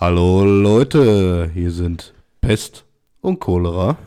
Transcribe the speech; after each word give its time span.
Hallo 0.00 0.44
Leute, 0.44 1.50
hier 1.52 1.72
sind 1.72 2.14
Pest 2.40 2.86
und 3.20 3.40
Cholera. 3.40 3.98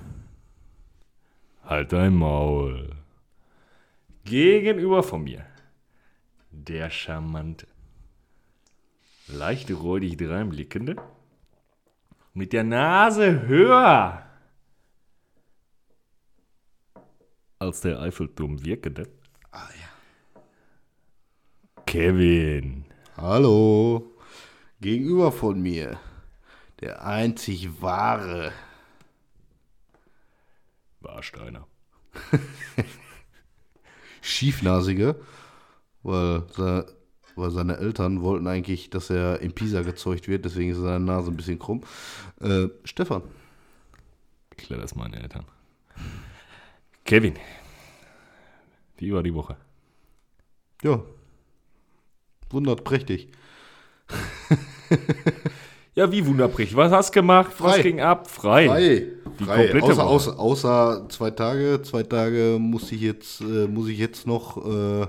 Halt 1.66 1.92
dein 1.92 2.16
Maul. 2.16 2.96
Gegenüber 4.24 5.04
von 5.04 5.26
mir. 5.26 5.46
Der 6.50 6.90
charmante. 6.90 7.68
Leicht 9.28 9.70
räudig 9.70 10.16
dreinblickende. 10.16 10.96
Mit 12.34 12.54
der 12.54 12.64
Nase 12.64 13.42
höher. 13.42 14.26
Als 17.60 17.82
der 17.82 18.00
Eiffelturm 18.00 18.64
wirkende. 18.64 19.10
Ah 19.52 19.68
ja. 19.82 20.42
Kevin. 21.86 22.86
Hallo. 23.18 24.11
Gegenüber 24.82 25.32
von 25.32 25.62
mir 25.62 26.00
der 26.80 27.06
einzig 27.06 27.82
wahre 27.82 28.52
Warsteiner. 31.02 31.68
Schiefnasige, 34.22 35.22
weil, 36.02 36.44
weil 37.36 37.52
seine 37.52 37.78
Eltern 37.78 38.22
wollten 38.22 38.48
eigentlich, 38.48 38.90
dass 38.90 39.12
er 39.12 39.40
in 39.42 39.54
Pisa 39.54 39.84
gezeugt 39.84 40.28
wird, 40.28 40.46
deswegen 40.46 40.72
ist 40.72 40.78
seine 40.78 41.00
Nase 41.00 41.30
ein 41.30 41.38
bisschen 41.38 41.60
krumm. 41.60 41.84
Äh, 42.40 42.68
Stefan. 42.84 43.22
Klar, 44.58 44.80
das 44.80 44.96
meine 44.96 45.22
Eltern. 45.22 45.46
Kevin. 47.06 47.36
Wie 48.98 49.14
war 49.14 49.22
die 49.22 49.34
Woche? 49.34 49.58
Ja. 50.82 51.04
Wundert 52.50 52.84
prächtig. 52.84 53.32
Ja, 55.94 56.10
wie 56.10 56.26
wunderbrich. 56.26 56.76
Was 56.76 56.92
hast 56.92 57.10
du 57.10 57.20
gemacht? 57.20 57.52
Was 57.60 57.74
Frei. 57.74 57.82
ging 57.82 58.00
ab? 58.00 58.30
Frei. 58.30 58.68
Frei. 58.68 59.08
Die 59.40 59.44
Frei. 59.44 59.58
komplette 59.68 59.86
Außer, 59.86 59.98
Woche. 59.98 60.40
außer, 60.40 60.40
außer 60.40 61.10
zwei 61.10 61.32
Tage. 61.32 61.82
Zwei 61.84 62.04
Tage 62.04 62.58
muss 62.60 62.92
ich 62.94 63.02
jetzt, 63.02 63.42
äh, 63.42 63.68
muss 63.68 63.90
ich 63.90 63.98
jetzt 63.98 64.26
noch 64.26 64.66
äh, 64.66 65.08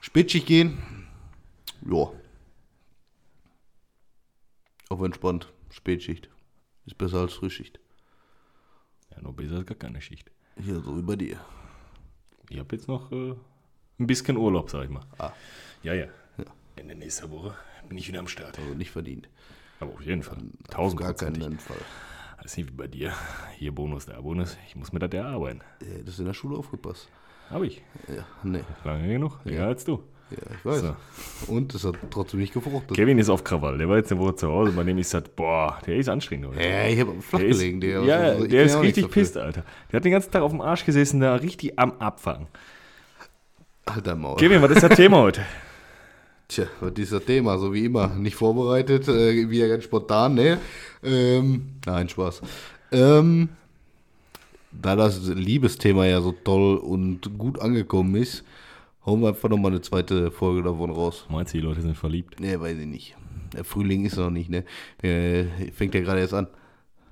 Spätschicht 0.00 0.46
gehen. 0.46 0.78
Ja. 1.84 2.10
Auf 4.88 5.02
entspannt. 5.02 5.52
Spätschicht. 5.70 6.28
Ist 6.86 6.96
besser 6.98 7.18
als 7.18 7.32
Frühschicht. 7.32 7.80
Ja, 9.10 9.20
nur 9.20 9.34
besser 9.34 9.56
als 9.56 9.66
gar 9.66 9.76
keine 9.76 10.00
Schicht. 10.00 10.30
Hier, 10.62 10.80
so 10.80 10.96
wie 10.96 11.02
bei 11.02 11.16
dir. 11.16 11.40
Ich 12.50 12.58
habe 12.58 12.76
jetzt 12.76 12.86
noch 12.86 13.10
äh, 13.10 13.34
ein 13.98 14.06
bisschen 14.06 14.36
Urlaub, 14.36 14.70
sag 14.70 14.84
ich 14.84 14.90
mal. 14.90 15.02
Ah. 15.18 15.32
Ja, 15.82 15.94
ja. 15.94 16.06
Ende 16.76 16.94
nächster 16.94 17.30
Woche 17.30 17.54
bin 17.92 17.98
ich 17.98 18.08
wieder 18.08 18.20
am 18.20 18.26
Start. 18.28 18.58
Also 18.58 18.72
nicht 18.74 18.90
verdient. 18.90 19.28
Aber 19.78 19.92
auf 19.92 20.00
jeden 20.00 20.22
Fall. 20.22 20.38
Tausend 20.70 20.98
gar 20.98 21.12
keinen 21.12 21.58
Fall. 21.58 21.76
Das 22.42 22.52
ist 22.52 22.56
nicht 22.56 22.68
wie 22.70 22.74
bei 22.74 22.86
dir. 22.86 23.12
Hier 23.58 23.70
Bonus, 23.74 24.06
da 24.06 24.18
Bonus. 24.18 24.56
Ich 24.66 24.74
muss 24.76 24.92
mir 24.94 24.98
das 24.98 25.10
erarbeiten. 25.12 25.60
Äh, 25.82 25.98
Das 26.02 26.14
ist 26.14 26.20
in 26.20 26.24
der 26.24 26.32
Schule 26.32 26.56
aufgepasst. 26.56 27.08
Hab 27.50 27.62
ich. 27.62 27.82
Ja, 28.08 28.24
nee. 28.42 28.60
Lange 28.84 29.08
genug. 29.12 29.38
Länger 29.44 29.66
als 29.66 29.84
du. 29.84 30.02
Ja, 30.30 30.38
ich 30.58 30.64
weiß. 30.64 30.80
So. 30.80 30.96
Und 31.52 31.74
es 31.74 31.84
hat 31.84 31.96
trotzdem 32.10 32.40
nicht 32.40 32.54
gefruchtet. 32.54 32.96
Kevin 32.96 33.18
ist 33.18 33.28
auf 33.28 33.44
Krawall. 33.44 33.76
Der 33.76 33.86
war 33.90 33.98
jetzt 33.98 34.10
eine 34.10 34.20
Woche 34.22 34.36
zu 34.36 34.48
Hause. 34.48 34.72
Bei 34.72 34.84
dem 34.84 34.96
ich 34.96 35.04
gesagt, 35.04 35.36
boah, 35.36 35.78
der 35.86 35.96
ist 35.96 36.08
anstrengend 36.08 36.46
heute. 36.48 36.62
Ja, 36.66 36.86
ich 36.86 36.98
habe 36.98 37.20
flach 37.20 37.40
Der 37.40 37.48
ist, 37.50 37.58
gelegen. 37.58 37.80
Der, 37.82 38.02
ja, 38.04 38.16
also, 38.16 38.46
der 38.46 38.62
ist 38.64 38.72
ja 38.72 38.78
auch 38.78 38.82
nichts 38.82 38.96
richtig 38.96 39.10
dafür. 39.10 39.22
pisst, 39.22 39.36
Alter. 39.36 39.64
Der 39.90 39.96
hat 39.98 40.04
den 40.06 40.12
ganzen 40.12 40.30
Tag 40.32 40.40
auf 40.42 40.50
dem 40.52 40.62
Arsch 40.62 40.86
gesessen, 40.86 41.20
da 41.20 41.34
richtig 41.34 41.78
am 41.78 41.92
Abfangen. 41.98 42.46
Dein 44.02 44.18
Maul. 44.18 44.36
Kevin, 44.36 44.62
was 44.62 44.70
ist 44.70 44.82
das 44.82 44.96
Thema 44.96 45.18
heute? 45.22 45.44
Tja, 46.52 46.66
was 46.80 46.92
ist 46.98 47.12
das 47.12 47.24
Thema? 47.24 47.56
So 47.56 47.72
wie 47.72 47.86
immer. 47.86 48.08
Nicht 48.08 48.36
vorbereitet, 48.36 49.08
äh, 49.08 49.48
wieder 49.48 49.68
ganz 49.68 49.84
spontan, 49.84 50.34
ne? 50.34 50.58
Ähm, 51.02 51.76
nein, 51.86 52.10
Spaß. 52.10 52.42
Ähm, 52.90 53.48
da 54.70 54.94
das 54.94 55.26
Liebesthema 55.28 56.04
ja 56.04 56.20
so 56.20 56.32
toll 56.32 56.76
und 56.76 57.38
gut 57.38 57.58
angekommen 57.58 58.16
ist, 58.16 58.44
hauen 59.06 59.22
wir 59.22 59.28
einfach 59.28 59.48
nochmal 59.48 59.70
eine 59.70 59.80
zweite 59.80 60.30
Folge 60.30 60.62
davon 60.62 60.90
raus. 60.90 61.24
Meinst 61.30 61.54
du, 61.54 61.58
die 61.58 61.64
Leute 61.64 61.80
sind 61.80 61.96
verliebt? 61.96 62.38
Ne, 62.38 62.60
weiß 62.60 62.76
ich 62.76 62.86
nicht. 62.86 63.16
Der 63.54 63.64
Frühling 63.64 64.04
ist 64.04 64.18
noch 64.18 64.28
nicht, 64.28 64.50
ne? 64.50 64.66
Der 65.00 65.46
fängt 65.72 65.94
ja 65.94 66.02
gerade 66.02 66.20
erst 66.20 66.34
an. 66.34 66.48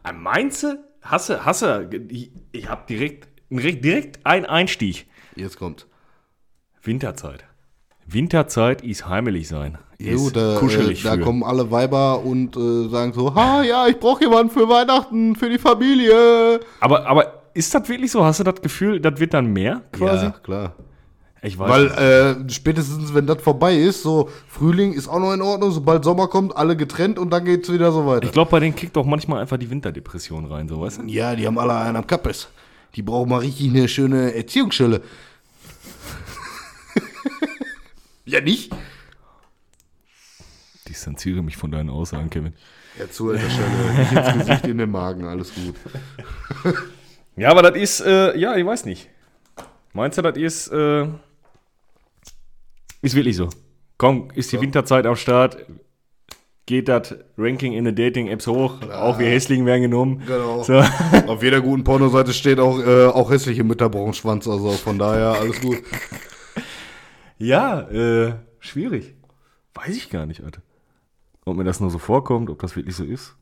Ah, 0.02 0.12
Meinst 0.12 0.64
du? 0.64 0.84
Hasse, 1.00 1.46
hasse, 1.46 1.88
ich, 2.10 2.30
ich 2.52 2.68
hab 2.68 2.86
direkt, 2.86 3.26
direkt, 3.48 3.82
direkt 3.82 4.26
einen 4.26 4.44
Einstieg. 4.44 5.06
Jetzt 5.34 5.58
kommt. 5.58 5.86
Winterzeit. 6.82 7.46
Winterzeit 8.12 8.82
ist 8.82 9.08
heimelig 9.08 9.48
sein. 9.48 9.78
Ist 9.98 10.16
gut, 10.16 10.36
da, 10.36 10.56
kuschelig 10.58 11.00
äh, 11.00 11.08
da 11.08 11.14
für. 11.14 11.20
kommen 11.20 11.42
alle 11.42 11.70
Weiber 11.70 12.24
und 12.24 12.56
äh, 12.56 12.88
sagen 12.88 13.12
so, 13.12 13.34
ha, 13.34 13.62
ja, 13.62 13.86
ich 13.86 13.98
brauche 13.98 14.24
jemanden 14.24 14.50
für 14.50 14.68
Weihnachten, 14.68 15.36
für 15.36 15.50
die 15.50 15.58
Familie. 15.58 16.60
Aber, 16.80 17.06
aber 17.06 17.42
ist 17.52 17.74
das 17.74 17.88
wirklich 17.88 18.10
so? 18.10 18.24
Hast 18.24 18.40
du 18.40 18.44
das 18.44 18.62
Gefühl, 18.62 19.00
das 19.00 19.20
wird 19.20 19.34
dann 19.34 19.52
mehr 19.52 19.82
quasi? 19.92 20.26
Ja, 20.26 20.30
klar. 20.42 20.74
Ich 21.42 21.58
weiß 21.58 21.70
Weil 21.70 22.46
äh, 22.46 22.50
spätestens, 22.50 23.14
wenn 23.14 23.26
das 23.26 23.40
vorbei 23.42 23.74
ist, 23.74 24.02
so 24.02 24.28
Frühling 24.46 24.92
ist 24.92 25.08
auch 25.08 25.18
noch 25.18 25.32
in 25.32 25.40
Ordnung, 25.40 25.70
sobald 25.70 26.04
Sommer 26.04 26.28
kommt, 26.28 26.54
alle 26.54 26.76
getrennt 26.76 27.18
und 27.18 27.30
dann 27.30 27.44
geht's 27.46 27.72
wieder 27.72 27.92
so 27.92 28.06
weiter. 28.06 28.24
Ich 28.24 28.32
glaube, 28.32 28.50
bei 28.50 28.60
denen 28.60 28.74
kickt 28.74 28.96
auch 28.98 29.06
manchmal 29.06 29.40
einfach 29.40 29.56
die 29.56 29.70
Winterdepression 29.70 30.44
rein, 30.46 30.68
so 30.68 30.80
weißt 30.80 30.98
du? 30.98 31.04
ja, 31.06 31.34
die 31.34 31.46
haben 31.46 31.58
alle 31.58 31.74
einen 31.74 31.96
am 31.96 32.06
Kappes. 32.06 32.48
Die 32.94 33.02
brauchen 33.02 33.30
mal 33.30 33.38
richtig 33.38 33.70
eine 33.70 33.88
schöne 33.88 34.34
Erziehungsschule. 34.34 35.00
Ja, 38.30 38.40
nicht? 38.40 38.72
Distanziere 40.88 41.42
mich 41.42 41.56
von 41.56 41.70
deinen 41.70 41.90
Aussagen, 41.90 42.30
Kevin. 42.30 42.54
Ja, 42.98 43.10
Zuhälterstelle, 43.10 43.68
nicht 43.98 44.12
ins 44.12 44.46
Gesicht, 44.46 44.66
in 44.66 44.78
den 44.78 44.90
Magen, 44.90 45.24
alles 45.24 45.52
gut. 45.54 45.74
Ja, 47.36 47.50
aber 47.50 47.62
das 47.62 47.76
ist, 47.76 48.00
äh, 48.00 48.36
ja, 48.36 48.56
ich 48.56 48.66
weiß 48.66 48.84
nicht. 48.84 49.08
Meinst 49.92 50.18
du, 50.18 50.22
das 50.22 50.36
ist, 50.36 50.68
äh, 50.68 51.06
ist 53.02 53.14
wirklich 53.14 53.36
so? 53.36 53.48
Komm, 53.98 54.30
ist 54.34 54.52
die 54.52 54.60
Winterzeit 54.60 55.06
am 55.06 55.16
Start? 55.16 55.64
Geht 56.66 56.88
das 56.88 57.14
Ranking 57.36 57.72
in 57.72 57.84
den 57.84 57.96
Dating-Apps 57.96 58.46
hoch? 58.46 58.80
Auch 58.92 59.18
wir 59.18 59.28
Hässlichen 59.28 59.66
werden 59.66 59.82
genommen. 59.82 60.22
Genau. 60.26 60.62
So. 60.62 60.82
Auf 61.26 61.42
jeder 61.42 61.60
guten 61.60 61.82
Pornoseite 61.82 62.32
steht 62.32 62.60
auch, 62.60 62.78
äh, 62.78 63.06
auch 63.06 63.30
hässliche 63.30 63.64
Mütter 63.64 63.88
brauchen 63.88 64.14
Schwanz, 64.14 64.46
also 64.46 64.70
von 64.72 64.98
daher 64.98 65.32
alles 65.40 65.60
gut. 65.60 65.78
Ja, 67.40 67.80
äh, 67.90 68.34
schwierig. 68.58 69.14
Weiß 69.74 69.96
ich 69.96 70.10
gar 70.10 70.26
nicht, 70.26 70.44
Alter. 70.44 70.60
Ob 71.44 71.56
mir 71.56 71.64
das 71.64 71.80
nur 71.80 71.90
so 71.90 71.98
vorkommt, 71.98 72.50
ob 72.50 72.58
das 72.60 72.76
wirklich 72.76 72.94
so 72.94 73.04
ist. 73.04 73.34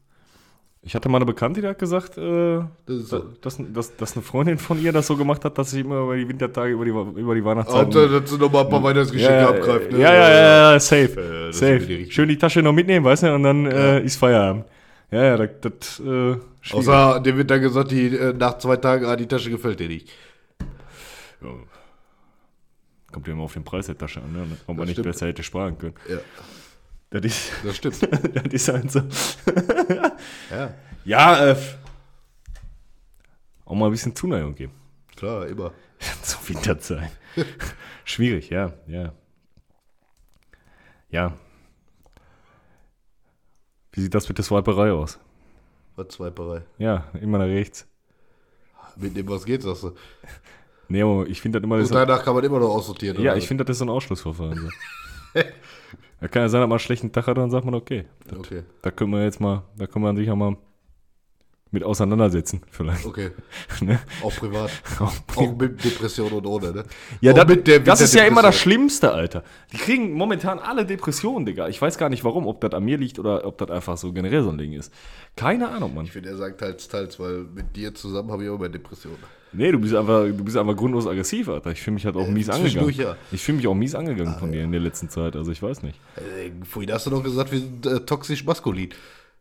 Ich 0.82 0.94
hatte 0.94 1.08
mal 1.08 1.18
eine 1.18 1.26
Bekannte, 1.26 1.60
die 1.60 1.66
hat 1.66 1.78
gesagt, 1.78 2.16
äh, 2.16 2.60
Das 2.86 2.96
ist 2.96 3.08
so. 3.08 3.18
dass, 3.42 3.58
dass, 3.74 3.96
dass 3.96 4.12
eine 4.14 4.22
Freundin 4.22 4.58
von 4.58 4.80
ihr 4.80 4.92
das 4.92 5.08
so 5.08 5.16
gemacht 5.16 5.44
hat, 5.44 5.58
dass 5.58 5.72
sie 5.72 5.80
immer 5.80 6.02
über 6.02 6.16
die 6.16 6.28
Wintertage, 6.28 6.72
über 6.72 6.84
die, 6.84 6.90
über 6.90 7.34
die 7.34 7.44
Weihnachtszeit. 7.44 7.86
Hauptsache, 7.86 8.20
dass 8.20 8.30
du 8.30 8.38
noch 8.38 8.52
mal 8.52 8.62
ein 8.62 8.68
paar 8.70 8.82
Weihnachtsgeschenke 8.82 9.34
ja, 9.34 9.48
abgreift. 9.48 9.90
Ne? 9.90 9.98
ja, 9.98 10.14
ja, 10.14 10.30
ja, 10.30 10.72
ja, 10.72 10.80
safe. 10.80 11.20
Ja, 11.20 11.48
ist 11.48 11.58
safe. 11.58 12.10
Schön 12.10 12.28
die 12.28 12.38
Tasche 12.38 12.62
noch 12.62 12.72
mitnehmen, 12.72 13.04
weißt 13.04 13.24
du, 13.24 13.34
und 13.34 13.42
dann 13.42 13.66
äh, 13.66 14.00
ist 14.02 14.16
Feierabend. 14.16 14.64
Ja, 15.10 15.24
ja, 15.24 15.36
das, 15.36 15.50
das 15.60 16.00
äh, 16.00 16.02
schwierig. 16.60 16.88
Außer 16.88 17.20
dem 17.20 17.36
wird 17.36 17.50
dann 17.50 17.60
gesagt, 17.60 17.90
die, 17.90 18.14
äh, 18.16 18.32
nach 18.32 18.58
zwei 18.58 18.76
Tagen, 18.76 19.06
ah, 19.06 19.16
die 19.16 19.26
Tasche 19.26 19.50
gefällt 19.50 19.80
dir 19.80 19.88
nicht. 19.88 20.08
Ja. 21.42 21.48
Kommt 23.12 23.26
ja 23.26 23.32
immer 23.32 23.44
auf 23.44 23.54
den 23.54 23.64
Preis 23.64 23.86
der 23.86 23.96
Tasche 23.96 24.20
an, 24.22 24.32
ne? 24.32 24.46
ob 24.66 24.76
man 24.76 24.86
nicht 24.86 25.02
besser 25.02 25.26
hätte 25.28 25.42
sparen 25.42 25.78
können. 25.78 25.94
Ja, 26.08 26.18
Das 27.10 27.24
ist, 27.24 27.52
das 27.64 27.76
stimmt. 27.76 28.02
das 28.34 28.52
ist 28.52 28.68
halt 28.68 28.90
so. 28.90 29.00
ja, 30.50 30.74
Ja, 31.04 31.46
äh, 31.46 31.50
f- 31.52 31.78
auch 33.64 33.74
mal 33.74 33.86
ein 33.86 33.92
bisschen 33.92 34.14
Zuneigung 34.14 34.54
geben. 34.54 34.72
klar, 35.16 35.46
immer. 35.46 35.72
Zur 36.22 36.48
Winterzeit. 36.48 37.10
Schwierig, 38.04 38.50
ja, 38.50 38.72
ja. 38.86 39.12
Ja. 41.10 41.32
Wie 43.92 44.00
sieht 44.02 44.14
das 44.14 44.28
mit 44.28 44.38
der 44.38 44.44
Swiperei 44.44 44.92
aus? 44.92 45.18
Was 45.96 46.08
Zweiperei. 46.08 46.62
Ja, 46.78 47.08
immer 47.20 47.38
nach 47.38 47.46
rechts. 47.46 47.86
Mit 48.96 49.16
dem, 49.16 49.28
was 49.28 49.44
geht, 49.44 49.62
sagst 49.62 49.82
du. 49.84 49.94
Nee, 50.88 51.02
aber 51.02 51.26
ich 51.26 51.40
finde 51.40 51.60
das 51.60 51.64
immer. 51.64 51.78
Das 51.78 51.90
Und 51.90 51.94
danach 51.96 52.24
kann 52.24 52.34
man 52.34 52.44
immer 52.44 52.58
noch 52.60 52.70
aussortieren. 52.70 53.20
ja, 53.22 53.36
ich 53.36 53.46
finde 53.46 53.64
das 53.64 53.74
ist 53.74 53.78
so 53.78 53.84
ein 53.84 53.90
Ausschlussverfahren. 53.90 54.56
So. 54.58 55.40
da 56.20 56.28
kann 56.28 56.42
ja 56.42 56.48
sein, 56.48 56.60
dass 56.60 56.68
man 56.68 56.72
einen 56.72 56.78
schlechten 56.78 57.12
Tag 57.12 57.26
hat, 57.26 57.36
dann 57.36 57.50
sagt 57.50 57.64
man, 57.64 57.74
okay, 57.74 58.06
Okay. 58.36 58.62
da 58.82 58.90
können 58.90 59.12
wir 59.12 59.22
jetzt 59.24 59.40
mal, 59.40 59.62
da 59.76 59.86
können 59.86 60.04
wir 60.04 60.14
sich 60.16 60.26
ja 60.26 60.34
mal 60.34 60.56
mit 61.70 61.84
auseinandersetzen, 61.84 62.62
vielleicht. 62.70 63.04
Okay. 63.04 63.30
Ne? 63.80 64.00
Auch 64.22 64.34
privat. 64.34 64.70
Auch 65.00 65.12
Auch 65.36 65.56
mit 65.56 65.84
Depression 65.84 66.32
und 66.32 66.46
ohne, 66.46 66.72
ne? 66.72 66.84
Ja, 67.20 67.32
das, 67.32 67.46
mit 67.46 67.66
der- 67.66 67.78
mit 67.78 67.88
das 67.88 68.00
ist 68.00 68.14
ja 68.14 68.24
immer 68.24 68.42
das. 68.42 68.56
Schlimmste, 68.56 69.12
Alter. 69.12 69.44
Die 69.72 69.76
kriegen 69.76 70.12
momentan 70.14 70.58
alle 70.58 70.84
Depressionen, 70.86 71.46
Digga. 71.46 71.68
Ich 71.68 71.80
weiß 71.80 71.98
gar 71.98 72.08
nicht 72.08 72.24
warum, 72.24 72.46
ob 72.46 72.60
das 72.60 72.72
an 72.72 72.84
mir 72.84 72.96
liegt 72.98 73.18
oder 73.18 73.44
ob 73.46 73.58
das 73.58 73.70
einfach 73.70 73.96
so 73.96 74.12
generell 74.12 74.42
so 74.42 74.50
ein 74.50 74.58
Ding 74.58 74.72
ist. 74.72 74.92
Keine 75.36 75.68
Ahnung, 75.68 75.94
Mann. 75.94 76.06
Ich 76.06 76.12
finde, 76.12 76.30
er 76.30 76.36
sagt 76.36 76.58
teils, 76.60 76.88
teils, 76.88 77.20
weil 77.20 77.44
mit 77.54 77.76
dir 77.76 77.94
zusammen 77.94 78.32
habe 78.32 78.42
ich 78.44 78.50
auch 78.50 78.56
immer 78.56 78.68
Depressionen. 78.68 79.18
Nee, 79.52 79.70
du 79.72 79.78
bist 79.78 79.94
einfach, 79.94 80.24
du 80.24 80.44
bist 80.44 80.56
einfach 80.56 80.76
grundlos 80.76 81.06
aggressiv, 81.06 81.48
Alter. 81.48 81.70
Ich 81.70 81.80
fühle 81.80 81.94
mich 81.94 82.04
halt 82.04 82.16
auch 82.16 82.26
mies 82.28 82.50
angegangen. 82.50 82.90
ja. 82.90 83.16
Ich 83.32 83.42
fühle 83.42 83.56
mich 83.58 83.66
auch 83.66 83.74
mies 83.74 83.94
angegangen 83.94 84.38
von 84.38 84.52
dir 84.52 84.62
in 84.64 84.72
der 84.72 84.80
letzten 84.80 85.08
Zeit, 85.08 85.36
also 85.36 85.50
ich 85.52 85.62
weiß 85.62 85.82
nicht. 85.82 85.98
Äh, 86.16 86.50
vorhin 86.66 86.92
hast 86.92 87.06
du 87.06 87.10
doch 87.10 87.22
gesagt, 87.22 87.52
wir 87.52 87.60
sind 87.60 87.86
äh, 87.86 88.00
toxisch 88.00 88.44
maskulin. 88.44 88.90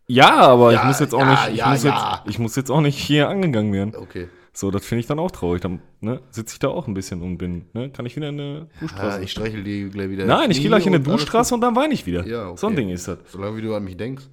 Ja, 0.07 0.37
aber 0.39 0.71
Ja, 0.71 0.79
ich 0.81 0.85
muss 0.85 0.99
jetzt 0.99 1.13
auch 1.13 1.19
ja, 1.19 1.31
nicht, 1.31 1.49
ich, 1.51 1.57
ja, 1.57 1.69
muss. 1.69 1.83
Jetzt, 1.83 2.03
ich 2.25 2.39
muss 2.39 2.55
jetzt 2.55 2.69
auch 2.71 2.81
nicht 2.81 2.97
hier 2.97 3.27
angegangen 3.29 3.73
werden. 3.73 3.93
Okay. 3.95 4.29
So, 4.53 4.71
das 4.71 4.85
finde 4.85 5.01
ich 5.01 5.05
dann 5.07 5.19
auch 5.19 5.29
traurig. 5.31 5.61
Dann 5.61 5.81
ne, 6.01 6.21
sitze 6.31 6.53
ich 6.55 6.59
da 6.59 6.69
auch 6.69 6.87
ein 6.87 6.93
bisschen 6.93 7.21
und 7.21 7.37
bin, 7.37 7.65
ne, 7.73 7.89
kann 7.91 8.05
ich 8.05 8.15
wieder 8.15 8.29
in 8.29 8.39
eine 8.39 8.67
Ah, 8.75 8.79
Duschstraße. 8.79 9.21
ich 9.21 9.31
streichel 9.31 9.63
die 9.63 9.89
gleich 9.89 10.09
wieder. 10.09 10.25
Nein, 10.25 10.49
ich 10.49 10.59
gehe 10.61 10.69
gleich 10.69 10.87
in 10.87 10.95
eine 10.95 11.03
Duschstraße 11.03 11.53
und 11.53 11.61
dann 11.61 11.75
weine 11.75 11.93
ich 11.93 12.05
wieder. 12.05 12.25
Ja, 12.25 12.47
okay. 12.47 12.57
So 12.57 12.67
ein 12.67 12.75
Ding 12.75 12.89
ist 12.89 13.07
das. 13.07 13.19
Solange 13.27 13.57
wie 13.57 13.61
du 13.61 13.75
an 13.75 13.83
mich 13.83 13.97
denkst. 13.97 14.23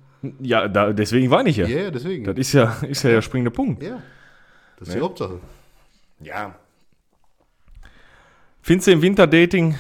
Ja, 0.41 0.69
da, 0.69 0.93
deswegen 0.95 1.31
weine 1.31 1.51
ich 1.51 1.57
ja. 1.59 1.67
Ja, 1.67 1.79
ja, 1.83 1.91
deswegen. 1.91 2.25
Das 2.25 2.37
ist 2.39 2.53
ja, 2.55 2.75
ist 2.89 3.03
ja 3.03 3.11
der 3.11 3.23
springende 3.23 3.51
Punkt. 3.51 3.83
ja. 3.83 4.01
Das 4.79 4.89
ist 4.89 4.95
die 4.97 5.01
Hauptsache. 5.01 5.41
Ja. 6.21 6.55
Findest 8.63 8.89
du 8.89 8.93
im 8.93 9.03
Winterdating 9.03 9.77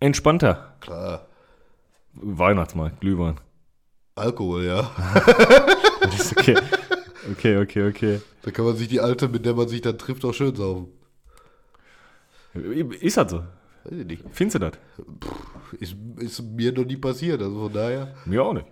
entspannter? 0.00 0.74
Klar. 0.80 1.26
Weihnachtsmarkt, 2.12 3.00
Glühwein. 3.00 3.36
Alkohol, 4.16 4.64
ja. 4.64 4.90
Okay. 6.36 6.56
Okay, 7.32 7.56
okay, 7.58 7.88
okay. 7.88 8.20
Da 8.42 8.50
kann 8.50 8.64
man 8.64 8.76
sich 8.76 8.88
die 8.88 9.00
Alte, 9.00 9.28
mit 9.28 9.44
der 9.44 9.54
man 9.54 9.68
sich 9.68 9.80
dann 9.80 9.98
trifft, 9.98 10.24
auch 10.24 10.32
schön 10.32 10.54
saufen. 10.54 10.88
Ist 13.00 13.16
das 13.16 13.30
so? 13.30 13.38
Weiß 13.84 13.98
ich 14.00 14.06
nicht. 14.06 14.24
Findest 14.30 14.54
du 14.54 14.58
das? 14.60 14.78
Ist, 15.80 15.96
ist 16.18 16.40
mir 16.42 16.72
noch 16.72 16.84
nie 16.84 16.96
passiert, 16.96 17.42
also 17.42 17.62
von 17.64 17.72
daher. 17.72 18.14
Mir 18.24 18.44
auch 18.44 18.52
nicht. 18.52 18.66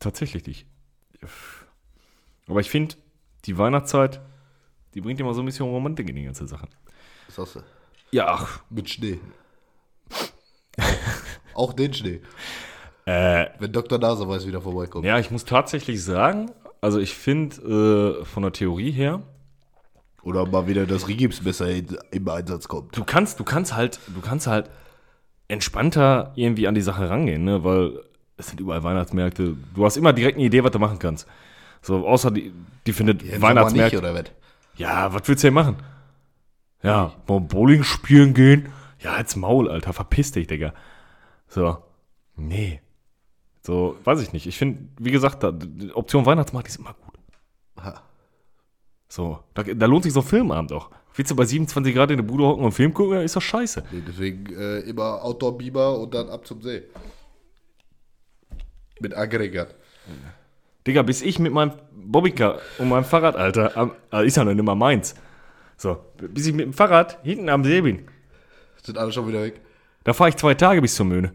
Tatsächlich 0.00 0.46
nicht. 0.46 0.66
Aber 2.48 2.60
ich 2.60 2.70
finde, 2.70 2.96
die 3.44 3.56
Weihnachtszeit, 3.56 4.20
die 4.94 5.00
bringt 5.00 5.20
immer 5.20 5.34
so 5.34 5.42
ein 5.42 5.46
bisschen 5.46 5.66
Romantik 5.66 6.08
in 6.08 6.16
die 6.16 6.24
ganze 6.24 6.46
Sache. 6.46 6.68
Was 7.26 7.36
sagst 7.36 7.56
du? 7.56 7.60
Ja, 8.10 8.26
ach. 8.28 8.62
Mit 8.70 8.90
Schnee. 8.90 9.20
auch 11.54 11.72
den 11.72 11.94
Schnee. 11.94 12.20
Äh, 13.08 13.46
Wenn 13.58 13.72
Dr. 13.72 13.98
Naseweiß 13.98 14.46
wieder 14.46 14.60
vorbeikommt. 14.60 15.04
ja, 15.06 15.18
ich 15.18 15.30
muss 15.30 15.44
tatsächlich 15.46 16.04
sagen, 16.04 16.50
also 16.82 16.98
ich 16.98 17.14
finde, 17.14 18.18
äh, 18.20 18.24
von 18.26 18.42
der 18.42 18.52
Theorie 18.52 18.90
her, 18.90 19.22
Oder 20.22 20.44
mal 20.46 20.66
wieder 20.66 20.84
das 20.84 21.08
Rigipsmesser 21.08 21.68
im 22.10 22.28
Einsatz 22.28 22.68
kommt. 22.68 22.94
du 22.96 23.04
kannst, 23.04 23.40
du 23.40 23.44
kannst 23.44 23.74
halt, 23.74 23.98
du 24.08 24.20
kannst 24.20 24.46
halt 24.46 24.68
entspannter 25.48 26.32
irgendwie 26.34 26.68
an 26.68 26.74
die 26.74 26.82
Sache 26.82 27.08
rangehen, 27.08 27.44
ne? 27.44 27.64
Weil 27.64 27.98
es 28.36 28.48
sind 28.48 28.60
überall 28.60 28.82
Weihnachtsmärkte. 28.84 29.56
Du 29.74 29.84
hast 29.86 29.96
immer 29.96 30.12
direkt 30.12 30.36
eine 30.36 30.44
Idee, 30.46 30.62
was 30.62 30.72
du 30.72 30.78
machen 30.78 30.98
kannst. 30.98 31.26
So, 31.80 32.06
außer 32.06 32.30
die, 32.30 32.52
die 32.86 32.92
findet 32.92 33.22
Sommer 33.22 33.40
Weihnachtsmärkte. 33.40 33.96
nicht, 33.96 34.04
oder 34.04 34.14
was? 34.14 34.30
Ja, 34.76 35.14
was 35.14 35.26
willst 35.26 35.42
du 35.42 35.46
denn 35.46 35.54
machen? 35.54 35.76
Ja, 36.82 37.14
wollen 37.26 37.48
Bowling 37.48 37.82
spielen 37.84 38.34
gehen? 38.34 38.68
Ja, 39.00 39.12
als 39.14 39.34
Maul, 39.34 39.70
Alter, 39.70 39.92
verpiss 39.94 40.32
dich, 40.32 40.46
Digga. 40.46 40.74
So, 41.48 41.78
nee. 42.36 42.80
So, 43.68 43.96
weiß 44.02 44.22
ich 44.22 44.32
nicht. 44.32 44.46
Ich 44.46 44.56
finde, 44.56 44.80
wie 44.98 45.10
gesagt, 45.10 45.42
da, 45.42 45.52
die 45.52 45.92
Option 45.92 46.24
Weihnachtsmarkt 46.24 46.68
ist 46.68 46.78
immer 46.78 46.94
gut. 47.04 47.18
Ha. 47.84 48.02
So, 49.10 49.40
da, 49.52 49.62
da 49.62 49.84
lohnt 49.84 50.04
sich 50.04 50.14
so 50.14 50.20
ein 50.20 50.26
Filmabend 50.26 50.72
auch. 50.72 50.88
Willst 51.14 51.30
du 51.30 51.36
bei 51.36 51.44
27 51.44 51.94
Grad 51.94 52.10
in 52.10 52.16
der 52.16 52.24
Bude 52.24 52.44
hocken 52.44 52.64
und 52.64 52.72
Film 52.72 52.94
gucken? 52.94 53.16
Ja, 53.16 53.20
ist 53.20 53.36
doch 53.36 53.42
scheiße. 53.42 53.84
Nee, 53.92 54.02
deswegen 54.08 54.46
äh, 54.58 54.78
immer 54.88 55.22
Outdoor-Beamer 55.22 55.98
und 55.98 56.14
dann 56.14 56.30
ab 56.30 56.46
zum 56.46 56.62
See. 56.62 56.84
Mit 59.00 59.14
Aggregat. 59.14 59.74
Digga, 60.86 61.02
bis 61.02 61.20
ich 61.20 61.38
mit 61.38 61.52
meinem 61.52 61.72
Bobbycar 61.92 62.60
und 62.78 62.88
meinem 62.88 63.04
Fahrrad, 63.04 63.36
Alter, 63.36 63.76
am, 63.76 63.92
äh, 64.10 64.26
ist 64.26 64.38
ja 64.38 64.44
noch 64.44 64.54
nicht 64.54 64.64
mal 64.64 64.76
meins. 64.76 65.14
So, 65.76 65.98
bis 66.16 66.46
ich 66.46 66.54
mit 66.54 66.64
dem 66.64 66.72
Fahrrad 66.72 67.22
hinten 67.22 67.50
am 67.50 67.64
See 67.64 67.82
bin, 67.82 68.08
Sind 68.82 68.96
alle 68.96 69.12
schon 69.12 69.28
wieder 69.28 69.42
weg? 69.42 69.60
da 70.04 70.14
fahre 70.14 70.30
ich 70.30 70.36
zwei 70.36 70.54
Tage 70.54 70.80
bis 70.80 70.94
zur 70.94 71.04
Möhne. 71.04 71.34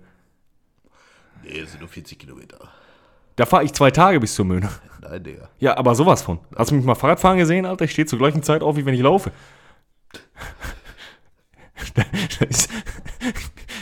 Nee, 1.44 1.60
es 1.60 1.72
sind 1.72 1.82
nur 1.82 1.90
40 1.90 2.18
Kilometer. 2.18 2.58
Da 3.36 3.46
fahre 3.46 3.64
ich 3.64 3.74
zwei 3.74 3.92
Tage 3.92 4.20
bis 4.20 4.36
zur 4.36 4.46
Möhne. 4.46 4.70
Nein, 5.02 5.24
Digga. 5.24 5.50
Ja, 5.60 5.78
aber 5.78 5.96
sowas 5.96 6.22
von. 6.22 6.40
Hast 6.56 6.72
du 6.72 6.76
mich 6.76 6.86
mal 6.86 6.96
Fahrradfahren 6.96 7.38
gesehen, 7.38 7.66
Alter? 7.66 7.86
Ich 7.86 7.92
stehe 7.92 8.06
zur 8.06 8.20
gleichen 8.20 8.44
Zeit 8.44 8.62
auf, 8.62 8.76
wie 8.78 8.86
wenn 8.86 8.94
ich 8.94 9.02
laufe. 9.02 9.32
das, 11.96 12.06
ist, 12.50 12.70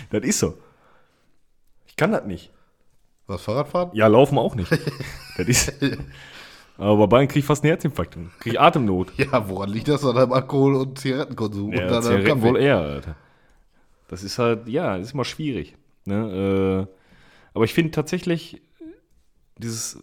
das 0.10 0.24
ist 0.24 0.40
so. 0.40 0.58
Ich 1.88 1.96
kann 1.96 2.12
das 2.12 2.26
nicht. 2.26 2.52
Was, 3.28 3.42
Fahrradfahren? 3.42 3.92
Ja, 3.94 4.08
laufen 4.08 4.38
auch 4.38 4.56
nicht. 4.56 4.72
Das 5.38 5.48
ist. 5.48 5.74
Aber 6.78 6.98
bei 6.98 7.08
beiden 7.08 7.28
kriege 7.28 7.40
ich 7.40 7.46
fast 7.46 7.64
einen 7.64 7.72
Herzinfarkt. 7.72 8.18
Kriege 8.40 8.56
ich 8.56 8.60
Atemnot. 8.60 9.14
Ja, 9.18 9.48
woran 9.48 9.70
liegt 9.70 9.88
das 9.88 10.04
an 10.04 10.16
deinem 10.16 10.34
Alkohol- 10.34 10.76
und 10.76 10.98
Zigarettenkonsum? 10.98 11.74
Ja, 11.74 11.96
und 11.96 12.04
Zigaretten 12.04 12.42
wohl 12.42 12.58
eher, 12.58 12.80
Alter. 12.80 13.16
Das 14.08 14.24
ist 14.24 14.40
halt, 14.40 14.68
ja, 14.68 14.98
das 14.98 15.08
ist 15.08 15.14
immer 15.14 15.26
schwierig. 15.26 15.76
Ne? 16.06 16.88
Äh, 16.90 17.01
aber 17.54 17.66
ich 17.66 17.74
finde 17.74 17.92
tatsächlich, 17.92 18.62
dieses 19.58 20.00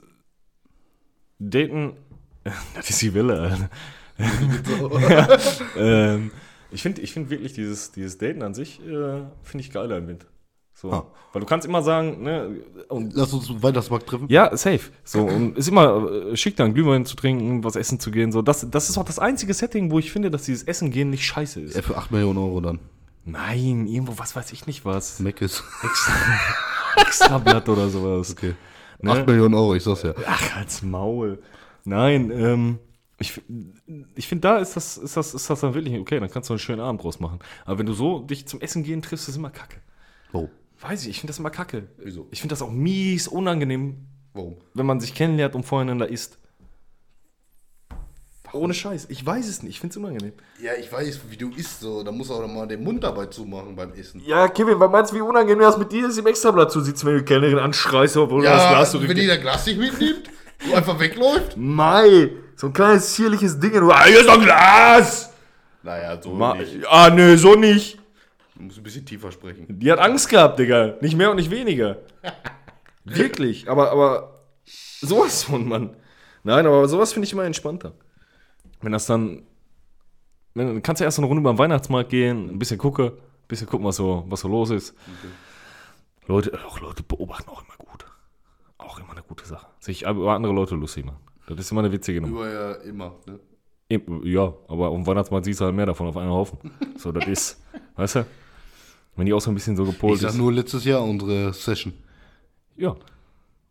Daten, 1.39 1.95
das 2.75 2.91
ist 2.91 3.03
die 3.03 3.19
Alter. 3.19 3.71
ja, 5.09 5.39
ähm, 5.77 6.31
ich 6.71 6.83
finde 6.83 7.01
ich 7.03 7.13
find 7.13 7.31
wirklich 7.31 7.53
dieses, 7.53 7.93
dieses 7.93 8.19
Daten 8.19 8.43
an 8.43 8.55
sich, 8.55 8.81
äh, 8.81 9.23
finde 9.43 9.61
ich 9.61 9.71
geiler 9.71 9.99
im 9.99 10.09
Wind. 10.09 10.27
So. 10.75 10.93
Ah. 10.93 11.07
Weil 11.33 11.41
du 11.41 11.47
kannst 11.47 11.67
immer 11.67 11.83
sagen, 11.83 12.23
ne, 12.23 12.63
und 12.89 13.15
Lass 13.15 13.33
uns 13.33 13.47
zum 13.47 13.63
Weihnachtsmarkt 13.63 14.07
treffen. 14.07 14.27
ja, 14.29 14.57
safe. 14.57 14.91
So, 15.03 15.25
und 15.25 15.59
ist 15.59 15.69
immer 15.69 16.11
äh, 16.11 16.37
schick, 16.37 16.57
dann 16.57 16.73
Glühwein 16.73 17.05
zu 17.05 17.17
trinken, 17.17 17.65
was 17.65 17.77
essen 17.77 17.99
zu 18.01 18.11
gehen. 18.11 18.33
So, 18.33 18.43
das, 18.43 18.69
das 18.71 18.89
ist 18.89 18.97
auch 18.97 19.05
das 19.05 19.19
einzige 19.19 19.55
Setting, 19.55 19.91
wo 19.91 19.99
ich 19.99 20.13
finde, 20.13 20.31
dass 20.31 20.45
dieses 20.45 20.63
Essen 20.63 20.91
gehen 20.91 21.11
nicht 21.11 21.27
scheiße 21.27 21.61
ist. 21.61 21.75
Ja, 21.75 21.83
für 21.83 21.97
8 21.97 22.13
Millionen 22.13 22.39
Euro 22.39 22.61
dann. 22.61 22.79
Nein, 23.25 23.87
irgendwo, 23.87 24.19
was 24.19 24.37
weiß 24.37 24.53
ich 24.53 24.67
nicht 24.67 24.85
was. 24.85 25.21
Meckes. 25.21 25.65
Extra, 27.01 27.27
Extrablatt 27.27 27.69
oder 27.69 27.89
sowas. 27.89 28.33
Okay. 28.33 28.55
Ne? 29.01 29.13
8 29.13 29.27
Millionen 29.27 29.55
Euro, 29.55 29.75
ich 29.75 29.83
sag's 29.83 30.03
ja. 30.03 30.15
Ach, 30.27 30.57
als 30.57 30.83
Maul. 30.83 31.43
Nein, 31.85 32.31
ähm, 32.31 32.79
ich, 33.21 33.41
ich 34.15 34.29
finde, 34.29 34.43
da 34.43 34.59
ist 34.59 34.77
das, 34.77 34.97
ist, 34.97 35.17
das, 35.17 35.35
ist 35.35 35.51
das 35.51 35.61
dann 35.61 35.75
wirklich 35.75 35.99
okay, 35.99 36.21
dann 36.21 36.31
kannst 36.31 36.49
du 36.49 36.55
einen 36.55 36.59
schönen 36.59 36.81
Abend 36.81 37.03
draus 37.03 37.19
machen. 37.19 37.41
Aber 37.65 37.79
wenn 37.79 37.87
du 37.87 37.93
so 37.93 38.21
dich 38.21 38.47
zum 38.47 38.61
Essen 38.61 38.83
gehen 38.85 39.03
triffst, 39.03 39.29
ist 39.29 39.37
immer 39.37 39.51
kacke. 39.51 39.79
Oh. 40.33 40.49
Weiß 40.81 41.03
ich, 41.03 41.11
ich 41.11 41.21
finde 41.21 41.33
das 41.33 41.39
immer 41.39 41.51
kacke. 41.51 41.89
Wieso? 41.99 42.29
Ich 42.31 42.41
finde 42.41 42.53
das 42.53 42.63
auch 42.63 42.71
mies 42.71 43.27
unangenehm, 43.27 44.07
Warum? 44.35 44.57
wenn 44.75 44.87
man 44.87 45.01
sich 45.01 45.15
kennenlernt 45.15 45.57
und 45.57 45.65
voreinander 45.65 46.09
isst. 46.09 46.39
Ohne 48.53 48.73
Scheiß. 48.75 49.07
Ich 49.11 49.25
weiß 49.25 49.47
es 49.49 49.63
nicht. 49.63 49.73
Ich 49.75 49.81
finde 49.81 49.93
es 49.93 49.97
unangenehm. 49.99 50.33
Ja, 50.61 50.73
ich 50.79 50.91
weiß, 50.91 51.21
wie 51.29 51.37
du 51.37 51.51
isst, 51.57 51.81
so. 51.81 52.03
Da 52.03 52.11
musst 52.13 52.31
du 52.31 52.35
auch 52.35 52.47
mal 52.47 52.67
den 52.67 52.83
Mund 52.83 53.05
dabei 53.05 53.27
zumachen 53.27 53.77
beim 53.77 53.93
Essen. 53.93 54.23
Ja, 54.25 54.49
Kevin, 54.49 54.81
was 54.81 54.91
meinst 54.91 55.13
du, 55.13 55.17
wie 55.17 55.21
unangenehm 55.21 55.61
das 55.61 55.77
mit 55.77 55.93
dir 55.93 56.09
ist, 56.09 56.17
im 56.19 56.27
Extrablatt 56.27 56.73
zu 56.73 56.81
sitzen, 56.81 57.07
wenn 57.07 57.15
du 57.15 57.21
die 57.21 57.25
Kellnerin 57.27 57.59
anschreist, 57.59 58.17
obwohl 58.17 58.41
du 58.43 58.49
das 58.49 58.63
Ja, 58.63 58.69
Glas 58.71 58.95
wenn 59.01 59.17
die 59.17 59.27
das 59.27 59.41
Glas 59.41 59.67
nicht 59.67 59.79
mitnimmt 59.79 60.31
und 60.67 60.75
einfach 60.75 60.99
wegläuft. 60.99 61.57
Mai, 61.57 62.31
so 62.57 62.69
ein 62.69 62.73
kleines 62.73 63.15
zierliches 63.15 63.59
Ding. 63.61 63.73
Du, 63.73 63.91
ah, 63.91 64.05
hier 64.05 64.21
ist 64.21 64.29
doch 64.29 64.35
ein 64.35 64.41
Glas! 64.43 65.31
Naja, 65.83 66.21
so 66.21 66.31
Ma 66.31 66.55
nicht. 66.55 66.87
ah, 66.89 67.11
nö, 67.11 67.37
so 67.37 67.55
nicht. 67.55 67.99
Du 68.57 68.65
musst 68.65 68.79
ein 68.79 68.83
bisschen 68.83 69.07
tiefer 69.07 69.31
sprechen. 69.31 69.67
Die 69.69 69.93
hat 69.93 70.01
Angst 70.01 70.29
gehabt, 70.29 70.59
Digga. 70.59 70.95
Nicht 71.01 71.17
mehr 71.17 71.31
und 71.31 71.37
nicht 71.37 71.51
weniger. 71.51 71.99
Wirklich. 73.05 73.69
Aber, 73.71 73.93
aber 73.93 74.41
sowas 74.65 75.45
von, 75.45 75.69
Mann. 75.69 75.97
Nein, 76.43 76.67
aber 76.67 76.89
sowas 76.89 77.13
finde 77.13 77.27
ich 77.27 77.33
immer 77.33 77.45
entspannter. 77.45 77.93
Wenn 78.81 78.93
das 78.93 79.07
dann. 79.07 79.43
Wenn, 80.55 80.67
dann 80.67 80.83
kannst 80.83 81.01
du 81.01 81.05
erst 81.05 81.19
eine 81.19 81.27
Runde 81.27 81.43
beim 81.43 81.59
Weihnachtsmarkt 81.59 82.11
gehen, 82.11 82.51
ein 82.51 82.59
bisschen 82.59 82.79
gucken, 82.79 83.07
ein 83.09 83.13
bisschen 83.49 83.67
gucken, 83.69 83.87
was 83.87 83.97
so, 83.97 84.25
was 84.29 84.41
so 84.41 84.49
los 84.49 84.71
ist. 84.71 84.95
Leute, 86.27 86.59
auch 86.67 86.81
Leute 86.81 87.03
beobachten 87.03 87.49
auch 87.49 87.63
immer 87.63 87.77
gut. 87.79 88.05
Auch 88.79 88.99
immer 88.99 89.13
eine 89.13 89.23
gute 89.23 89.45
Sache. 89.47 89.67
Sich 89.81 90.03
über 90.03 90.35
andere 90.35 90.53
Leute 90.53 90.75
lustig 90.75 91.05
machen. 91.05 91.19
Das 91.47 91.59
ist 91.59 91.71
immer 91.71 91.81
eine 91.81 91.93
witzige 91.93 92.21
Nummer. 92.21 92.37
Über 92.41 92.53
ja 92.53 92.73
immer, 92.83 93.15
ne? 93.27 93.41
Ja, 94.25 94.53
aber 94.69 94.89
am 94.89 95.07
Weihnachtsmarkt 95.07 95.47
siehst 95.47 95.61
du 95.61 95.65
halt 95.65 95.75
mehr 95.75 95.87
davon 95.87 96.07
auf 96.09 96.17
einen 96.17 96.31
Haufen. 96.31 96.59
So, 96.99 97.13
das 97.13 97.27
ist, 97.29 97.63
weißt 97.97 98.17
du? 98.17 98.27
Wenn 99.17 99.27
die 99.27 99.33
auch 99.33 99.41
so 99.41 99.51
ein 99.51 99.55
bisschen 99.55 99.77
so 99.77 99.85
gepolt 99.85 100.17
Ich 100.17 100.21
sag 100.21 100.31
ist. 100.31 100.37
nur 100.37 100.53
letztes 100.53 100.85
Jahr 100.85 101.03
unsere 101.03 101.53
Session. 101.55 101.93
Ja, 102.77 102.97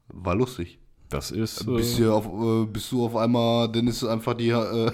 War 0.07 0.33
lustig. 0.35 0.79
Das 1.09 1.31
ist. 1.31 1.67
Äh, 1.67 1.81
hier 1.81 2.13
auf, 2.13 2.25
äh, 2.25 2.65
bis 2.65 2.89
du 2.89 3.05
auf 3.05 3.15
einmal 3.15 3.69
Dennis 3.69 4.03
einfach 4.03 4.33
die, 4.33 4.49
äh, 4.49 4.91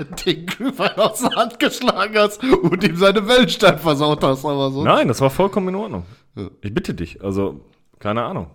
den 0.26 0.46
Glühwein 0.46 0.96
aus 0.96 1.20
der 1.20 1.30
Hand 1.30 1.58
geschlagen 1.58 2.16
hast 2.16 2.42
und 2.42 2.84
ihm 2.84 2.96
seine 2.96 3.26
Wellenstein 3.26 3.78
versaut 3.78 4.22
hast. 4.22 4.44
Aber 4.44 4.70
so. 4.70 4.84
nein, 4.84 5.08
das 5.08 5.20
war 5.20 5.30
vollkommen 5.30 5.68
in 5.68 5.74
Ordnung. 5.74 6.04
Ich 6.62 6.72
bitte 6.72 6.94
dich. 6.94 7.22
Also, 7.22 7.60
keine 7.98 8.22
Ahnung. 8.22 8.48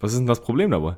Was 0.00 0.12
ist 0.12 0.18
denn 0.18 0.26
das 0.26 0.40
Problem 0.40 0.70
dabei? 0.70 0.96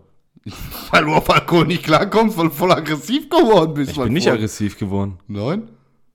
Weil 0.90 1.04
du 1.04 1.12
auf 1.12 1.28
Alkohol 1.30 1.66
nicht 1.66 1.84
klarkommst, 1.84 2.36
weil 2.36 2.48
du 2.48 2.54
voll 2.54 2.72
aggressiv 2.72 3.28
geworden 3.28 3.74
bist. 3.74 3.92
Ich 3.92 3.98
bin 3.98 4.12
nicht 4.12 4.24
Freund. 4.24 4.36
aggressiv 4.36 4.78
geworden. 4.78 5.18
Nein? 5.26 5.68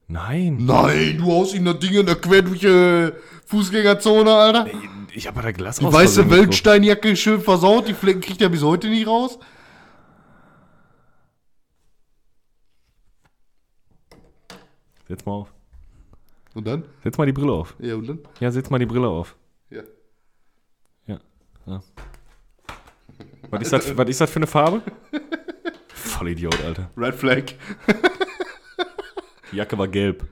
Nein. 0.08 0.58
Nein, 0.60 1.18
du 1.18 1.32
haust 1.32 1.54
ihn 1.54 1.64
das 1.64 1.78
Ding 1.78 1.94
in 1.94 2.06
der 2.06 2.16
quer 2.16 2.42
durch 2.42 2.60
die 2.60 3.12
Fußgängerzone, 3.46 4.32
Alter. 4.32 4.66
Ich 5.16 5.26
habe 5.26 5.40
da 5.40 5.50
Glas 5.50 5.78
Die 5.78 5.90
weiße. 5.90 6.28
Weltsteinjacke 6.28 7.16
schön 7.16 7.40
versaut, 7.40 7.88
die 7.88 7.94
Flecken 7.94 8.20
kriegt 8.20 8.42
er 8.42 8.50
bis 8.50 8.62
heute 8.62 8.88
nicht 8.88 9.06
raus. 9.06 9.38
Setz 15.08 15.24
mal 15.24 15.32
auf. 15.32 15.54
Und 16.52 16.66
dann? 16.66 16.84
Setz 17.02 17.16
mal 17.16 17.24
die 17.24 17.32
Brille 17.32 17.52
auf. 17.52 17.74
Ja, 17.78 17.94
und 17.94 18.06
dann? 18.06 18.18
Ja, 18.40 18.50
setz 18.50 18.68
mal 18.68 18.78
die 18.78 18.84
Brille 18.84 19.08
auf. 19.08 19.36
Ja. 19.70 19.84
Ja. 21.06 21.18
ja. 21.64 21.82
Was, 23.48 23.62
ist 23.62 23.72
das, 23.72 23.96
was 23.96 24.08
ist 24.10 24.20
das 24.20 24.30
für 24.30 24.36
eine 24.36 24.46
Farbe? 24.46 24.82
Voll 25.94 26.28
Idiot, 26.28 26.62
Alter. 26.62 26.90
Red 26.94 27.14
Flag. 27.14 27.44
Die 29.50 29.56
Jacke 29.56 29.78
war 29.78 29.88
gelb. 29.88 30.28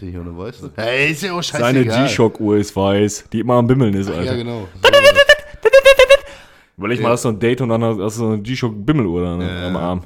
Der 0.00 0.08
hier 0.10 0.20
auch 0.20 0.24
eine 0.24 0.36
weiße? 0.36 0.72
Hey, 0.76 1.12
ist 1.12 1.22
ja 1.22 1.32
auch 1.32 1.42
Seine 1.42 1.84
scheißegal. 1.84 2.06
G-Shock-Uhr 2.08 2.56
ist 2.56 2.74
weiß, 2.74 3.24
die 3.32 3.40
immer 3.40 3.54
am 3.54 3.66
Bimmeln 3.66 3.94
ist, 3.94 4.08
Alter. 4.10 4.24
Ja, 4.24 4.34
genau. 4.34 4.66
Überleg 6.76 7.00
mal, 7.00 7.10
hast 7.10 7.24
du 7.24 7.28
ein 7.28 7.38
Date 7.38 7.60
und 7.60 7.68
dann 7.68 7.82
hast 7.84 7.98
du 7.98 8.08
so 8.08 8.26
eine 8.30 8.42
G-Shock-Bimmeluhr 8.42 9.22
dann 9.22 9.40
Ja. 9.40 9.68
am 9.68 9.76
Arm. 9.76 10.02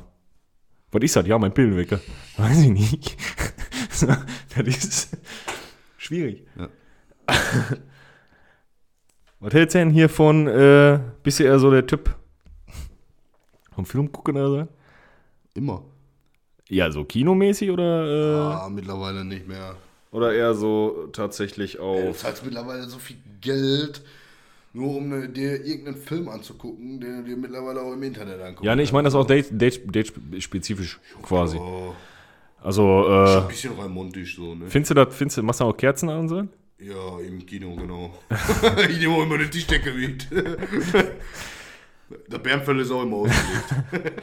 Was 0.92 1.02
ist 1.02 1.16
das? 1.16 1.26
Ja, 1.26 1.38
mein 1.38 1.52
Pillenwecker. 1.54 2.00
Weiß 2.36 2.60
ich 2.62 2.68
nicht. 2.70 3.16
das 4.56 4.66
ist 4.66 5.16
schwierig. 5.96 6.44
Ja. 6.58 6.68
Was 9.40 9.52
hältst 9.54 9.74
du 9.74 9.78
denn 9.78 9.90
hier 9.90 10.08
von, 10.08 10.46
äh, 10.48 10.98
bist 11.22 11.38
du 11.40 11.44
eher 11.44 11.58
so 11.58 11.70
der 11.70 11.86
Typ 11.86 12.14
vom 13.74 13.86
Film 13.86 14.10
gucken 14.10 14.36
oder 14.36 14.48
so? 14.50 14.68
Immer. 15.54 15.82
Ja, 16.68 16.90
so 16.90 17.04
kinomäßig 17.04 17.70
oder, 17.70 18.04
äh, 18.06 18.54
Ah, 18.56 18.68
mittlerweile 18.68 19.24
nicht 19.24 19.48
mehr. 19.48 19.74
oder 20.10 20.32
eher 20.34 20.54
so 20.54 21.08
tatsächlich 21.12 21.74
Du 21.76 21.82
auf. 21.82 22.18
zahlst 22.18 22.44
mittlerweile 22.44 22.82
so 22.84 22.98
viel 22.98 23.16
Geld, 23.40 24.02
nur 24.74 24.96
um 24.96 25.08
ne, 25.08 25.28
dir 25.28 25.64
irgendeinen 25.64 25.96
Film 25.96 26.28
anzugucken, 26.28 27.00
den 27.00 27.18
du 27.18 27.30
dir 27.30 27.36
mittlerweile 27.36 27.80
auch 27.80 27.92
im 27.94 28.02
Internet 28.02 28.40
anguckst. 28.40 28.64
Ja, 28.64 28.76
nee, 28.76 28.82
ich 28.82 28.92
meine 28.92 29.04
das 29.06 29.14
auch 29.14 29.26
date- 29.26 29.50
date- 29.50 29.82
date-spezifisch 29.94 31.00
quasi. 31.22 31.56
Oh, 31.56 31.94
Also, 32.62 32.82
schon 32.82 33.12
äh, 33.12 33.36
ein 33.42 33.48
bisschen 33.48 33.72
raimontisch 33.78 34.36
so, 34.36 34.54
ne? 34.54 34.66
findest 34.68 34.90
du 34.90 34.94
das, 34.94 35.14
findest 35.14 35.38
du, 35.38 35.42
machst 35.42 35.60
du 35.60 35.64
auch 35.64 35.76
Kerzen 35.76 36.08
an 36.10 36.18
und 36.20 36.28
so? 36.28 36.42
Ja, 36.80 37.18
im 37.26 37.44
Kino, 37.46 37.74
genau. 37.74 38.12
ich 38.88 38.98
nehme 38.98 39.14
auch 39.14 39.22
immer 39.22 39.34
eine 39.36 39.48
Tischdecke 39.50 39.90
mit. 39.92 40.26
Der 42.28 42.38
Bärenfell 42.38 42.80
ist 42.80 42.90
auch 42.90 43.02
immer 43.02 43.16
ausgelegt. 43.18 44.22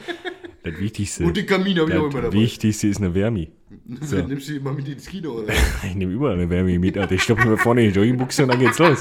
Das 0.62 0.80
Wichtigste. 0.80 1.24
Und 1.24 1.36
den 1.36 1.46
Kamin 1.46 1.78
habe 1.78 1.90
ich 1.92 1.96
auch 1.96 2.00
immer 2.10 2.22
Das 2.22 2.22
dabei. 2.22 2.32
Wichtigste 2.38 2.88
ist 2.88 2.96
eine 2.96 3.14
Wärme. 3.14 3.46
So. 4.00 4.16
Nimmst 4.16 4.48
du 4.48 4.52
die 4.52 4.58
immer 4.58 4.72
mit 4.72 4.88
ins 4.88 5.06
Kino, 5.06 5.30
oder? 5.34 5.52
Ich 5.84 5.94
nehme 5.94 6.12
überall 6.12 6.34
eine 6.34 6.50
Wärme 6.50 6.76
mit, 6.80 6.98
Alter. 6.98 7.14
Ich 7.14 7.22
stoppe 7.22 7.46
mir 7.46 7.56
vorne 7.56 7.84
in 7.84 7.92
die 7.92 7.96
Joggingbuchse 7.96 8.42
und 8.42 8.48
dann 8.48 8.58
geht's 8.58 8.78
los. 8.80 8.98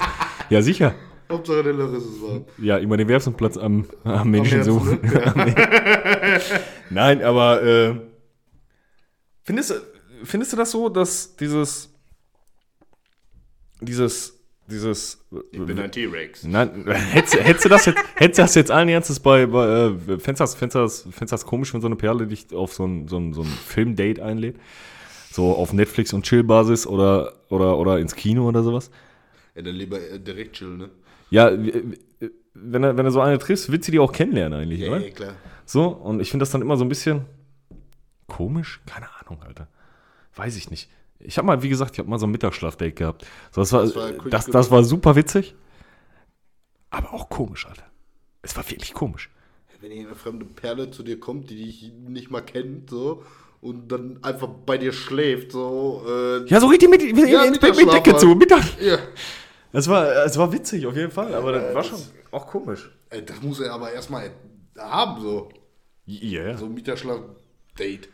Ja, 0.51 0.61
sicher. 0.61 0.93
Hauptsache 1.31 1.63
der 1.63 1.73
Loch 1.73 1.91
ist 1.93 2.03
es 2.05 2.21
warm. 2.21 2.45
Ja, 2.59 2.77
immer 2.77 2.97
den 2.97 3.07
Werbungsplatz 3.07 3.57
am, 3.57 3.87
am 4.03 4.29
Menschen 4.29 4.57
Herzen, 4.57 4.73
suchen. 4.73 4.99
ne? 5.01 6.39
Nein, 6.91 7.23
aber 7.23 7.63
äh, 7.63 7.95
findest, 9.41 9.71
du- 9.71 9.81
findest 10.23 10.53
du 10.53 10.57
das 10.57 10.69
so, 10.69 10.87
dass 10.89 11.35
dieses 11.35 11.91
dieses 13.81 14.34
dieses 14.67 15.23
Ich 15.51 15.63
bin 15.63 15.79
ein 15.79 15.91
T-Rex. 15.91 16.43
Nein, 16.43 16.85
hättest, 16.87 17.35
hättest 17.35 17.65
du 17.65 17.69
das 17.69 17.85
jetzt, 17.85 17.99
hättest 18.15 18.39
du 18.39 18.41
das 18.43 18.55
jetzt 18.55 18.71
allen 18.71 18.89
Ernstes 18.89 19.19
bei, 19.19 19.45
bei 19.45 19.67
äh, 19.87 20.19
fändest 20.19 20.57
du 20.57 21.25
das 21.25 21.45
komisch, 21.45 21.73
wenn 21.73 21.81
so 21.81 21.87
eine 21.87 21.95
Perle 21.95 22.27
dich 22.27 22.53
auf 22.53 22.73
so 22.73 22.85
ein, 22.85 23.07
so 23.07 23.17
ein, 23.17 23.33
so 23.33 23.41
ein 23.41 23.47
Filmdate 23.47 24.23
einlädt? 24.23 24.57
So 25.31 25.53
auf 25.55 25.73
Netflix 25.73 26.13
und 26.13 26.25
Chill-Basis 26.25 26.87
oder, 26.87 27.33
oder, 27.49 27.77
oder 27.77 27.99
ins 27.99 28.15
Kino 28.15 28.47
oder 28.47 28.63
sowas? 28.63 28.89
Ja, 29.53 29.61
dann 29.61 29.75
lieber 29.75 29.99
äh, 29.99 30.19
direkt 30.19 30.55
chill, 30.55 30.77
ne? 30.77 30.89
Ja, 31.29 31.51
wenn 32.53 32.83
er, 32.83 32.97
wenn 32.97 33.05
er 33.05 33.11
so 33.11 33.19
eine 33.21 33.37
triffst, 33.37 33.71
willst 33.71 33.87
du 33.87 33.91
die 33.91 33.99
auch 33.99 34.11
kennenlernen 34.11 34.59
eigentlich, 34.61 34.79
Ja, 34.81 34.91
oder? 34.91 35.05
ja, 35.05 35.11
klar. 35.11 35.33
So, 35.65 35.87
und 35.87 36.21
ich 36.21 36.29
finde 36.31 36.43
das 36.43 36.51
dann 36.51 36.61
immer 36.61 36.77
so 36.77 36.85
ein 36.85 36.89
bisschen 36.89 37.25
komisch. 38.27 38.81
Keine 38.85 39.07
Ahnung, 39.19 39.43
Alter. 39.43 39.67
Weiß 40.35 40.55
ich 40.55 40.69
nicht. 40.69 40.89
Ich 41.19 41.37
habe 41.37 41.47
mal, 41.47 41.61
wie 41.63 41.69
gesagt, 41.69 41.93
ich 41.93 41.99
habe 41.99 42.09
mal 42.09 42.19
so 42.19 42.27
ein 42.27 42.31
Mittagsschlafdate 42.31 42.91
gehabt. 42.93 43.25
So, 43.51 43.61
das, 43.61 43.71
war, 43.71 43.83
Das 43.83 43.95
war 43.95 44.11
das, 44.29 44.45
das, 44.47 44.71
war 44.71 44.83
super 44.83 45.15
witzig. 45.15 45.55
Aber 46.89 47.13
auch 47.13 47.29
komisch, 47.29 47.65
Alter. 47.67 47.85
Es 48.41 48.55
war 48.55 48.69
wirklich 48.69 48.93
komisch. 48.93 49.29
Wenn 49.81 49.91
hier 49.91 50.07
eine 50.07 50.15
fremde 50.15 50.45
Perle 50.45 50.91
zu 50.91 51.03
dir 51.03 51.19
kommt, 51.19 51.49
die 51.49 51.57
dich 51.57 51.91
nicht 52.07 52.31
mal 52.31 52.41
kennt, 52.41 52.89
so, 52.89 53.23
und 53.61 53.91
dann 53.91 54.23
einfach 54.23 54.47
bei 54.47 54.77
dir 54.77 54.93
schläft, 54.93 55.51
so, 55.51 56.03
äh, 56.07 56.45
Ja, 56.47 56.59
so 56.59 56.67
richtig 56.67 56.89
mit, 56.89 57.01
mit, 57.01 57.29
Ja, 57.29 57.43
mit 57.43 57.51
Mittagsschlaf 57.51 57.93
Decke 57.95 58.11
halt. 58.11 58.19
zu. 58.21 58.27
Mittag. 58.35 58.63
ja. 58.81 58.97
Es 59.71 59.89
war, 59.89 60.25
es 60.25 60.37
war 60.37 60.53
witzig, 60.53 60.87
auf 60.87 60.95
jeden 60.95 61.11
Fall. 61.11 61.35
Aber 61.35 61.51
das 61.51 61.75
war 61.75 61.83
schon 61.83 61.99
auch 62.31 62.47
komisch. 62.47 62.89
Das 63.25 63.41
muss 63.41 63.59
er 63.59 63.73
aber 63.73 63.91
erstmal 63.91 64.31
haben, 64.77 65.21
so. 65.21 65.49
Ja, 66.05 66.55
So 66.57 66.65
ein 66.65 66.73
Mieterschlaf-Date. 66.73 68.07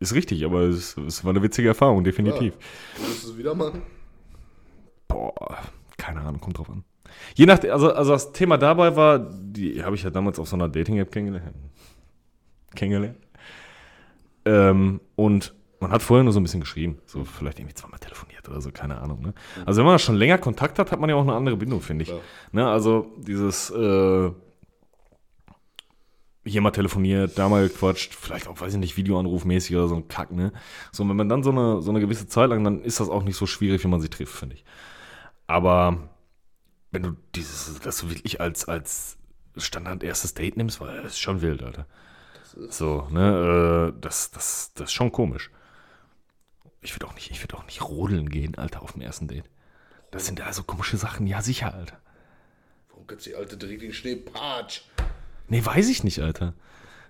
Ist 0.00 0.14
richtig, 0.14 0.44
aber 0.44 0.62
es, 0.62 0.96
es 0.96 1.24
war 1.24 1.30
eine 1.30 1.42
witzige 1.42 1.68
Erfahrung, 1.68 2.02
definitiv. 2.02 2.54
Würdest 2.96 3.24
du 3.24 3.30
es 3.30 3.38
wieder 3.38 3.54
machen? 3.54 3.82
Boah, 5.06 5.58
keine 5.96 6.20
Ahnung, 6.20 6.40
kommt 6.40 6.58
drauf 6.58 6.70
an. 6.70 6.84
Je 7.34 7.46
nach, 7.46 7.62
also, 7.64 7.92
also 7.92 8.12
das 8.12 8.32
Thema 8.32 8.56
dabei 8.56 8.96
war, 8.96 9.18
die 9.18 9.82
habe 9.82 9.96
ich 9.96 10.02
ja 10.02 10.10
damals 10.10 10.38
auf 10.38 10.48
so 10.48 10.56
einer 10.56 10.68
Dating-App 10.68 11.10
kennengelernt. 11.12 11.54
kennengelernt. 12.74 13.18
Ähm, 14.46 15.00
und 15.16 15.54
man 15.80 15.90
hat 15.90 16.02
vorher 16.02 16.24
nur 16.24 16.32
so 16.32 16.40
ein 16.40 16.42
bisschen 16.42 16.60
geschrieben, 16.60 16.98
so 17.06 17.24
vielleicht 17.24 17.58
irgendwie 17.58 17.74
zweimal 17.74 17.98
telefoniert 17.98 18.48
oder 18.48 18.60
so, 18.60 18.70
keine 18.70 18.98
Ahnung. 19.00 19.20
Ne? 19.22 19.34
Also 19.66 19.80
wenn 19.80 19.86
man 19.86 19.98
schon 19.98 20.16
länger 20.16 20.38
Kontakt 20.38 20.78
hat, 20.78 20.92
hat 20.92 21.00
man 21.00 21.10
ja 21.10 21.16
auch 21.16 21.22
eine 21.22 21.34
andere 21.34 21.56
Bindung, 21.56 21.80
finde 21.80 22.04
ich. 22.04 22.08
Klar. 22.08 22.20
Ne? 22.52 22.68
Also 22.68 23.12
dieses 23.18 23.70
äh, 23.70 24.30
hier 26.44 26.60
mal 26.62 26.70
telefoniert, 26.70 27.38
da 27.38 27.48
mal 27.48 27.68
gequatscht, 27.68 28.14
vielleicht 28.14 28.48
auch, 28.48 28.60
weiß 28.60 28.74
ich 28.74 28.80
nicht, 28.80 28.96
Videoanrufmäßig 28.96 29.76
oder 29.76 29.88
so 29.88 29.96
ein 29.96 30.08
Kack, 30.08 30.32
ne? 30.32 30.52
So, 30.90 31.06
wenn 31.08 31.16
man 31.16 31.28
dann 31.28 31.42
so 31.42 31.50
eine, 31.50 31.82
so 31.82 31.90
eine 31.90 32.00
gewisse 32.00 32.26
Zeit 32.28 32.48
lang, 32.48 32.64
dann 32.64 32.82
ist 32.82 33.00
das 33.00 33.08
auch 33.10 33.22
nicht 33.22 33.36
so 33.36 33.46
schwierig, 33.46 33.84
wenn 33.84 33.90
man 33.90 34.00
sich 34.00 34.10
trifft, 34.10 34.34
finde 34.34 34.56
ich. 34.56 34.64
Aber 35.46 36.08
wenn 36.90 37.02
du 37.02 37.16
dieses, 37.34 37.78
das 37.80 38.08
wirklich 38.08 38.40
als, 38.40 38.66
als 38.66 39.18
Standard 39.56 40.02
erstes 40.02 40.34
Date 40.34 40.56
nimmst, 40.56 40.80
weil 40.80 41.02
das 41.02 41.12
ist 41.12 41.20
schon 41.20 41.42
wild, 41.42 41.62
Alter. 41.62 41.86
So, 42.68 43.06
ne, 43.10 43.92
äh, 43.94 44.00
das, 44.00 44.30
das, 44.30 44.72
das 44.74 44.88
ist 44.88 44.92
schon 44.92 45.12
komisch. 45.12 45.50
Ich 46.80 46.94
würde 46.94 47.06
auch 47.06 47.14
nicht, 47.14 47.30
ich 47.30 47.42
würde 47.42 47.56
auch 47.56 47.66
nicht 47.66 47.82
rodeln 47.82 48.30
gehen, 48.30 48.56
Alter, 48.56 48.82
auf 48.82 48.92
dem 48.92 49.02
ersten 49.02 49.28
Date. 49.28 49.44
Das 50.10 50.26
sind 50.26 50.38
ja 50.38 50.52
so 50.52 50.62
komische 50.62 50.96
Sachen, 50.96 51.26
ja 51.26 51.42
sicher, 51.42 51.74
Alter. 51.74 52.00
Warum 52.88 53.06
du 53.06 53.16
die 53.16 53.34
alte 53.34 53.56
den 53.56 53.92
Schnee 53.92 54.16
patsch? 54.16 54.82
Nee, 55.50 55.64
weiß 55.64 55.88
ich 55.90 56.04
nicht, 56.04 56.20
Alter. 56.20 56.54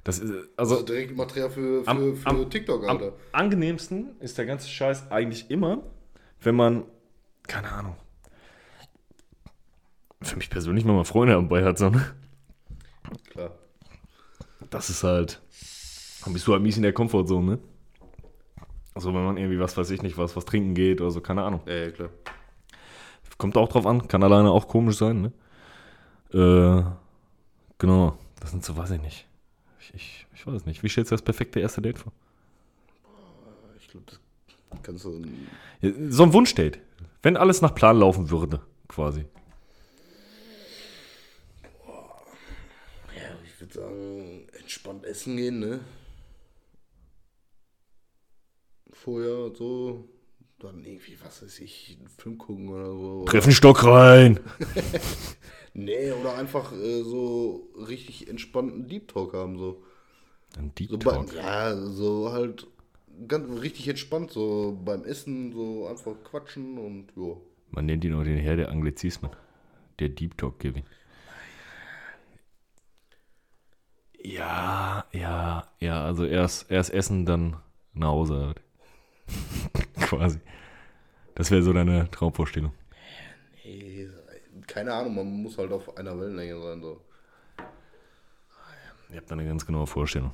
Das 0.02 0.18
ist, 0.18 0.32
Also 0.56 0.74
also, 0.76 0.86
direkt 0.86 1.14
Material 1.16 1.50
für, 1.50 1.84
für, 1.84 1.88
Am- 1.90 2.16
für 2.16 2.28
am- 2.28 2.50
TikTok, 2.50 2.84
am 2.88 2.96
Alter. 2.96 3.12
angenehmsten 3.32 4.18
ist 4.20 4.38
der 4.38 4.46
ganze 4.46 4.68
Scheiß 4.68 5.10
eigentlich 5.12 5.50
immer, 5.50 5.82
wenn 6.40 6.56
man, 6.56 6.84
keine 7.46 7.70
Ahnung, 7.70 7.96
für 10.22 10.36
mich 10.36 10.50
persönlich, 10.50 10.84
wenn 10.86 10.94
man 10.96 11.04
Freunde 11.04 11.34
dabei 11.34 11.64
hat, 11.64 11.78
so, 11.78 11.90
ne? 11.90 12.14
Klar. 13.30 13.50
Das 14.70 14.88
ist 14.90 15.02
halt, 15.04 15.40
dann 16.24 16.32
bist 16.32 16.46
du 16.46 16.52
halt 16.52 16.62
mies 16.62 16.76
in 16.76 16.82
der 16.82 16.92
Komfortzone, 16.92 17.46
ne? 17.46 17.58
Also 18.94 19.14
wenn 19.14 19.24
man 19.24 19.36
irgendwie, 19.36 19.58
was 19.60 19.76
weiß 19.76 19.90
ich 19.90 20.02
nicht, 20.02 20.16
was, 20.18 20.34
was 20.36 20.44
trinken 20.44 20.74
geht 20.74 21.00
oder 21.00 21.10
so, 21.10 21.20
keine 21.20 21.42
Ahnung. 21.42 21.60
Ja, 21.66 21.74
ja, 21.74 21.90
klar. 21.90 22.08
Kommt 23.38 23.56
auch 23.56 23.68
drauf 23.68 23.86
an, 23.86 24.06
kann 24.08 24.22
alleine 24.22 24.50
auch 24.50 24.68
komisch 24.68 24.96
sein, 24.98 25.22
ne? 25.22 25.32
Äh, 26.32 26.84
genau, 27.78 28.18
das 28.40 28.50
sind 28.50 28.64
so, 28.64 28.76
weiß 28.76 28.90
ich 28.92 29.00
nicht. 29.00 29.26
Ich, 29.80 29.94
ich, 29.94 30.26
ich 30.34 30.46
weiß 30.46 30.66
nicht. 30.66 30.82
Wie 30.82 30.88
stellst 30.88 31.10
du 31.10 31.14
das 31.14 31.22
perfekte 31.22 31.60
erste 31.60 31.82
Date 31.82 31.98
vor? 31.98 32.12
Ich 33.78 33.88
glaube, 33.88 34.06
das 34.06 34.20
kannst 34.82 35.04
du. 35.04 35.22
So 36.08 36.22
ein 36.22 36.32
Wunschdate. 36.32 36.80
Wenn 37.22 37.36
alles 37.36 37.60
nach 37.60 37.74
Plan 37.74 37.98
laufen 37.98 38.30
würde, 38.30 38.62
quasi. 38.88 39.26
Ja, 43.14 43.36
ich 43.44 43.60
würde 43.60 43.74
sagen, 43.74 44.46
entspannt 44.58 45.04
essen 45.04 45.36
gehen, 45.36 45.60
ne? 45.60 45.80
Vorher 48.92 49.54
so. 49.54 50.08
Dann 50.58 50.84
irgendwie, 50.84 51.16
was 51.24 51.42
weiß 51.42 51.60
ich, 51.60 51.96
einen 51.98 52.08
Film 52.08 52.36
gucken 52.36 52.68
oder 52.68 52.92
so. 52.92 53.24
Treffen 53.24 53.52
Stock 53.52 53.82
rein. 53.84 54.38
Nee, 55.72 56.12
oder 56.12 56.36
einfach 56.36 56.72
äh, 56.72 57.02
so 57.02 57.68
richtig 57.76 58.28
entspannten 58.28 58.88
Deep 58.88 59.08
Talk 59.08 59.34
haben. 59.34 59.58
So. 59.58 59.82
Ein 60.58 60.74
Deep 60.74 60.90
so 60.90 60.96
Talk? 60.96 61.28
Bei, 61.28 61.36
ja, 61.36 61.76
so 61.76 62.32
halt 62.32 62.66
ganz 63.28 63.60
richtig 63.62 63.88
entspannt, 63.88 64.30
so 64.30 64.78
beim 64.84 65.04
Essen, 65.04 65.52
so 65.52 65.86
einfach 65.86 66.14
quatschen 66.24 66.78
und 66.78 67.08
jo. 67.16 67.40
Man 67.70 67.86
nennt 67.86 68.04
ihn 68.04 68.14
auch 68.14 68.24
den 68.24 68.38
Herr 68.38 68.56
der 68.56 68.70
Anglizismen. 68.70 69.30
Der 70.00 70.08
Deep 70.08 70.36
Talk, 70.36 70.58
Kevin. 70.58 70.82
Ja, 74.22 75.04
ja, 75.12 75.66
ja, 75.78 76.04
also 76.04 76.24
erst, 76.24 76.70
erst 76.70 76.92
essen, 76.92 77.24
dann 77.24 77.56
nach 77.94 78.08
Hause. 78.08 78.46
Halt. 78.46 78.60
Quasi. 80.00 80.40
Das 81.34 81.50
wäre 81.50 81.62
so 81.62 81.72
deine 81.72 82.10
Traumvorstellung. 82.10 82.72
Keine 84.70 84.94
Ahnung, 84.94 85.16
man 85.16 85.42
muss 85.42 85.58
halt 85.58 85.72
auf 85.72 85.96
einer 85.96 86.18
Wellenlänge 86.18 86.60
sein. 86.62 86.80
So. 86.80 87.00
Ihr 89.10 89.16
habt 89.16 89.28
da 89.28 89.34
eine 89.34 89.44
ganz 89.44 89.66
genaue 89.66 89.88
Vorstellung. 89.88 90.30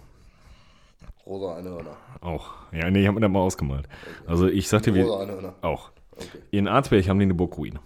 Rosa 1.25 1.57
Einhörner. 1.57 1.97
Auch. 2.21 2.53
Ja, 2.71 2.91
nee, 2.91 3.01
ich 3.01 3.07
habe 3.07 3.15
mir 3.15 3.23
das 3.23 3.31
mal 3.31 3.41
ausgemalt. 3.41 3.89
Also 4.27 4.47
ich 4.47 4.69
sagte, 4.69 4.95
wir 4.95 5.05
Rosa 5.05 5.23
Einhörner. 5.23 5.55
auch. 5.63 5.91
Okay. 6.13 6.39
In 6.51 6.69
Arzberg 6.69 7.09
haben 7.09 7.19
die 7.19 7.25
eine 7.25 7.35
Burgruine. 7.35 7.81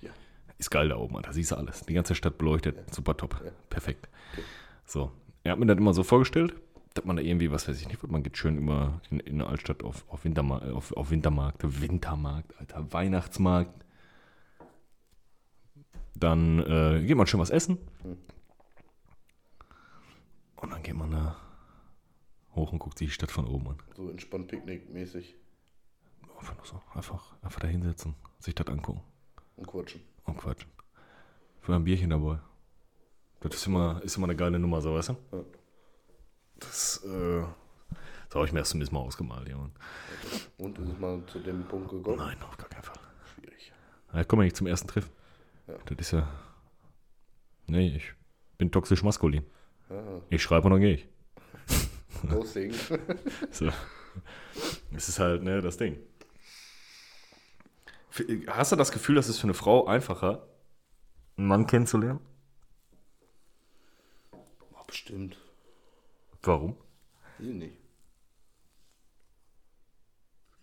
Ja. 0.00 0.10
Ist 0.58 0.70
geil 0.70 0.88
da 0.88 0.96
oben, 0.96 1.22
da 1.22 1.32
siehst 1.32 1.52
du 1.52 1.56
alles. 1.56 1.82
Die 1.82 1.94
ganze 1.94 2.16
Stadt 2.16 2.38
beleuchtet, 2.38 2.92
super 2.92 3.16
top. 3.16 3.40
Perfekt. 3.70 4.08
So. 4.84 5.12
Er 5.44 5.52
hat 5.52 5.60
mir 5.60 5.66
das 5.66 5.78
immer 5.78 5.94
so 5.94 6.02
vorgestellt, 6.02 6.54
dass 6.94 7.04
man 7.04 7.16
da 7.16 7.22
irgendwie, 7.22 7.52
was 7.52 7.68
weiß 7.68 7.80
ich 7.80 7.86
nicht, 7.86 8.02
man 8.08 8.24
geht 8.24 8.36
schön 8.36 8.58
immer 8.58 9.00
in, 9.10 9.20
in 9.20 9.38
der 9.38 9.48
Altstadt 9.48 9.84
auf, 9.84 10.04
auf, 10.08 10.24
Winterma 10.24 10.58
auf, 10.74 10.92
auf 10.96 11.10
Wintermarkt, 11.10 11.62
Wintermarkt, 11.80 12.58
Alter, 12.58 12.92
Weihnachtsmarkt. 12.92 13.84
Dann 16.18 16.58
äh, 16.60 17.04
geht 17.06 17.16
man 17.16 17.26
schön 17.26 17.40
was 17.40 17.50
essen. 17.50 17.78
Und 20.56 20.70
dann 20.72 20.82
geht 20.82 20.96
man 20.96 21.10
da 21.12 21.36
hoch 22.54 22.72
und 22.72 22.78
guckt 22.80 22.98
sich 22.98 23.08
die 23.08 23.14
Stadt 23.14 23.30
von 23.30 23.46
oben 23.46 23.68
an. 23.68 23.78
So 23.96 24.10
entspannt 24.10 24.50
Picknick-mäßig 24.50 25.34
Einfach 26.38 26.56
nur 26.56 26.66
so. 26.66 26.80
Einfach, 26.94 27.34
einfach 27.42 27.60
da 27.60 27.66
hinsetzen, 27.66 28.14
sich 28.38 28.54
das 28.54 28.66
angucken 28.68 29.02
und 29.56 29.66
quatschen. 29.66 30.00
und 30.24 30.36
quatschen. 30.38 30.70
Für 31.60 31.74
ein 31.74 31.82
Bierchen 31.84 32.10
dabei. 32.10 32.38
Das 33.40 33.54
ist 33.54 33.66
immer, 33.66 34.00
ist 34.04 34.16
immer 34.16 34.26
eine 34.26 34.36
geile 34.36 34.58
Nummer, 34.58 34.80
so 34.80 34.94
weißt 34.94 35.10
du? 35.10 35.16
Ja. 35.32 35.44
Das, 36.60 37.04
äh, 37.04 37.42
das 38.28 38.34
habe 38.34 38.46
ich 38.46 38.52
mir 38.52 38.60
erst 38.60 38.70
zumindest 38.70 38.92
mal 38.92 39.00
ausgemalt, 39.00 39.48
ja. 39.48 39.56
Mann. 39.56 39.72
Und 40.58 40.78
ist 40.78 40.88
es 40.88 40.98
mal 40.98 41.24
zu 41.26 41.40
dem 41.40 41.64
Punkt 41.66 41.90
gekommen? 41.90 42.18
Nein, 42.18 42.40
auf 42.42 42.56
gar 42.56 42.68
keinen 42.68 42.82
Fall. 42.84 42.98
Schwierig. 43.34 43.72
Ja, 44.12 44.24
komm 44.24 44.38
mal 44.38 44.44
nicht 44.44 44.56
zum 44.56 44.66
ersten 44.66 44.88
Treffen. 44.88 45.10
Ja. 45.68 45.74
Das 45.86 45.98
ist 45.98 46.10
ja. 46.12 46.28
Nee, 47.66 47.96
ich 47.96 48.14
bin 48.56 48.70
toxisch 48.72 49.02
maskulin. 49.02 49.44
Ja, 49.90 50.22
Ich 50.30 50.42
schreibe 50.42 50.66
und 50.66 50.72
dann 50.72 50.80
gehe 50.80 50.94
ich. 50.94 51.08
Ghosting. 52.28 52.72
So. 53.50 53.70
Das 54.90 55.08
ist 55.08 55.18
halt, 55.20 55.42
ne, 55.42 55.60
das 55.60 55.76
Ding. 55.76 55.98
Hast 58.48 58.72
du 58.72 58.76
das 58.76 58.90
Gefühl, 58.90 59.14
dass 59.14 59.28
es 59.28 59.38
für 59.38 59.44
eine 59.44 59.54
Frau 59.54 59.86
einfacher, 59.86 60.48
einen 61.36 61.46
Mann 61.46 61.66
kennenzulernen? 61.66 62.18
oh, 64.32 64.84
bestimmt. 64.86 65.38
Warum? 66.42 66.76
Ich 67.38 67.46
nicht. 67.46 67.77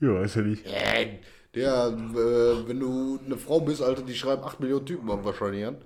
Ja, 0.06 0.14
weiß 0.14 0.36
ja 0.36 0.42
nicht. 0.44 0.66
Äh, 0.66 1.20
der, 1.56 1.88
äh, 1.88 2.68
wenn 2.68 2.80
du 2.80 3.20
eine 3.26 3.38
Frau 3.38 3.60
bist, 3.62 3.82
Alter, 3.82 4.04
die 4.04 4.14
schreiben 4.14 4.44
8 4.44 4.60
Millionen 4.60 4.86
Typen 4.86 5.10
ab 5.10 5.24
wahrscheinlich 5.24 5.66
an. 5.66 5.78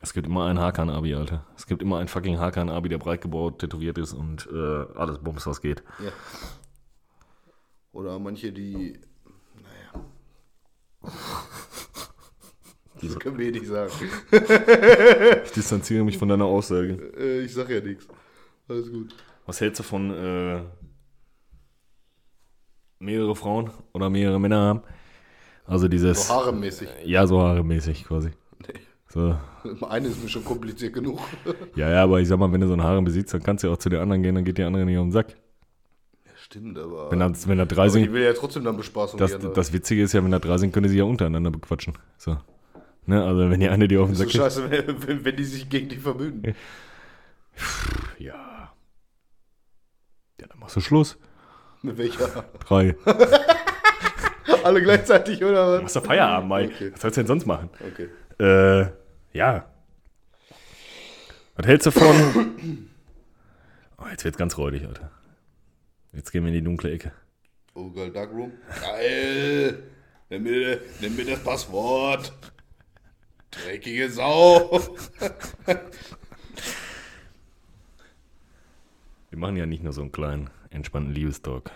Es 0.00 0.12
gibt 0.12 0.26
immer 0.26 0.46
einen 0.46 0.58
Hakan-Abi, 0.58 1.14
Alter. 1.14 1.46
Es 1.56 1.66
gibt 1.66 1.82
immer 1.82 1.98
einen 1.98 2.08
fucking 2.08 2.38
Hakan-Abi, 2.38 2.88
der 2.88 2.98
breit 2.98 3.20
gebaut, 3.20 3.60
tätowiert 3.60 3.96
ist 3.98 4.12
und 4.12 4.48
äh, 4.52 4.84
alles 4.96 5.18
Bums, 5.18 5.46
was 5.46 5.60
geht. 5.60 5.82
Ja. 6.04 6.10
Oder 7.92 8.18
manche, 8.18 8.52
die. 8.52 8.98
Naja. 9.62 10.04
Das 13.02 13.18
können 13.18 13.36
wir 13.36 13.50
nicht 13.50 13.66
sagen. 13.66 13.92
Ich 15.44 15.50
distanziere 15.50 16.04
mich 16.04 16.16
von 16.16 16.28
deiner 16.28 16.46
Aussage. 16.46 17.12
Äh, 17.18 17.40
ich 17.42 17.52
sag 17.52 17.68
ja 17.68 17.80
nichts. 17.80 18.06
Alles 18.66 18.90
gut. 18.90 19.14
Was 19.44 19.60
hältst 19.60 19.80
du 19.80 19.82
von 19.82 20.10
äh, 20.10 20.62
mehrere 23.04 23.36
Frauen 23.36 23.70
oder 23.92 24.10
mehrere 24.10 24.40
Männer 24.40 24.60
haben? 24.60 24.82
Also 25.66 25.88
dieses. 25.88 26.28
So 26.28 26.34
haaremäßig. 26.34 26.88
Ja, 27.04 27.26
so 27.26 27.40
haaremäßig 27.40 28.04
quasi. 28.04 28.30
Nee. 28.60 28.80
So. 29.08 29.36
Eine 29.88 30.08
ist 30.08 30.22
mir 30.22 30.28
schon 30.28 30.44
kompliziert 30.44 30.92
genug. 30.92 31.20
Ja, 31.76 31.88
ja, 31.90 32.02
aber 32.02 32.20
ich 32.20 32.28
sag 32.28 32.38
mal, 32.38 32.52
wenn 32.52 32.60
du 32.60 32.66
so 32.66 32.72
einen 32.72 32.82
Haaren 32.82 33.04
besitzt, 33.04 33.32
dann 33.34 33.42
kannst 33.42 33.62
du 33.62 33.68
ja 33.68 33.74
auch 33.74 33.78
zu 33.78 33.88
den 33.88 34.00
anderen 34.00 34.22
gehen, 34.22 34.34
dann 34.34 34.44
geht 34.44 34.58
die 34.58 34.62
andere 34.64 34.84
nicht 34.84 34.98
auf 34.98 35.04
den 35.04 35.12
Sack. 35.12 35.36
Ja, 36.24 36.32
stimmt, 36.36 36.78
aber. 36.78 37.10
Wenn 37.10 37.20
da, 37.20 37.32
wenn 37.46 37.58
da 37.58 37.64
drei 37.64 37.88
sind, 37.88 38.12
will 38.12 38.22
ja 38.22 38.32
trotzdem 38.32 38.64
dann 38.64 38.76
bespaßen. 38.76 39.18
das, 39.18 39.34
andere. 39.34 39.52
das 39.52 39.72
Witzige 39.72 40.02
ist 40.02 40.12
ja, 40.12 40.22
wenn 40.22 40.30
da 40.30 40.38
drei 40.38 40.58
sind, 40.58 40.72
können 40.72 40.88
sich 40.88 40.98
ja 40.98 41.04
untereinander 41.04 41.50
bequatschen. 41.50 41.94
So. 42.18 42.36
Ne, 43.06 43.22
also 43.22 43.50
wenn 43.50 43.60
die 43.60 43.68
eine 43.68 43.86
die 43.86 43.98
auf 43.98 44.08
den 44.08 44.14
so 44.14 44.24
Sack 44.24 44.32
geht. 44.32 44.40
scheiße, 44.40 44.70
wenn, 44.70 45.06
wenn, 45.06 45.24
wenn 45.24 45.36
die 45.36 45.44
sich 45.44 45.68
gegen 45.68 45.88
die 45.88 45.96
verbünden. 45.96 46.54
Ja. 48.18 48.72
Ja, 50.40 50.46
dann 50.48 50.58
machst 50.58 50.76
du 50.76 50.80
Schluss. 50.80 51.18
Mit 51.84 51.98
welcher? 51.98 52.44
Drei. 52.66 52.96
Alle 54.64 54.82
gleichzeitig, 54.82 55.44
oder 55.44 55.74
was? 55.74 55.82
Machst 55.82 55.96
du 55.96 56.00
Feierabend, 56.00 56.48
Mai. 56.48 56.64
Okay. 56.64 56.92
Was 56.92 57.02
sollst 57.02 57.18
du 57.18 57.20
denn 57.20 57.26
sonst 57.26 57.44
machen? 57.44 57.68
Okay. 57.92 58.08
Äh, 58.42 58.86
ja. 59.36 59.66
Was 61.56 61.66
hältst 61.66 61.86
du 61.86 61.90
von. 61.90 62.88
Oh, 63.96 64.08
jetzt 64.10 64.24
wird's 64.24 64.36
ganz 64.36 64.58
räudig, 64.58 64.86
Alter. 64.86 65.10
Jetzt 66.12 66.30
gehen 66.32 66.42
wir 66.42 66.48
in 66.48 66.54
die 66.54 66.62
dunkle 66.64 66.90
Ecke. 66.90 67.12
Oh, 67.74 67.90
geil, 67.90 68.10
Darkroom. 68.10 68.52
Geil. 68.82 69.84
Nimm 70.28 70.42
mir, 70.42 70.80
nimm 71.00 71.16
mir 71.16 71.24
das 71.24 71.38
Passwort. 71.42 72.32
Dreckige 73.50 74.10
Sau. 74.10 74.78
Wir 79.30 79.38
machen 79.38 79.56
ja 79.56 79.64
nicht 79.64 79.82
nur 79.82 79.92
so 79.92 80.02
einen 80.02 80.12
kleinen, 80.12 80.50
entspannten 80.74 81.14
Liebestalk. 81.14 81.70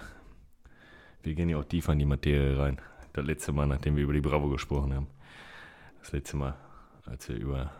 Wir 1.22 1.34
gehen 1.34 1.48
ja 1.48 1.58
auch 1.58 1.64
tiefer 1.64 1.92
in 1.92 2.00
die 2.00 2.04
Materie 2.04 2.58
rein. 2.58 2.80
Das 3.12 3.24
letzte 3.24 3.52
Mal, 3.52 3.66
nachdem 3.66 3.96
wir 3.96 4.04
über 4.04 4.12
die 4.12 4.20
Bravo 4.20 4.48
gesprochen 4.48 4.94
haben. 4.94 5.06
Das 6.00 6.12
letzte 6.12 6.36
Mal, 6.36 6.56
als 7.04 7.28
wir 7.28 7.36
über. 7.36 7.72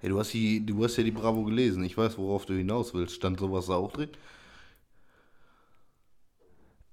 Hey, 0.00 0.10
du, 0.10 0.18
hast 0.18 0.32
die, 0.32 0.64
du 0.64 0.82
hast 0.84 0.96
ja 0.96 1.04
die 1.04 1.10
Bravo 1.10 1.44
gelesen. 1.44 1.84
Ich 1.84 1.96
weiß, 1.96 2.18
worauf 2.18 2.46
du 2.46 2.54
hinaus 2.54 2.92
willst. 2.94 3.14
Stand 3.14 3.38
sowas 3.38 3.66
da 3.66 3.74
auch 3.74 3.92
drin? 3.92 4.10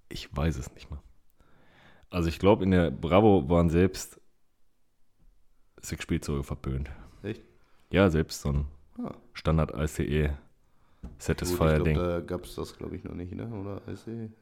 Ich 0.10 0.36
weiß 0.36 0.58
es 0.58 0.74
nicht 0.74 0.90
mal. 0.90 1.02
Also, 2.10 2.30
ich 2.30 2.40
glaube, 2.40 2.64
in 2.64 2.72
der 2.72 2.92
Bravo 2.92 3.50
waren 3.50 3.70
selbst 3.70 4.20
Sexspielzeuge 5.82 6.44
verpönt. 6.44 6.92
Echt? 7.24 7.42
Ja, 7.92 8.10
selbst 8.10 8.42
so 8.42 8.50
ein 8.50 8.68
Ah. 8.98 9.16
Standard 9.34 9.72
ICE 9.74 10.32
Gut, 10.32 10.36
ich 10.36 10.51
Satisfier-Ding. 11.18 11.96
da 11.96 12.20
gab 12.20 12.46
es 12.46 12.56
das, 12.56 12.76
glaube 12.78 12.96
ich, 12.96 13.04
noch 13.04 13.14
nicht, 13.14 13.34
ne? 13.34 13.48
Oder? 13.48 13.82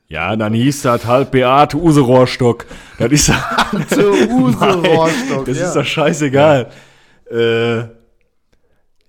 Ja, 0.07 0.35
dann 0.35 0.53
hieß 0.53 0.83
das 0.83 1.05
halt 1.05 1.31
Beate 1.31 1.77
Use 1.77 1.99
Rohrstock. 1.99 2.65
Das 2.97 3.11
ist 3.11 3.29
Use 4.31 4.57
Rohrstock, 4.57 5.45
Das 5.45 5.57
ja. 5.59 5.67
ist 5.67 5.73
doch 5.75 5.85
scheißegal. 5.85 6.69
Äh, 7.29 7.83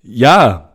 ja, 0.03 0.73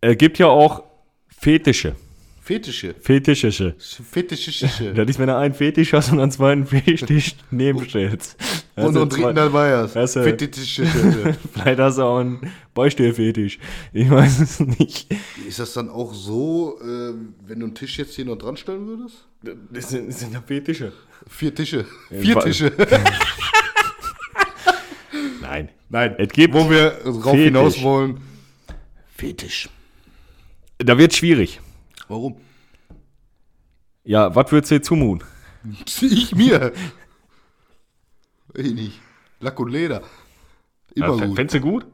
er 0.00 0.16
gibt 0.16 0.38
ja 0.38 0.46
auch 0.46 0.84
Fetische. 1.28 1.94
Fetische. 2.40 2.94
Fetische. 3.00 3.74
Fetische. 3.78 4.94
Das 4.94 5.08
ist, 5.10 5.18
wenn 5.18 5.26
du 5.28 5.36
einen 5.36 5.54
Fetisch 5.54 5.92
hast 5.92 6.10
und 6.12 6.20
einen 6.20 6.30
zweiten 6.30 6.66
Fetisch 6.66 7.34
nebenstellst. 7.50 8.36
Und 8.86 9.12
hast. 9.12 9.94
Weißt 9.96 10.16
du- 10.16 10.22
Fetische. 10.24 10.84
Vielleicht 11.52 11.78
hast 11.80 11.98
du 11.98 12.02
auch 12.02 12.18
einen 12.18 12.50
Beistellfetisch. 12.74 13.58
Ich 13.92 14.10
weiß 14.10 14.40
es 14.40 14.60
nicht. 14.60 15.08
Ist 15.46 15.58
das 15.58 15.72
dann 15.72 15.88
auch 15.88 16.12
so, 16.14 16.78
äh, 16.80 17.12
wenn 17.46 17.60
du 17.60 17.66
einen 17.66 17.74
Tisch 17.74 17.98
jetzt 17.98 18.14
hier 18.14 18.24
noch 18.24 18.36
dran 18.36 18.56
stellen 18.56 18.86
würdest? 18.86 19.26
Das 19.72 19.90
sind, 19.90 20.08
das 20.08 20.20
sind 20.20 20.32
ja 20.32 20.42
Fetische. 20.42 20.92
Vier 21.28 21.54
Tische. 21.54 21.84
Vier 22.10 22.36
wa- 22.36 22.40
Tische. 22.42 22.72
Nein. 25.40 25.68
Nein. 25.88 26.14
Es 26.18 26.28
gibt, 26.30 26.54
Wo 26.54 26.68
wir 26.70 26.90
drauf 26.90 27.22
Fetisch. 27.32 27.44
hinaus 27.44 27.82
wollen. 27.82 28.20
Fetisch. 29.16 29.68
da 30.78 30.96
wird 30.98 31.14
schwierig. 31.14 31.60
Warum? 32.08 32.36
Ja, 34.04 34.34
was 34.34 34.50
würdest 34.52 34.70
du 34.70 34.76
dir 34.76 34.82
zumuten? 34.82 35.26
Ich 36.00 36.34
mir. 36.34 36.72
Ich 38.58 38.74
nicht. 38.74 39.00
Lack 39.40 39.58
und 39.60 39.70
Leder. 39.70 40.02
Immer 40.94 41.16
Ja, 41.16 41.26
gut. 41.26 41.36
Fändest 41.36 41.54
du 41.54 41.60
gut? 41.60 41.86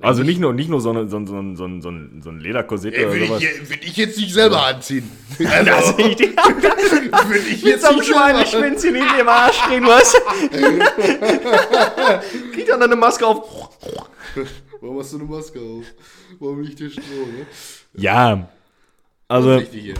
Also 0.00 0.22
nicht 0.22 0.40
nur, 0.40 0.52
nicht 0.52 0.68
nur 0.70 0.80
so, 0.80 0.90
eine, 0.90 1.08
so, 1.08 1.16
ein- 1.18 1.26
so, 1.26 1.34
so, 1.54 1.80
so, 1.80 1.90
so 2.22 2.30
ein 2.30 2.40
Lederkorsett 2.40 2.94
Ey, 2.94 3.06
oder 3.06 3.26
sowas. 3.26 3.42
ich, 3.42 3.70
will 3.70 3.78
ich 3.82 3.96
jetzt 3.96 4.18
nicht 4.18 4.32
selber 4.32 4.66
anziehen. 4.66 5.10
Also, 5.38 5.92
Das 5.92 7.28
will 7.30 7.46
ich 7.46 7.62
jetzt 7.62 7.90
nicht 7.90 8.04
selber 8.04 8.04
Schweineschwänzchen 8.04 8.94
in 8.94 9.04
dem 9.18 9.28
Arsch 9.28 9.58
drin, 9.66 9.84
was? 9.86 10.14
Krieg 12.52 12.66
dann 12.66 12.82
eine 12.82 12.96
Maske 12.96 13.26
auf. 13.26 13.70
Warum 14.80 14.98
hast 14.98 15.12
du 15.12 15.18
eine 15.18 15.26
Maske 15.26 15.60
auf? 15.60 15.84
Warum 16.38 16.60
liegt 16.62 16.78
hier 16.78 16.90
Stroh, 16.90 17.02
ne? 17.02 17.46
Ja, 17.94 18.36
Das 18.36 18.46
also 19.28 19.50
ist 19.52 19.60
richtig 19.62 19.82
hier. 19.82 19.94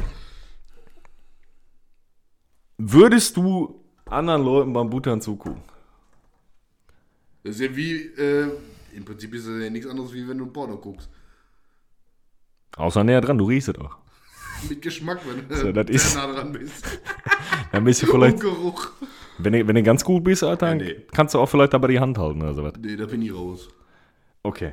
würdest 2.79 3.37
du 3.37 3.83
anderen 4.11 4.43
Leuten 4.45 4.73
beim 4.73 4.89
Buttern 4.91 5.21
zugucken? 5.21 5.63
Das 7.43 7.57
ist 7.57 7.61
ja 7.61 7.77
wie, 7.77 7.93
äh, 7.97 8.49
im 8.95 9.05
Prinzip 9.05 9.35
ist 9.35 9.47
das 9.47 9.63
ja 9.63 9.71
nichts 9.71 9.89
anderes, 9.89 10.13
wie 10.13 10.27
wenn 10.29 10.39
du 10.39 10.45
ein 10.47 10.53
Porno 10.53 10.77
guckst. 10.79 11.09
Außer 12.77 13.05
näher 13.05 13.21
dran, 13.21 13.39
du 13.39 13.47
riechst 13.47 13.69
es 13.69 13.79
auch. 13.79 13.97
Mit 14.69 14.83
Geschmack, 14.83 15.21
wenn 15.27 15.49
du 15.49 15.57
So, 15.57 15.73
das 15.73 15.89
ist- 15.91 16.15
nah 16.15 16.33
dran 16.33 16.53
bist. 16.53 16.85
Dann 17.73 17.85
bist 17.85 18.03
du 18.03 18.07
vielleicht, 18.07 18.41
Geruch. 18.41 18.91
wenn 19.39 19.53
du, 19.53 19.67
wenn 19.67 19.75
du 19.75 19.83
ganz 19.83 20.05
gut 20.05 20.25
bist, 20.25 20.43
Alter, 20.45 20.69
Ja, 20.69 20.75
nee. 20.77 21.07
kannst 21.13 21.35
du 21.35 21.39
auch 21.41 21.47
vielleicht 21.47 21.75
aber 21.75 21.89
die 21.89 21.99
Hand 22.01 22.17
halten 22.17 22.41
oder 22.43 22.55
sowas. 22.55 22.75
Nee, 22.81 22.97
da 22.97 23.07
bin 23.07 23.23
ich 23.23 23.35
raus. 23.35 23.69
Okay. 24.43 24.73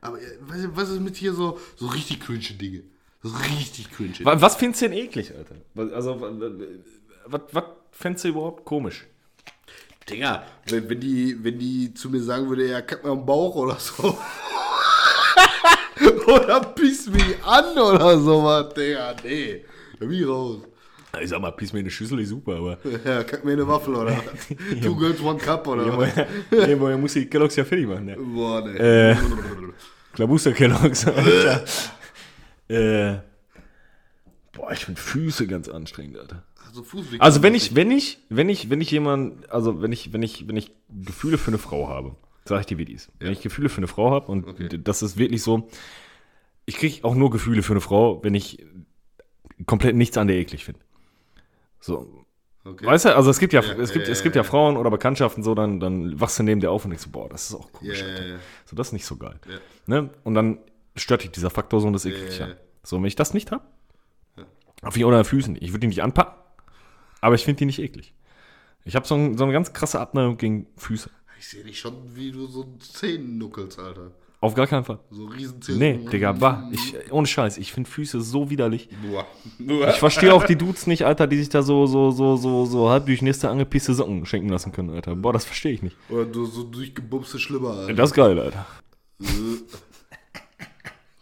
Aber 0.00 0.18
äh, 0.20 0.38
was, 0.40 0.88
ist 0.88 1.00
mit 1.00 1.16
hier 1.16 1.32
so, 1.32 1.58
so 1.76 1.86
richtig 1.86 2.20
cringe 2.20 2.40
Dinge? 2.60 2.82
So 3.22 3.34
richtig 3.36 3.90
cringe. 3.92 4.14
Was, 4.22 4.40
was 4.40 4.56
findest 4.56 4.82
du 4.82 4.88
denn 4.88 4.98
eklig, 4.98 5.32
Alter? 5.36 5.56
Also, 5.94 6.12
was, 7.26 7.42
was 7.52 7.64
fändest 7.92 8.24
du 8.24 8.28
überhaupt 8.28 8.64
komisch? 8.64 9.06
Digga, 10.08 10.44
wenn, 10.68 10.88
wenn, 10.88 11.00
die, 11.00 11.36
wenn 11.42 11.58
die 11.58 11.92
zu 11.92 12.08
mir 12.10 12.22
sagen 12.22 12.48
würde, 12.48 12.68
ja, 12.68 12.80
kack 12.80 13.04
mir 13.04 13.10
am 13.10 13.26
Bauch 13.26 13.56
oder 13.56 13.76
so. 13.76 14.16
oder 16.26 16.60
piss 16.60 17.08
mich 17.10 17.42
an 17.44 17.76
oder 17.76 18.18
sowas, 18.18 18.72
Digga, 18.74 19.16
nee. 19.24 19.64
Da 19.98 20.06
bin 20.06 20.20
ich 20.20 20.26
raus. 20.26 20.58
Ich 21.20 21.30
sag 21.30 21.40
mal, 21.40 21.50
piss 21.52 21.72
mir 21.72 21.80
in 21.80 21.86
eine 21.86 21.90
Schüssel 21.90 22.20
ist 22.20 22.28
super, 22.28 22.56
aber. 22.56 22.78
Ja, 23.04 23.24
kack 23.24 23.44
mir 23.44 23.52
eine 23.52 23.66
Waffel 23.66 23.94
oder? 23.96 24.16
Two 24.82 24.94
girls, 24.94 25.20
one 25.20 25.38
cup 25.38 25.66
oder 25.66 25.96
was? 25.96 26.12
nee, 26.50 26.76
man 26.76 27.00
muss 27.00 27.14
die 27.14 27.26
Kelloggs 27.26 27.56
ja 27.56 27.64
fertig 27.64 27.88
machen, 27.88 28.04
ne? 28.04 28.16
Boah, 28.16 28.62
nee. 28.64 28.76
Äh. 28.76 29.16
Klabuster 30.12 30.52
Kelloggs, 30.52 31.06
Alter. 31.06 31.64
äh, 32.68 33.18
boah, 34.52 34.72
ich 34.72 34.84
finde 34.84 35.00
Füße 35.00 35.46
ganz 35.46 35.68
anstrengend, 35.68 36.18
Alter. 36.18 36.44
Also, 36.66 36.82
Fußweg 36.82 37.20
Also 37.20 37.42
wenn 37.42 37.54
ich, 37.54 37.74
wenn 37.74 37.90
ich, 37.90 38.18
wenn 38.28 38.48
ich, 38.48 38.70
wenn 38.70 38.80
ich 38.80 38.90
jemand, 38.90 39.50
also 39.50 39.82
wenn 39.82 39.92
ich, 39.92 40.12
wenn 40.12 40.22
ich, 40.22 40.48
wenn 40.48 40.56
ich 40.56 40.72
Gefühle 40.88 41.38
für 41.38 41.48
eine 41.48 41.58
Frau 41.58 41.88
habe, 41.88 42.16
sag 42.44 42.60
ich 42.60 42.66
dir, 42.66 42.78
wie 42.78 42.84
die 42.84 42.92
ist. 42.92 43.10
Wenn 43.18 43.32
ich 43.32 43.40
Gefühle 43.40 43.68
für 43.68 43.78
eine 43.78 43.88
Frau 43.88 44.10
habe 44.10 44.30
und 44.30 44.46
Okay. 44.46 44.68
das 44.82 45.02
ist 45.02 45.16
wirklich 45.16 45.42
so, 45.42 45.68
ich 46.64 46.76
kriege 46.76 47.04
auch 47.04 47.14
nur 47.14 47.30
Gefühle 47.30 47.62
für 47.62 47.72
eine 47.72 47.80
Frau, 47.80 48.22
wenn 48.22 48.34
ich 48.34 48.64
komplett 49.66 49.96
nichts 49.96 50.16
an 50.18 50.26
der 50.26 50.36
eklig 50.36 50.64
finde. 50.64 50.80
So, 51.80 52.24
Okay. 52.64 52.84
weißt 52.84 53.04
du, 53.04 53.16
also 53.16 53.30
es 53.30 53.38
gibt 53.38 53.52
ja, 53.52 53.62
Ja, 53.62 53.74
es 53.78 53.92
gibt, 53.92 54.08
ja, 54.08 54.12
es 54.12 54.22
gibt 54.24 54.34
ja, 54.34 54.42
Frauen 54.42 54.76
oder 54.76 54.90
Bekanntschaften 54.90 55.44
so, 55.44 55.54
dann, 55.54 55.78
dann 55.78 56.20
wachst 56.20 56.38
du 56.40 56.42
neben 56.42 56.60
der 56.60 56.72
auf 56.72 56.84
und 56.84 56.90
denkst 56.90 57.04
so, 57.04 57.10
boah, 57.10 57.28
das 57.28 57.48
ist 57.48 57.54
auch 57.54 57.72
komisch. 57.72 58.04
So, 58.64 58.74
das 58.74 58.88
ist 58.88 58.92
nicht 58.92 59.06
so 59.06 59.16
geil. 59.16 59.38
Ne? 59.86 60.10
Und 60.24 60.34
dann 60.34 60.58
stört 60.96 61.22
dich 61.22 61.30
dieser 61.30 61.50
Faktor 61.50 61.80
so 61.80 61.86
und 61.86 61.92
das 61.92 62.04
eklig 62.04 62.38
ja, 62.38 62.46
an. 62.46 62.56
So, 62.82 62.96
wenn 62.96 63.04
ich 63.04 63.14
das 63.14 63.34
nicht 63.34 63.52
habe, 63.52 63.64
auf 64.82 64.94
die 64.94 65.04
oder 65.04 65.24
Füßen, 65.24 65.56
ich 65.60 65.70
würde 65.70 65.80
die 65.80 65.86
nicht 65.86 66.02
anpacken, 66.02 66.34
aber 67.20 67.34
ich 67.34 67.44
finde 67.44 67.58
die 67.58 67.66
nicht 67.66 67.78
eklig. 67.78 68.12
Ich 68.84 68.94
habe 68.94 69.06
so, 69.06 69.14
ein, 69.14 69.36
so 69.36 69.44
eine 69.44 69.52
ganz 69.52 69.72
krasse 69.72 70.00
Abneigung 70.00 70.36
gegen 70.36 70.66
Füße. 70.76 71.10
Ich 71.38 71.48
sehe 71.48 71.64
dich 71.64 71.78
schon, 71.78 71.94
wie 72.14 72.30
du 72.30 72.46
so 72.46 72.64
Zähnen 72.78 73.38
nuckelst, 73.38 73.78
Alter. 73.78 74.12
Auf 74.40 74.54
gar 74.54 74.66
keinen 74.66 74.84
Fall. 74.84 74.98
So 75.10 75.24
riesen 75.26 75.60
Zähne. 75.60 75.78
Nee, 75.78 76.08
Digga, 76.10 76.40
war. 76.40 76.70
Ich, 76.70 76.94
ohne 77.10 77.26
Scheiß, 77.26 77.58
ich 77.58 77.72
finde 77.72 77.90
Füße 77.90 78.20
so 78.20 78.48
widerlich. 78.48 78.88
Boah. 79.02 79.26
Ich 79.88 79.96
verstehe 79.96 80.32
auch 80.32 80.44
die 80.44 80.56
Dudes 80.56 80.86
nicht, 80.86 81.04
Alter, 81.04 81.26
die 81.26 81.38
sich 81.38 81.48
da 81.48 81.62
so, 81.62 81.86
so, 81.86 82.10
so, 82.10 82.36
so, 82.36 82.64
so 82.66 82.90
halb 82.90 83.06
durchnässte 83.06 83.48
angepisste 83.48 83.94
Socken 83.94 84.24
schenken 84.26 84.50
lassen 84.50 84.72
können, 84.72 84.90
Alter. 84.90 85.16
Boah, 85.16 85.32
das 85.32 85.44
verstehe 85.44 85.72
ich 85.72 85.82
nicht. 85.82 85.96
Oder 86.10 86.26
du 86.26 86.44
so 86.44 86.62
durchgebumste 86.64 87.38
Schlimmer, 87.38 87.70
Alter. 87.70 87.94
Das 87.94 88.10
ist 88.10 88.14
geil, 88.14 88.38
Alter. 88.38 88.66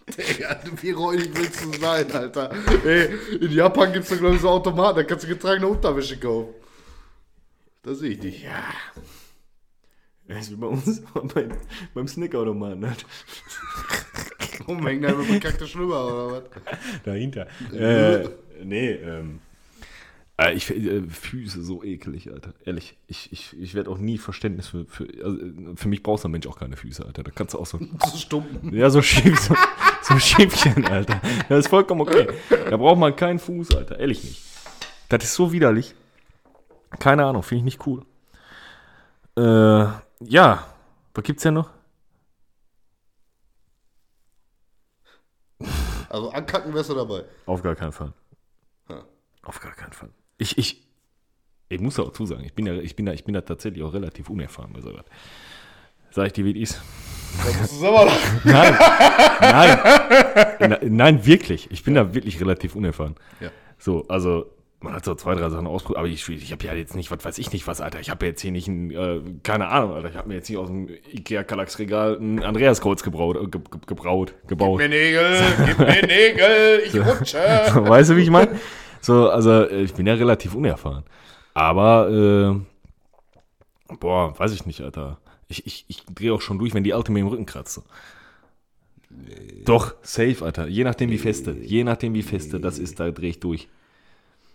Digga, 0.07 0.61
wie 0.83 0.91
räudig 0.91 1.31
willst 1.35 1.65
du 1.65 1.73
sein, 1.79 2.11
Alter? 2.13 2.51
Ey, 2.85 3.15
in 3.41 3.51
Japan 3.51 3.93
gibt's 3.93 4.11
da, 4.11 4.17
glaube 4.17 4.37
ich, 4.37 4.43
so 4.43 4.51
Automaten, 4.51 4.97
da 4.97 5.03
kannst 5.05 5.25
du 5.25 5.29
getragene 5.29 5.67
Unterwäsche 5.67 6.19
kaufen. 6.19 6.55
Das 7.83 7.99
sehe 7.99 8.11
ich 8.11 8.23
nicht. 8.23 8.43
Ja. 8.43 8.65
Das 10.27 10.43
ist 10.43 10.53
wie 10.53 10.57
bei 10.57 10.67
uns 10.67 11.03
beim, 11.35 11.53
beim 11.95 12.09
Snackautomaten, 12.09 12.85
Alter. 12.85 13.07
Rumhängen 14.69 15.03
da 15.03 15.15
mit 15.15 15.29
bekackte 15.43 15.67
Schlimmer, 15.67 16.07
oder 16.07 16.33
was? 16.33 16.43
Dahinter. 17.05 17.47
Äh, 17.73 18.29
nee, 18.63 18.93
ähm. 18.93 19.41
Äh, 20.39 20.53
Ich 20.55 20.71
äh, 20.71 21.03
Füße 21.03 21.63
so 21.63 21.83
ekelig, 21.83 22.33
Alter. 22.33 22.55
Ehrlich, 22.65 22.97
ich, 23.07 23.33
ich, 23.33 23.59
ich 23.59 23.75
werde 23.75 23.91
auch 23.91 23.99
nie 23.99 24.19
Verständnis 24.19 24.69
für. 24.69 24.85
Für, 24.87 25.07
also, 25.23 25.39
für 25.77 25.89
mich 25.89 26.03
brauchst 26.03 26.25
du 26.25 26.29
Mensch 26.29 26.47
auch 26.47 26.59
keine 26.59 26.77
Füße, 26.77 27.05
Alter. 27.05 27.23
Da 27.23 27.31
kannst 27.31 27.55
du 27.55 27.59
auch 27.59 27.67
so. 27.67 27.79
So 28.07 28.17
stumpen. 28.17 28.75
Ja, 28.75 28.91
so 28.91 29.03
schief, 29.03 29.39
so, 29.39 29.55
so 30.03 30.19
Schiefchen, 30.19 30.85
Alter. 30.87 31.21
Das 31.49 31.61
ist 31.61 31.69
vollkommen 31.69 32.01
okay. 32.03 32.29
Da 32.49 32.77
braucht 32.77 32.99
man 32.99 33.15
keinen 33.15 33.39
Fuß, 33.39 33.75
Alter. 33.77 33.99
Ehrlich 33.99 34.23
nicht. 34.25 34.43
Das 35.09 35.23
ist 35.25 35.35
so 35.35 35.53
widerlich. 35.53 35.95
Keine 36.99 37.25
Ahnung, 37.25 37.43
finde 37.43 37.61
ich 37.61 37.65
nicht 37.65 37.87
cool. 37.87 38.05
Äh, 39.37 39.87
ja. 40.21 40.67
Was 41.15 41.25
gibt's 41.25 41.43
denn 41.45 41.55
noch? 41.55 41.71
Also 46.09 46.31
ankacken 46.31 46.73
wärst 46.75 46.91
du 46.91 46.95
dabei. 46.95 47.25
Auf 47.47 47.63
gar 47.63 47.75
keinen 47.75 47.93
Fall. 47.93 48.13
Auf 49.43 49.61
gar 49.61 49.73
keinen 49.73 49.93
Fall. 49.93 50.11
Ich, 50.39 50.59
ich, 50.59 50.83
ich 51.69 51.81
muss 51.81 51.99
auch 51.99 52.13
zusagen, 52.13 52.45
ich 52.45 52.55
bin 52.55 52.67
ja, 52.67 52.75
ich 52.75 52.97
bin 52.97 53.07
da, 53.07 53.13
ich 53.13 53.25
bin 53.25 53.35
da 53.35 53.41
tatsächlich 53.41 53.83
auch 53.83 53.93
relativ 53.95 54.31
unerfahren 54.31 54.73
bei 54.73 54.81
sowas. 54.81 55.05
Sag 56.11 56.27
ich 56.29 56.33
dir, 56.33 56.45
wie 56.45 56.63
es 56.63 56.71
ist. 56.71 56.83
Nein, 58.45 58.79
nein, 60.61 60.79
nein, 60.83 61.27
wirklich. 61.27 61.69
Ich 61.73 61.83
bin 61.83 61.95
da 61.95 62.15
wirklich 62.15 62.41
relativ 62.41 62.77
unerfahren. 62.77 63.17
Ja. 63.41 63.51
So, 63.77 64.05
also 64.07 64.55
man 64.85 64.93
hat 64.93 65.05
so 65.05 65.15
zwei, 65.17 65.35
drei 65.35 65.49
Sachen 65.49 65.67
ausprobiert, 65.67 65.99
aber 65.99 66.09
ich, 66.09 66.29
ich 66.29 66.53
habe 66.53 66.65
ja 66.65 66.75
jetzt 66.75 66.95
nicht, 66.95 67.11
was 67.11 67.25
weiß 67.25 67.39
ich 67.39 67.53
nicht 67.53 67.67
was, 67.67 67.81
Alter. 67.81 67.99
Ich 68.01 68.11
habe 68.11 68.27
jetzt 68.27 68.41
hier 68.43 68.53
nicht 68.53 68.69
ein, 68.69 68.91
äh, 68.91 69.21
keine 69.43 69.69
Ahnung, 69.69 69.95
Alter. 69.95 70.11
Ich 70.11 70.17
habe 70.17 70.29
mir 70.29 70.35
jetzt 70.35 70.49
nicht 70.49 70.59
aus 70.59 70.69
dem 70.69 70.89
Ikea 70.89 71.43
Kallax 71.43 71.79
Regal 71.79 72.19
ein 72.21 72.43
Andreas 72.45 72.81
Codes 72.81 73.03
gebraut, 73.03 73.37
äh, 73.37 73.47
ge, 73.49 73.61
ge, 73.69 73.81
gebraut, 73.87 74.35
gebaut. 74.47 74.79
mir 74.79 74.89
Nägel, 74.89 75.43
gib 75.67 75.79
mir 75.79 76.07
Nägel, 76.07 76.83
ich 76.87 76.95
rutsche. 77.05 77.39
weißt 77.75 78.11
du, 78.11 78.17
wie 78.17 78.23
ich 78.23 78.31
meine? 78.31 78.61
So, 79.05 79.29
also 79.29 79.65
äh, 79.65 79.83
ich 79.83 79.93
bin 79.95 80.07
ja 80.07 80.15
relativ 80.15 80.55
unerfahren. 80.55 81.05
Aber, 81.53 82.09
äh, 82.11 83.95
boah, 84.01 84.39
weiß 84.39 84.53
ich 84.53 84.65
nicht, 84.65 84.81
Alter. 84.81 85.19
Ich, 85.49 85.67
ich, 85.67 85.85
ich 85.89 86.05
drehe 86.07 86.33
auch 86.33 86.41
schon 86.41 86.59
durch, 86.59 86.73
wenn 86.73 86.85
die 86.85 86.95
Alte 86.95 87.13
mir 87.13 87.21
im 87.21 87.27
Rücken 87.27 87.45
kratzt. 87.45 87.75
so. 87.75 87.83
Doch, 89.65 89.95
safe, 90.03 90.43
Alter. 90.45 90.67
Je 90.69 90.85
nachdem, 90.85 91.11
wie 91.11 91.19
feste. 91.19 91.53
Je 91.53 91.85
nachdem, 91.85 92.15
wie 92.15 92.23
feste 92.23 92.61
das 92.61 92.79
ist, 92.79 92.99
da 92.99 93.11
drehe 93.11 93.31
ich 93.31 93.41
durch. 93.41 93.69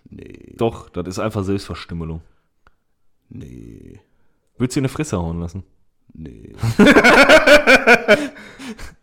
Nee, 0.09 0.55
Doch, 0.57 0.89
das 0.89 1.07
ist 1.07 1.19
einfach 1.19 1.43
Selbstverstümmelung. 1.43 2.21
nee, 3.29 3.99
Würdest 4.57 4.75
du 4.75 4.79
dir 4.79 4.85
eine 4.85 4.89
Fresse 4.89 5.17
hauen 5.17 5.39
lassen? 5.39 5.63
nee. 6.13 6.53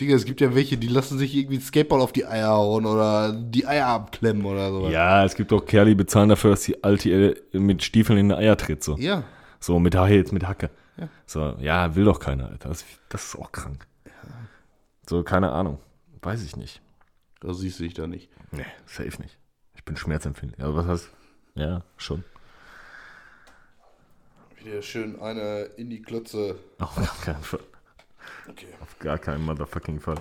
Digga, 0.00 0.14
es 0.14 0.24
gibt 0.24 0.40
ja 0.40 0.54
welche, 0.54 0.76
die 0.76 0.86
lassen 0.86 1.18
sich 1.18 1.34
irgendwie 1.34 1.56
ein 1.56 1.60
Skateball 1.60 2.00
auf 2.00 2.12
die 2.12 2.24
Eier 2.24 2.50
hauen 2.50 2.86
oder 2.86 3.32
die 3.32 3.66
Eier 3.66 3.86
abklemmen 3.88 4.44
oder 4.44 4.70
so. 4.70 4.88
Ja, 4.88 5.24
es 5.24 5.34
gibt 5.34 5.52
auch 5.52 5.64
Kerle, 5.66 5.90
die 5.90 5.94
bezahlen 5.96 6.28
dafür, 6.28 6.50
dass 6.50 6.62
die 6.62 6.84
Alte 6.84 7.42
mit 7.52 7.82
Stiefeln 7.82 8.18
in 8.18 8.28
die 8.28 8.34
Eier 8.36 8.56
tritt. 8.56 8.84
So, 8.84 8.96
Ja. 8.96 9.24
so 9.58 9.78
mit 9.80 9.96
Haare 9.96 10.14
jetzt 10.14 10.32
mit 10.32 10.46
Hacke. 10.46 10.70
Ja. 10.96 11.08
So, 11.26 11.56
ja, 11.58 11.94
will 11.96 12.04
doch 12.04 12.20
keiner, 12.20 12.48
Alter. 12.48 12.68
Das, 12.68 12.84
das 13.08 13.24
ist 13.24 13.36
auch 13.36 13.50
krank. 13.50 13.86
So, 15.08 15.22
keine 15.24 15.50
Ahnung. 15.52 15.78
Weiß 16.22 16.44
ich 16.44 16.54
nicht. 16.56 16.80
Da 17.40 17.52
siehst 17.54 17.78
du 17.80 17.84
dich 17.84 17.94
da 17.94 18.06
nicht. 18.06 18.28
Nee, 18.52 18.64
safe 18.86 19.20
nicht. 19.22 19.36
Ich 19.74 19.84
bin 19.84 19.96
schmerzempfindlich. 19.96 20.60
Also 20.62 20.76
was 20.76 20.86
heißt? 20.86 21.10
Ja, 21.54 21.82
schon. 21.96 22.24
Wieder 24.62 24.82
schön 24.82 25.20
eine 25.20 25.62
in 25.76 25.88
die 25.90 26.02
Klötze. 26.02 26.56
Auf 26.78 26.94
gar 26.96 27.16
keinen 27.24 27.42
Fall. 27.42 27.60
Okay. 28.48 28.66
Auf 28.80 28.98
gar 28.98 29.18
keinen 29.18 29.44
motherfucking 29.44 30.00
Fall. 30.00 30.20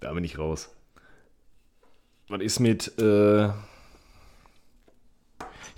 Da 0.00 0.12
bin 0.12 0.24
ich 0.24 0.38
raus. 0.38 0.74
Was 2.28 2.40
ist 2.40 2.60
mit, 2.60 2.98
äh. 2.98 3.48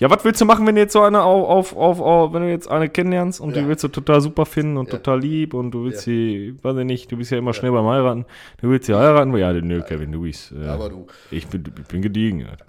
Ja, 0.00 0.08
was 0.10 0.24
willst 0.24 0.40
du 0.40 0.44
machen, 0.44 0.64
wenn 0.64 0.76
du 0.76 0.80
jetzt 0.80 0.92
so 0.92 1.02
eine 1.02 1.22
auf, 1.24 1.72
auf, 1.74 1.76
auf, 1.76 2.00
auf 2.00 2.32
wenn 2.32 2.42
du 2.42 2.50
jetzt 2.50 2.70
eine 2.70 2.88
kennenlernst 2.88 3.40
und 3.40 3.50
Ja. 3.56 3.62
die 3.62 3.68
willst 3.68 3.82
du 3.82 3.88
total 3.88 4.20
super 4.20 4.46
finden 4.46 4.76
und 4.76 4.86
Ja. 4.92 4.98
total 4.98 5.20
lieb 5.20 5.54
und 5.54 5.72
du 5.72 5.84
willst 5.84 6.06
Ja. 6.06 6.12
sie, 6.12 6.56
weiß 6.62 6.76
ich 6.76 6.84
nicht, 6.84 7.10
du 7.10 7.16
bist 7.16 7.32
ja 7.32 7.38
immer 7.38 7.52
schnell 7.52 7.72
beim 7.72 7.84
Heiraten. 7.86 8.24
Du 8.60 8.70
willst 8.70 8.86
sie 8.86 8.94
heiraten? 8.94 9.36
Ja, 9.36 9.52
nö, 9.52 9.82
Kevin, 9.82 10.12
du 10.12 10.22
bist. 10.22 10.52
Äh, 10.52 10.66
Aber 10.68 10.88
du. 10.88 11.06
Ich 11.32 11.48
bin, 11.48 11.64
ich 11.76 11.84
bin 11.86 12.00
gediegen. 12.00 12.46
Alter. 12.46 12.66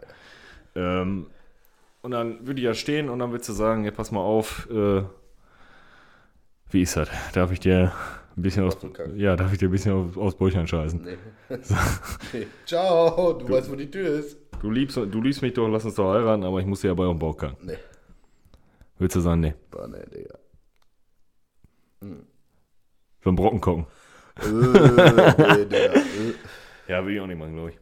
Ähm, 0.75 1.27
und 2.01 2.11
dann 2.11 2.47
würde 2.47 2.61
ich 2.61 2.65
ja 2.65 2.73
stehen 2.73 3.09
und 3.09 3.19
dann 3.19 3.31
würdest 3.31 3.49
du 3.49 3.53
sagen, 3.53 3.85
ja, 3.85 3.91
pass 3.91 4.11
mal 4.11 4.21
auf, 4.21 4.67
äh, 4.71 5.03
wie 6.71 6.81
ist 6.81 6.97
das? 6.97 7.09
Darf 7.33 7.51
ich 7.51 7.59
dir 7.59 7.91
ein 8.39 8.41
bisschen 8.41 8.63
aus, 8.63 8.77
ja, 9.15 9.35
darf 9.35 9.51
ich 9.51 9.59
dir 9.59 9.67
ein 9.67 9.71
bisschen 9.71 9.93
aus, 9.93 10.17
aus 10.17 10.35
Bäuchern 10.37 10.65
scheißen? 10.65 11.01
Nee. 11.01 11.17
nee. 12.33 12.47
Ciao, 12.65 13.33
du, 13.33 13.49
weißt, 13.49 13.71
wo 13.71 13.75
die 13.75 13.89
Tür 13.91 14.19
ist. 14.19 14.37
Du 14.61 14.71
liebst, 14.71 14.97
du 14.97 15.21
liebst 15.21 15.41
mich 15.41 15.53
doch, 15.53 15.67
lass 15.67 15.85
uns 15.85 15.95
doch 15.95 16.13
heiraten, 16.13 16.43
aber 16.43 16.59
ich 16.59 16.65
muss 16.65 16.81
dir 16.81 16.89
ja 16.89 16.93
bei 16.93 17.05
auf 17.05 17.13
den 17.13 17.19
Bauch 17.19 17.37
kacken. 17.37 17.57
Nee. 17.61 17.77
Würdest 18.97 19.15
du 19.17 19.19
sagen, 19.21 19.41
nee, 19.41 19.53
Boah, 19.71 19.87
nee, 19.87 20.03
Digga. 20.13 20.39
so 23.21 23.29
einen 23.29 23.35
Brocken 23.35 23.61
gucken. 23.61 23.85
äh, 24.41 24.47
nee, 24.47 25.65
Digga. 25.65 25.93
Äh. 25.93 26.01
Ja, 26.87 27.05
will 27.05 27.13
ich 27.13 27.21
auch 27.21 27.27
nicht 27.27 27.37
machen, 27.37 27.53
glaube 27.53 27.69
ich. 27.69 27.77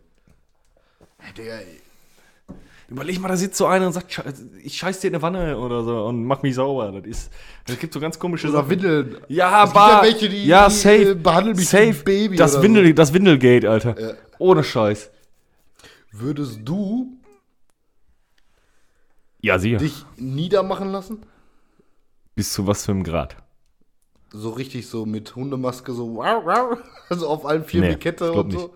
Digga, 1.38 1.54
ey. 1.60 1.82
Überleg 2.90 3.20
mal, 3.20 3.28
da 3.28 3.36
sitzt 3.36 3.58
so 3.58 3.66
einer 3.66 3.86
und 3.88 3.92
sagt, 3.94 4.12
"Sche- 4.12 4.34
ich 4.64 4.78
scheiß 4.78 5.02
dir 5.02 5.08
in 5.10 5.16
eine 5.16 5.22
Wanne 5.22 5.58
oder 5.58 5.84
so 5.84 6.06
und 6.06 6.24
mach 6.24 6.42
mich 6.42 6.56
sauber. 6.56 6.94
Das 6.94 7.06
ist, 7.06 7.32
es 7.68 7.78
gibt 7.80 7.94
so 7.94 8.00
ganz 8.00 8.18
komische 8.18 8.48
Oder 8.48 8.60
Sachen. 8.60 8.70
Windeln. 8.70 9.18
Ja, 9.28 9.66
Es 9.66 9.72
gibt 9.74 9.76
ja 9.86 10.02
welche, 10.04 10.30
die- 10.30 10.46
ja, 10.46 10.70
die, 10.70 10.74
safe, 10.74 11.12
äh, 11.12 11.16
behandeln 11.16 11.58
mich 11.58 11.66
wie 11.66 11.70
safe. 11.70 12.00
ein 12.00 12.04
Baby 12.06 12.36
Das 12.38 12.62
Windel, 12.62 12.94
das 12.94 13.14
Windelgate, 13.14 13.66
Alter. 13.68 14.00
Ja. 14.00 14.14
Ohne 14.40 14.64
Scheiß. 14.64 15.12
Würdest 16.14 16.60
du 16.64 17.18
Ja, 19.42 19.60
sicher. 19.60 19.78
dich 19.80 20.06
niedermachen 20.16 20.90
lassen? 20.90 21.24
Bis 22.36 22.54
zu 22.54 22.68
was 22.68 22.86
für 22.86 22.94
einem 22.94 23.04
Grad? 23.04 23.36
So 24.32 24.52
richtig 24.52 24.88
so 24.88 25.06
mit 25.06 25.36
Hundemaske, 25.36 25.92
so 25.92 26.16
wow, 26.16 26.42
wow, 26.46 26.78
also 27.10 27.28
auf 27.28 27.46
allen 27.46 27.66
vier 27.66 27.82
Nee, 27.82 27.96
Kette 27.96 28.32
und 28.32 28.52
so. 28.52 28.74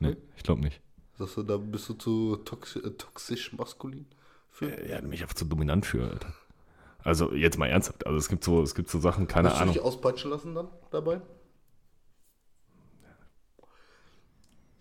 Nee, 0.00 0.16
ich 0.36 0.42
glaube 0.42 0.60
nicht. 0.60 0.81
Sagst 1.22 1.36
du, 1.36 1.42
da 1.44 1.56
bist 1.56 1.88
du 1.88 1.94
zu 1.94 2.36
toxi 2.44 2.80
äh, 2.80 2.90
toxisch 2.98 3.52
maskulin? 3.52 4.06
Für? 4.50 4.88
Ja, 4.88 5.00
mich 5.02 5.22
einfach 5.22 5.36
zu 5.36 5.44
dominant 5.44 5.86
für, 5.86 6.02
Alter. 6.02 6.34
Also, 7.04 7.32
jetzt 7.32 7.58
mal 7.58 7.68
ernsthaft. 7.68 8.04
Also, 8.08 8.18
es 8.18 8.28
gibt 8.28 8.42
so, 8.42 8.60
es 8.60 8.74
gibt 8.74 8.90
so 8.90 8.98
Sachen, 8.98 9.28
keine 9.28 9.50
du 9.50 9.54
Ahnung. 9.54 9.72
dich 9.72 9.80
auspeitschen 9.80 10.32
lassen 10.32 10.56
dann 10.56 10.66
dabei? 10.90 11.20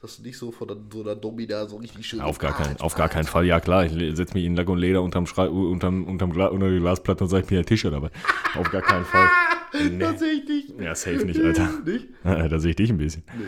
Dass 0.01 0.17
du 0.17 0.23
dich 0.23 0.35
so 0.35 0.51
von 0.51 0.67
der, 0.67 0.77
so 0.91 1.03
der 1.03 1.15
Domina 1.15 1.67
so 1.67 1.77
richtig 1.77 2.07
schön. 2.07 2.21
Auf 2.21 2.39
gar, 2.39 2.57
keinen, 2.57 2.81
auf 2.81 2.95
gar 2.95 3.07
keinen 3.07 3.25
Fall. 3.25 3.45
Ja, 3.45 3.59
klar, 3.59 3.85
ich 3.85 3.91
setze 4.17 4.33
mich 4.33 4.45
in 4.45 4.55
Lack 4.55 4.67
und 4.67 4.79
Leder 4.79 5.03
unterm, 5.03 5.27
Schrei, 5.27 5.47
unterm, 5.47 6.05
unterm 6.05 6.33
Gla 6.33 6.47
unter 6.47 6.71
die 6.71 6.79
Glasplatte 6.79 7.25
und 7.25 7.29
sage, 7.29 7.43
ich 7.43 7.49
bin 7.49 7.57
der 7.57 7.65
Tischer 7.67 7.91
dabei. 7.91 8.09
Auf 8.55 8.71
gar 8.71 8.81
keinen 8.81 9.05
Fall. 9.05 9.29
Nee. 9.73 9.99
Das 9.99 10.19
sehe 10.19 10.33
ich 10.33 10.49
nicht. 10.49 10.81
Ja, 10.81 10.93
safe 10.95 11.23
nicht, 11.23 11.39
Alter. 11.39 11.69
Nicht? 11.85 12.07
da 12.25 12.59
sehe 12.59 12.71
ich 12.71 12.75
dich 12.75 12.89
ein 12.89 12.97
bisschen. 12.97 13.23
Nee, 13.37 13.45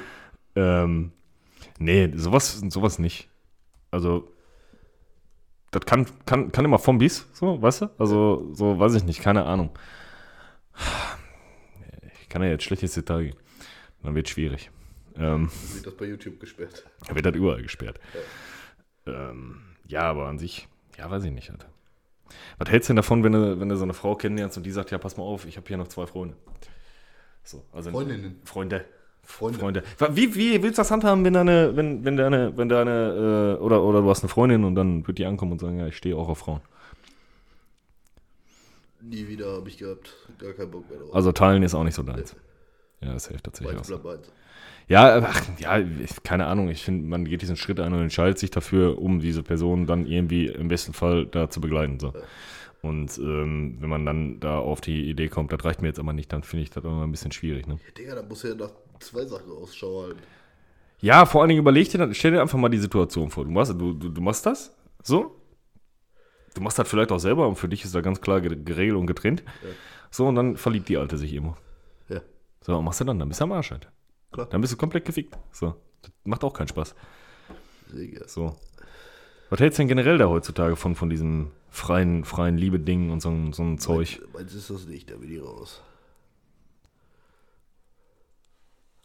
ähm, 0.56 1.12
nee 1.80 2.12
sowas, 2.16 2.62
sowas 2.70 3.00
nicht. 3.00 3.30
Also, 3.92 4.32
das 5.72 5.86
kann, 5.86 6.06
kann, 6.26 6.52
kann 6.52 6.66
immer 6.66 6.80
vom 6.80 6.98
bis, 6.98 7.28
so, 7.34 7.62
weißt 7.62 7.82
du? 7.82 7.90
Also, 7.98 8.54
so, 8.54 8.80
weiß 8.80 8.96
ich 8.96 9.04
nicht, 9.04 9.22
keine 9.22 9.46
Ahnung. 9.46 9.72
Ich 12.22 12.30
kann 12.30 12.42
ja 12.42 12.50
jetzt 12.50 12.64
schlecht 12.64 12.84
ins 12.84 12.94
Detail 12.94 13.24
gehen. 13.26 13.36
Dann 14.02 14.16
wird 14.16 14.30
schwierig. 14.30 14.72
Ähm, 15.16 15.50
Wird 15.74 15.86
das 15.86 15.96
bei 15.96 16.06
YouTube 16.06 16.40
gesperrt. 16.40 16.86
da 17.08 17.16
wird 17.16 17.26
das 17.26 17.36
überall 17.36 17.62
gesperrt. 17.62 18.00
Ähm, 19.06 19.62
ja, 19.88 20.02
aber 20.02 20.28
an 20.28 20.40
sich, 20.40 20.68
ja, 20.98 21.10
weiß 21.10 21.24
ich 21.26 21.32
nicht, 21.32 21.52
Alter. 21.52 21.68
Was 22.58 22.70
hältst 22.70 22.90
du 22.90 22.92
denn 22.92 22.98
davon, 22.98 23.24
wenn 23.24 23.34
du, 23.34 23.60
wenn 23.60 23.70
du 23.70 23.78
so 23.78 23.84
eine 23.84 23.94
Frau 23.94 24.16
kennenlernst 24.16 24.58
und 24.58 24.64
die 24.64 24.72
sagt, 24.72 24.92
ja, 24.92 24.98
pass 24.98 25.18
mal 25.18 25.24
auf, 25.24 25.46
ich 25.46 25.58
habe 25.58 25.68
hier 25.68 25.78
noch 25.78 25.88
zwei 25.88 26.08
Freunde. 26.08 26.36
So, 27.44 27.64
also 27.72 27.92
Freundinnen. 27.92 28.42
Freunde. 28.44 28.86
Freunde. 29.24 29.60
Freunde. 29.60 29.84
Wie, 30.12 30.36
wie 30.36 30.62
willst 30.62 30.78
du 30.78 30.82
das 30.82 30.92
handhaben, 30.92 31.24
wenn 31.24 31.34
deine, 31.34 31.76
wenn, 31.76 32.04
wenn 32.04 32.18
deine, 32.18 32.56
wenn 32.58 32.70
deine, 32.70 33.58
äh, 33.60 33.64
oder, 33.64 33.84
oder 33.84 34.02
du 34.02 34.10
hast 34.10 34.22
eine 34.22 34.30
Freundin 34.30 34.64
und 34.64 34.76
dann 34.76 35.08
wird 35.08 35.18
die 35.18 35.26
ankommen 35.26 35.54
und 35.54 35.62
sagen, 35.62 35.80
ja, 35.80 35.88
ich 35.88 35.98
stehe 35.98 36.16
auch 36.16 36.30
auf 36.30 36.40
Frauen. 36.40 36.62
Nie 39.02 39.28
wieder 39.28 39.54
habe 39.54 39.70
ich 39.70 39.78
gehabt. 39.78 40.14
Gar 40.40 40.54
keinen 40.54 40.72
Bock 40.72 40.90
mehr 40.90 41.00
drauf. 41.00 41.14
Also 41.16 41.32
teilen 41.32 41.64
ist 41.64 41.74
auch 41.74 41.84
nicht 41.84 41.96
so 41.96 42.04
deins. 42.04 42.36
Ja, 43.02 43.14
das 43.14 43.28
hilft 43.28 43.44
tatsächlich 43.46 43.78
auch. 43.78 44.18
Ja, 44.88 45.20
ach, 45.26 45.42
ja, 45.60 45.80
ich, 45.80 46.24
keine 46.24 46.46
Ahnung. 46.46 46.70
Ich 46.70 46.84
finde, 46.84 47.08
man 47.08 47.26
geht 47.26 47.42
diesen 47.42 47.56
Schritt 47.56 47.80
ein 47.80 47.94
und 47.94 48.02
entscheidet 48.02 48.38
sich 48.38 48.52
dafür, 48.52 49.02
um 49.02 49.20
diese 49.20 49.44
Person 49.44 49.88
dann 49.88 50.06
irgendwie 50.06 50.48
im 50.48 50.68
besten 50.68 50.94
Fall 50.94 51.26
da 51.26 51.50
zu 51.50 51.62
begleiten. 51.62 52.00
So. 52.00 52.14
Und 52.82 53.18
ähm, 53.18 53.78
wenn 53.80 53.90
man 53.90 54.06
dann 54.06 54.40
da 54.42 54.58
auf 54.58 54.82
die 54.82 55.10
Idee 55.10 55.30
kommt, 55.30 55.54
das 55.54 55.64
reicht 55.64 55.82
mir 55.82 55.88
jetzt 55.88 56.00
aber 56.00 56.12
nicht, 56.12 56.32
dann 56.34 56.44
finde 56.44 56.64
ich 56.64 56.70
das 56.70 56.84
immer 56.84 57.04
ein 57.04 57.12
bisschen 57.12 57.32
schwierig. 57.32 57.66
Ne? 57.66 57.76
Ja, 57.76 57.92
Digga, 57.98 58.16
da 58.16 58.24
muss 58.24 58.44
ja 58.44 58.56
nach 58.56 58.72
zwei 59.00 59.26
Sachen 59.26 59.52
Ausschau 59.52 60.04
halten. 60.04 60.20
Ja, 61.02 61.26
vor 61.26 61.42
allen 61.42 61.50
Dingen 61.50 61.60
überleg 61.60 61.90
dir 61.90 61.98
dann, 61.98 62.14
stell 62.14 62.32
dir 62.32 62.42
einfach 62.42 62.58
mal 62.58 62.70
die 62.70 62.78
Situation 62.78 63.30
vor. 63.30 63.44
Du 63.46 63.52
machst, 63.52 63.72
du, 63.74 63.94
du, 63.94 64.10
du 64.10 64.22
machst 64.22 64.46
das, 64.46 64.76
so. 65.02 65.40
Du 66.56 66.62
machst 66.62 66.78
das 66.80 66.88
vielleicht 66.88 67.12
auch 67.12 67.20
selber 67.20 67.48
und 67.48 67.56
für 67.56 67.68
dich 67.68 67.84
ist 67.84 67.94
da 67.96 68.02
ganz 68.02 68.22
klar 68.22 68.40
ge- 68.40 68.56
geregelt 68.64 68.98
und 68.98 69.08
getrennt. 69.08 69.44
So, 70.12 70.28
und 70.28 70.36
dann 70.36 70.56
verliebt 70.56 70.88
die 70.88 70.98
Alte 70.98 71.18
sich 71.18 71.34
irgendwo. 71.34 71.58
Ja, 72.10 72.22
So, 72.62 72.74
was 72.78 72.84
machst 72.84 73.00
du 73.02 73.06
dann? 73.06 73.18
Dann 73.20 73.28
bist 73.28 73.40
du 73.42 73.46
am 73.46 73.52
Arsch 73.54 73.72
halt. 73.72 73.90
klar. 74.32 74.48
Dann 74.50 74.62
bist 74.62 74.72
du 74.72 74.78
komplett 74.78 75.04
gefickt. 75.06 75.36
So. 75.52 75.76
Das 76.04 76.12
macht 76.26 76.44
auch 76.44 76.54
keinen 76.54 76.68
Spaß. 76.68 76.94
Digga. 77.92 78.28
So. 78.28 78.56
Was 79.50 79.60
hältst 79.60 79.78
du 79.80 79.82
denn 79.82 79.88
generell 79.90 80.18
da 80.18 80.28
heutzutage 80.30 80.76
von, 80.76 80.96
von 80.96 81.10
diesem 81.10 81.52
freien, 81.70 82.24
freien 82.24 82.58
Liebe-Ding 82.58 83.10
und 83.10 83.22
so, 83.22 83.30
ein- 83.30 83.52
so 83.54 83.64
ein 83.64 83.78
Zeug? 83.80 84.22
Meins 84.34 84.54
ist 84.54 84.70
das 84.70 84.86
nicht, 84.86 85.10
da 85.10 85.16
bin 85.18 85.32
ich 85.36 85.42
raus. 85.42 85.82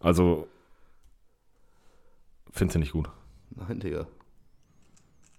Also, 0.01 0.47
findest 2.53 2.77
du 2.77 2.79
nicht 2.81 2.93
gut? 2.93 3.11
Nein, 3.51 3.81
Digga. 3.81 4.07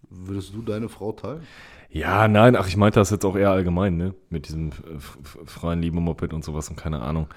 Würdest 0.10 0.54
du 0.54 0.62
deine 0.62 0.90
Frau 0.90 1.12
teilen? 1.12 1.46
Ja, 1.90 2.28
nein, 2.28 2.56
ach, 2.56 2.68
ich 2.68 2.78
meinte 2.78 3.00
das 3.00 3.10
jetzt 3.10 3.26
auch 3.26 3.36
eher 3.36 3.52
allgemein, 3.52 3.98
ne? 3.98 4.14
Mit 4.30 4.48
diesem 4.48 4.72
freien 4.72 5.82
Liebe-Moped 5.82 6.34
und 6.34 6.44
sowas 6.44 6.70
und 6.70 6.76
keine 6.76 7.02
Ahnung. 7.02 7.28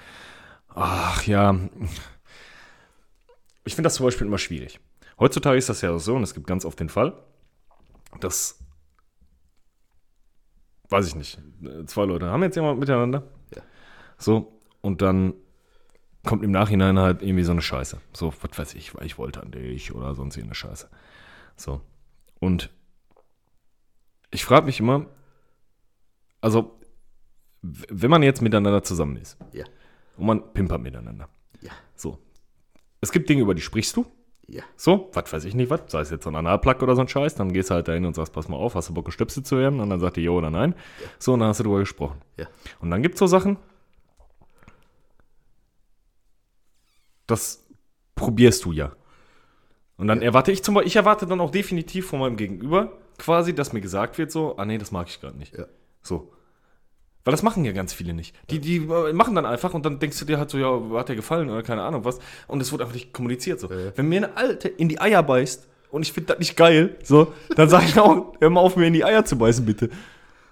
Ach 0.69 1.23
ja. 1.23 1.57
Ich 3.63 3.75
finde 3.75 3.87
das 3.87 3.95
zum 3.95 4.05
Beispiel 4.05 4.27
immer 4.27 4.37
schwierig. 4.37 4.79
Heutzutage 5.19 5.57
ist 5.57 5.69
das 5.69 5.81
ja 5.81 5.97
so, 5.99 6.15
und 6.15 6.23
es 6.23 6.33
gibt 6.33 6.47
ganz 6.47 6.65
oft 6.65 6.79
den 6.79 6.89
Fall, 6.89 7.13
dass, 8.19 8.59
weiß 10.89 11.07
ich 11.07 11.15
nicht, 11.15 11.39
zwei 11.85 12.05
Leute 12.05 12.25
haben 12.25 12.43
jetzt 12.43 12.55
jemand 12.55 12.79
miteinander. 12.79 13.23
Ja. 13.55 13.61
So, 14.17 14.59
und 14.81 15.01
dann 15.01 15.33
kommt 16.25 16.43
im 16.43 16.51
Nachhinein 16.51 16.97
halt 16.99 17.21
irgendwie 17.21 17.43
so 17.43 17.51
eine 17.51 17.61
Scheiße. 17.61 17.99
So, 18.13 18.33
was 18.41 18.57
weiß 18.57 18.75
ich, 18.75 18.95
weil 18.95 19.05
ich 19.05 19.17
wollte 19.17 19.41
an 19.41 19.51
dich 19.51 19.93
oder 19.93 20.15
sonst 20.15 20.35
irgendeine 20.37 20.55
Scheiße. 20.55 20.89
So. 21.57 21.81
Und 22.39 22.69
ich 24.31 24.43
frage 24.45 24.65
mich 24.65 24.79
immer, 24.79 25.05
also, 26.41 26.79
wenn 27.61 28.09
man 28.11 28.23
jetzt 28.23 28.41
miteinander 28.41 28.83
zusammen 28.83 29.17
ist 29.17 29.37
Ja. 29.51 29.65
und 30.17 30.25
man 30.25 30.53
pimpert 30.53 30.81
miteinander, 30.81 31.29
Ja. 31.61 31.71
so. 31.95 32.19
Es 33.01 33.11
gibt 33.11 33.29
Dinge, 33.29 33.41
über 33.41 33.53
die 33.53 33.61
sprichst 33.61 33.95
du, 33.95 34.05
Ja. 34.47 34.63
so, 34.75 35.09
was 35.13 35.31
weiß 35.31 35.45
ich 35.45 35.55
nicht, 35.55 35.69
was, 35.69 35.81
sei 35.87 36.01
es 36.01 36.09
jetzt 36.09 36.23
so 36.23 36.29
ein 36.29 36.35
Analplug 36.35 36.81
oder 36.81 36.95
so 36.95 37.01
ein 37.01 37.07
Scheiß, 37.07 37.35
dann 37.35 37.53
gehst 37.53 37.69
du 37.69 37.75
halt 37.75 37.87
dahin 37.87 38.05
und 38.05 38.15
sagst, 38.15 38.33
pass 38.33 38.47
mal 38.49 38.57
auf, 38.57 38.75
hast 38.75 38.89
du 38.89 38.93
Bock, 38.93 39.05
gestöpselt 39.05 39.45
zu 39.47 39.57
werden? 39.57 39.79
Und 39.79 39.89
dann 39.89 39.99
sagt 39.99 40.17
die 40.17 40.21
ja 40.21 40.31
oder 40.31 40.49
nein. 40.49 40.75
So, 41.19 41.33
und 41.33 41.39
dann 41.39 41.49
hast 41.49 41.59
du 41.59 41.63
drüber 41.63 41.79
gesprochen. 41.79 42.21
Ja. 42.37 42.47
Und 42.79 42.89
dann 42.91 43.01
gibt 43.01 43.15
es 43.15 43.19
so 43.19 43.27
Sachen, 43.27 43.57
das 47.27 47.65
probierst 48.15 48.65
du 48.65 48.71
ja. 48.71 48.93
Und 49.97 50.07
dann 50.07 50.21
erwarte 50.21 50.51
ich 50.51 50.63
zum 50.63 50.75
Beispiel, 50.75 50.87
ich 50.87 50.95
erwarte 50.95 51.25
dann 51.25 51.39
auch 51.39 51.51
definitiv 51.51 52.07
von 52.07 52.19
meinem 52.19 52.37
Gegenüber 52.37 52.93
quasi, 53.17 53.53
dass 53.53 53.73
mir 53.73 53.81
gesagt 53.81 54.17
wird 54.17 54.31
so, 54.31 54.57
ah 54.57 54.65
nee, 54.65 54.77
das 54.77 54.91
mag 54.91 55.07
ich 55.07 55.21
gerade 55.21 55.37
nicht. 55.37 55.57
Ja. 55.57 55.65
So. 56.01 56.33
Weil 57.23 57.31
das 57.31 57.43
machen 57.43 57.63
ja 57.63 57.71
ganz 57.71 57.93
viele 57.93 58.13
nicht. 58.13 58.35
Die, 58.49 58.59
die 58.59 58.77
äh, 58.77 59.13
machen 59.13 59.33
dann 59.33 59.45
einfach 59.45 59.73
und 59.73 59.85
dann 59.85 59.99
denkst 59.99 60.19
du 60.19 60.25
dir 60.25 60.39
halt 60.39 60.49
so, 60.49 60.57
ja, 60.57 60.99
hat 60.99 61.07
dir 61.07 61.15
gefallen 61.15 61.49
oder 61.49 61.63
keine 61.63 61.83
Ahnung 61.83 62.03
was. 62.03 62.19
Und 62.47 62.61
es 62.61 62.71
wird 62.71 62.81
einfach 62.81 62.93
nicht 62.93 63.13
kommuniziert 63.13 63.59
so. 63.59 63.71
Ja. 63.71 63.95
Wenn 63.95 64.09
mir 64.09 64.17
eine 64.17 64.37
Alte 64.37 64.67
in 64.67 64.89
die 64.89 64.99
Eier 64.99 65.23
beißt 65.23 65.67
und 65.91 66.01
ich 66.01 66.11
finde 66.11 66.33
das 66.33 66.39
nicht 66.39 66.57
geil, 66.57 66.97
so, 67.03 67.33
dann 67.55 67.69
sage 67.69 67.85
ich 67.85 67.97
auch, 67.97 68.33
hör 68.39 68.49
mal 68.49 68.59
auf, 68.59 68.75
mir 68.75 68.87
in 68.87 68.93
die 68.93 69.05
Eier 69.05 69.23
zu 69.23 69.37
beißen, 69.37 69.65
bitte. 69.65 69.89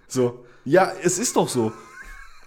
So. 0.08 0.46
Ja, 0.64 0.94
es 1.04 1.20
ist 1.20 1.36
doch 1.36 1.50
so. 1.50 1.74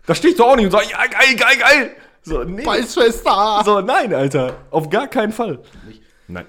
Da 0.06 0.14
stehe 0.14 0.32
ich 0.32 0.38
doch 0.38 0.46
auch 0.46 0.56
nicht 0.56 0.66
und 0.66 0.70
sage, 0.70 0.86
ja, 0.90 1.04
geil, 1.06 1.36
geil, 1.36 1.56
geil. 1.58 1.96
So, 2.24 2.42
nee. 2.42 2.64
Beißschwester! 2.64 3.62
So, 3.64 3.80
nein, 3.80 4.14
Alter. 4.14 4.56
Auf 4.70 4.88
gar 4.88 5.06
keinen 5.08 5.32
Fall. 5.32 5.60
Nicht? 5.86 6.02
Nein. 6.26 6.46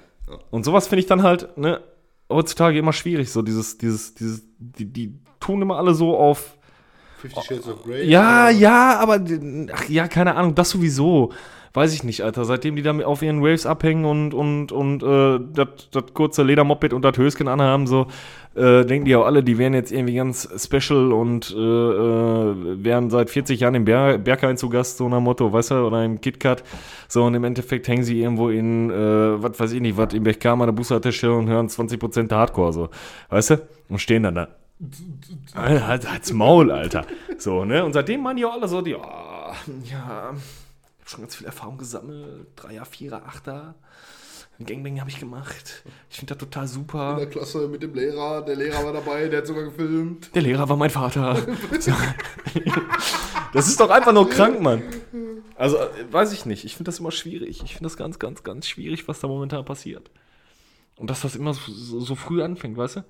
Und 0.50 0.64
sowas 0.64 0.88
finde 0.88 1.00
ich 1.00 1.06
dann 1.06 1.22
halt, 1.22 1.56
ne, 1.58 1.82
heutzutage 2.30 2.78
immer 2.78 2.92
schwierig. 2.92 3.30
So 3.30 3.42
dieses, 3.42 3.78
dieses, 3.78 4.14
dieses, 4.14 4.42
die, 4.58 4.90
die 4.92 5.20
tun 5.38 5.62
immer 5.62 5.76
alle 5.76 5.94
so 5.94 6.16
auf. 6.16 6.56
Fifty 7.18 7.40
Shades 7.42 7.68
of 7.68 7.82
Grey. 7.84 8.08
Ja, 8.08 8.48
ja, 8.48 8.98
aber, 8.98 9.20
ach 9.72 9.88
ja, 9.88 10.08
keine 10.08 10.34
Ahnung, 10.34 10.54
das 10.54 10.70
sowieso. 10.70 11.32
Weiß 11.76 11.92
ich 11.92 12.04
nicht, 12.04 12.22
Alter. 12.22 12.46
Seitdem 12.46 12.74
die 12.74 12.80
da 12.80 12.98
auf 13.00 13.20
ihren 13.20 13.42
Waves 13.42 13.66
abhängen 13.66 14.06
und, 14.06 14.32
und, 14.32 14.72
und 14.72 15.02
äh, 15.02 15.38
das 15.52 16.14
kurze 16.14 16.42
Ledermoped 16.42 16.94
und 16.94 17.02
das 17.02 17.18
Höschen 17.18 17.48
anhaben, 17.48 17.86
so, 17.86 18.06
äh, 18.54 18.86
denken 18.86 19.04
die 19.04 19.14
auch 19.14 19.26
alle, 19.26 19.42
die 19.42 19.58
wären 19.58 19.74
jetzt 19.74 19.92
irgendwie 19.92 20.14
ganz 20.14 20.48
special 20.56 21.12
und 21.12 21.54
äh, 21.54 21.58
äh, 21.60 22.82
wären 22.82 23.10
seit 23.10 23.28
40 23.28 23.60
Jahren 23.60 23.74
im 23.74 23.84
Ber 23.84 24.16
Berghain 24.16 24.56
zu 24.56 24.70
Gast, 24.70 24.96
so 24.96 25.06
nach 25.10 25.20
Motto, 25.20 25.52
weißt 25.52 25.72
du, 25.72 25.74
oder 25.86 26.02
im 26.02 26.18
KitKat. 26.18 26.64
So, 27.08 27.24
und 27.24 27.34
im 27.34 27.44
Endeffekt 27.44 27.86
hängen 27.88 28.04
sie 28.04 28.22
irgendwo 28.22 28.48
in, 28.48 28.90
äh, 28.90 29.42
was 29.42 29.60
weiß 29.60 29.72
ich 29.72 29.82
nicht, 29.82 29.98
was, 29.98 30.14
im 30.14 30.22
Bergkam 30.22 30.62
an 30.62 30.68
der 30.68 30.72
Bushaltestelle 30.72 31.34
und 31.34 31.46
hören 31.46 31.68
20% 31.68 32.28
der 32.28 32.38
Hardcore, 32.38 32.72
so, 32.72 32.88
weißt 33.28 33.50
du? 33.50 33.68
Und 33.90 33.98
stehen 33.98 34.22
dann 34.22 34.34
da. 34.34 34.48
Halt, 35.54 36.10
halt's 36.10 36.32
Maul, 36.32 36.70
Alter. 36.70 37.04
So, 37.36 37.66
ne? 37.66 37.84
Und 37.84 37.92
seitdem 37.92 38.22
meinen 38.22 38.38
die 38.38 38.46
auch 38.46 38.54
alle 38.54 38.66
so, 38.66 38.80
die, 38.80 38.94
oh, 38.94 39.00
ja, 39.84 40.32
schon 41.06 41.20
ganz 41.20 41.36
viel 41.36 41.46
Erfahrung 41.46 41.78
gesammelt. 41.78 42.48
Dreier, 42.56 42.84
Vierer, 42.84 43.24
Achter. 43.26 43.74
Gangbang 44.64 45.00
habe 45.00 45.10
ich 45.10 45.20
gemacht. 45.20 45.84
Ich 46.08 46.16
finde 46.16 46.34
das 46.34 46.40
total 46.40 46.62
In 46.64 46.68
super. 46.68 47.16
der 47.16 47.28
Klasse 47.28 47.68
mit 47.68 47.82
dem 47.82 47.94
Lehrer. 47.94 48.42
Der 48.42 48.56
Lehrer 48.56 48.84
war 48.84 48.92
dabei, 48.92 49.28
der 49.28 49.40
hat 49.40 49.46
sogar 49.46 49.64
gefilmt. 49.64 50.34
Der 50.34 50.42
Lehrer 50.42 50.68
war 50.68 50.76
mein 50.76 50.90
Vater. 50.90 51.36
Das 53.52 53.68
ist 53.68 53.80
doch 53.80 53.88
einfach 53.88 54.12
nur 54.12 54.28
krank, 54.28 54.60
Mann. 54.60 54.82
Also, 55.54 55.78
weiß 56.10 56.32
ich 56.34 56.44
nicht. 56.44 56.64
Ich 56.64 56.74
finde 56.76 56.90
das 56.90 56.98
immer 56.98 57.10
schwierig. 57.10 57.62
Ich 57.64 57.72
finde 57.72 57.84
das 57.84 57.96
ganz, 57.96 58.18
ganz, 58.18 58.42
ganz 58.42 58.66
schwierig, 58.66 59.08
was 59.08 59.20
da 59.20 59.28
momentan 59.28 59.64
passiert. 59.64 60.10
Und 60.96 61.08
dass 61.08 61.22
das 61.22 61.36
immer 61.36 61.54
so, 61.54 61.72
so, 61.72 62.00
so 62.00 62.14
früh 62.16 62.42
anfängt, 62.42 62.76
weißt 62.76 62.96
du? 62.96 63.04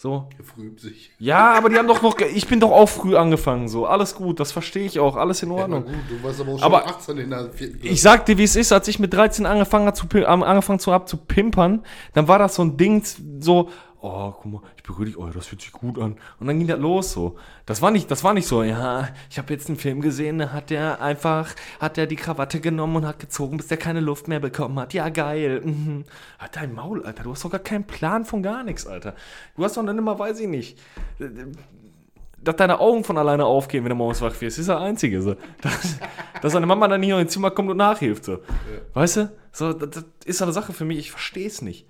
So. 0.00 0.28
Er 0.38 0.44
früht 0.44 0.78
sich. 0.78 1.10
Ja, 1.18 1.54
aber 1.54 1.68
die 1.70 1.76
haben 1.76 1.88
doch 1.88 2.02
noch. 2.02 2.16
Ich 2.20 2.46
bin 2.46 2.60
doch 2.60 2.70
auch 2.70 2.88
früh 2.88 3.16
angefangen, 3.16 3.66
so. 3.66 3.84
Alles 3.84 4.14
gut, 4.14 4.38
das 4.38 4.52
verstehe 4.52 4.84
ich 4.84 5.00
auch, 5.00 5.16
alles 5.16 5.42
in 5.42 5.50
Ja, 5.50 5.62
Ordnung. 5.62 5.86
gut, 5.86 5.94
du 6.08 6.22
warst 6.22 6.40
aber 6.40 6.52
auch 6.52 6.58
schon 6.60 6.64
Aber 6.64 6.86
18 6.86 7.18
in 7.18 7.30
der 7.30 7.50
vierten 7.50 7.80
Ich 7.82 8.00
sag 8.00 8.24
dir, 8.24 8.38
wie 8.38 8.44
es 8.44 8.54
ist, 8.54 8.70
als 8.70 8.86
ich 8.86 9.00
mit 9.00 9.12
13 9.12 9.44
angefangen 9.44 9.86
habe 9.88 9.96
zu, 9.96 10.06
angefangen 10.24 10.78
zu, 10.78 10.92
hab, 10.92 11.08
zu 11.08 11.16
pimpern, 11.16 11.82
dann 12.12 12.28
war 12.28 12.38
das 12.38 12.54
so 12.54 12.62
ein 12.62 12.76
Ding, 12.76 13.02
so, 13.40 13.70
oh, 14.00 14.32
guck 14.32 14.52
mal, 14.52 14.62
ich 14.76 14.82
berühre 14.82 15.06
dich, 15.06 15.18
oh, 15.18 15.26
das 15.26 15.46
fühlt 15.46 15.60
sich 15.60 15.72
gut 15.72 15.98
an. 15.98 16.16
Und 16.38 16.46
dann 16.46 16.58
ging 16.58 16.68
das 16.68 16.78
los 16.78 17.12
so. 17.12 17.36
Das 17.66 17.82
war 17.82 17.90
nicht, 17.90 18.10
das 18.10 18.24
war 18.24 18.34
nicht 18.34 18.46
so, 18.46 18.62
ja, 18.62 19.08
ich 19.30 19.38
habe 19.38 19.52
jetzt 19.52 19.68
einen 19.68 19.78
Film 19.78 20.00
gesehen, 20.00 20.38
da 20.38 20.52
hat 20.52 20.70
der 20.70 21.00
einfach, 21.00 21.54
hat 21.80 21.96
der 21.96 22.06
die 22.06 22.16
Krawatte 22.16 22.60
genommen 22.60 22.96
und 22.96 23.06
hat 23.06 23.18
gezogen, 23.18 23.56
bis 23.56 23.66
der 23.66 23.76
keine 23.76 24.00
Luft 24.00 24.28
mehr 24.28 24.40
bekommen 24.40 24.78
hat. 24.78 24.94
Ja, 24.94 25.08
geil. 25.08 25.60
Mhm. 25.64 26.04
Hat 26.38 26.56
dein 26.56 26.74
Maul, 26.74 27.04
Alter, 27.04 27.24
du 27.24 27.32
hast 27.32 27.44
doch 27.44 27.50
gar 27.50 27.60
keinen 27.60 27.84
Plan 27.84 28.24
von 28.24 28.42
gar 28.42 28.62
nichts, 28.62 28.86
Alter. 28.86 29.14
Du 29.56 29.64
hast 29.64 29.76
doch 29.76 29.84
dann 29.84 29.98
immer, 29.98 30.18
weiß 30.18 30.40
ich 30.40 30.48
nicht, 30.48 30.78
dass 32.40 32.56
deine 32.56 32.78
Augen 32.78 33.04
von 33.04 33.18
alleine 33.18 33.44
aufgehen, 33.44 33.84
wenn 33.84 33.90
du 33.90 33.96
morgens 33.96 34.22
wach 34.22 34.40
wirst, 34.40 34.58
ist 34.58 34.68
der 34.68 34.78
Einzige. 34.78 35.20
So. 35.22 35.34
Dass, 35.60 35.98
dass 36.40 36.52
deine 36.52 36.66
Mama 36.66 36.86
dann 36.88 37.02
hier 37.02 37.18
ins 37.18 37.32
Zimmer 37.32 37.50
kommt 37.50 37.70
und 37.70 37.76
nachhilft. 37.76 38.24
So. 38.24 38.38
Weißt 38.94 39.16
du? 39.16 39.32
So, 39.52 39.72
das, 39.72 39.90
das 39.90 40.04
ist 40.24 40.42
eine 40.42 40.52
Sache 40.52 40.72
für 40.72 40.84
mich, 40.84 40.98
ich 40.98 41.10
verstehe 41.10 41.46
es 41.46 41.62
nicht. 41.62 41.86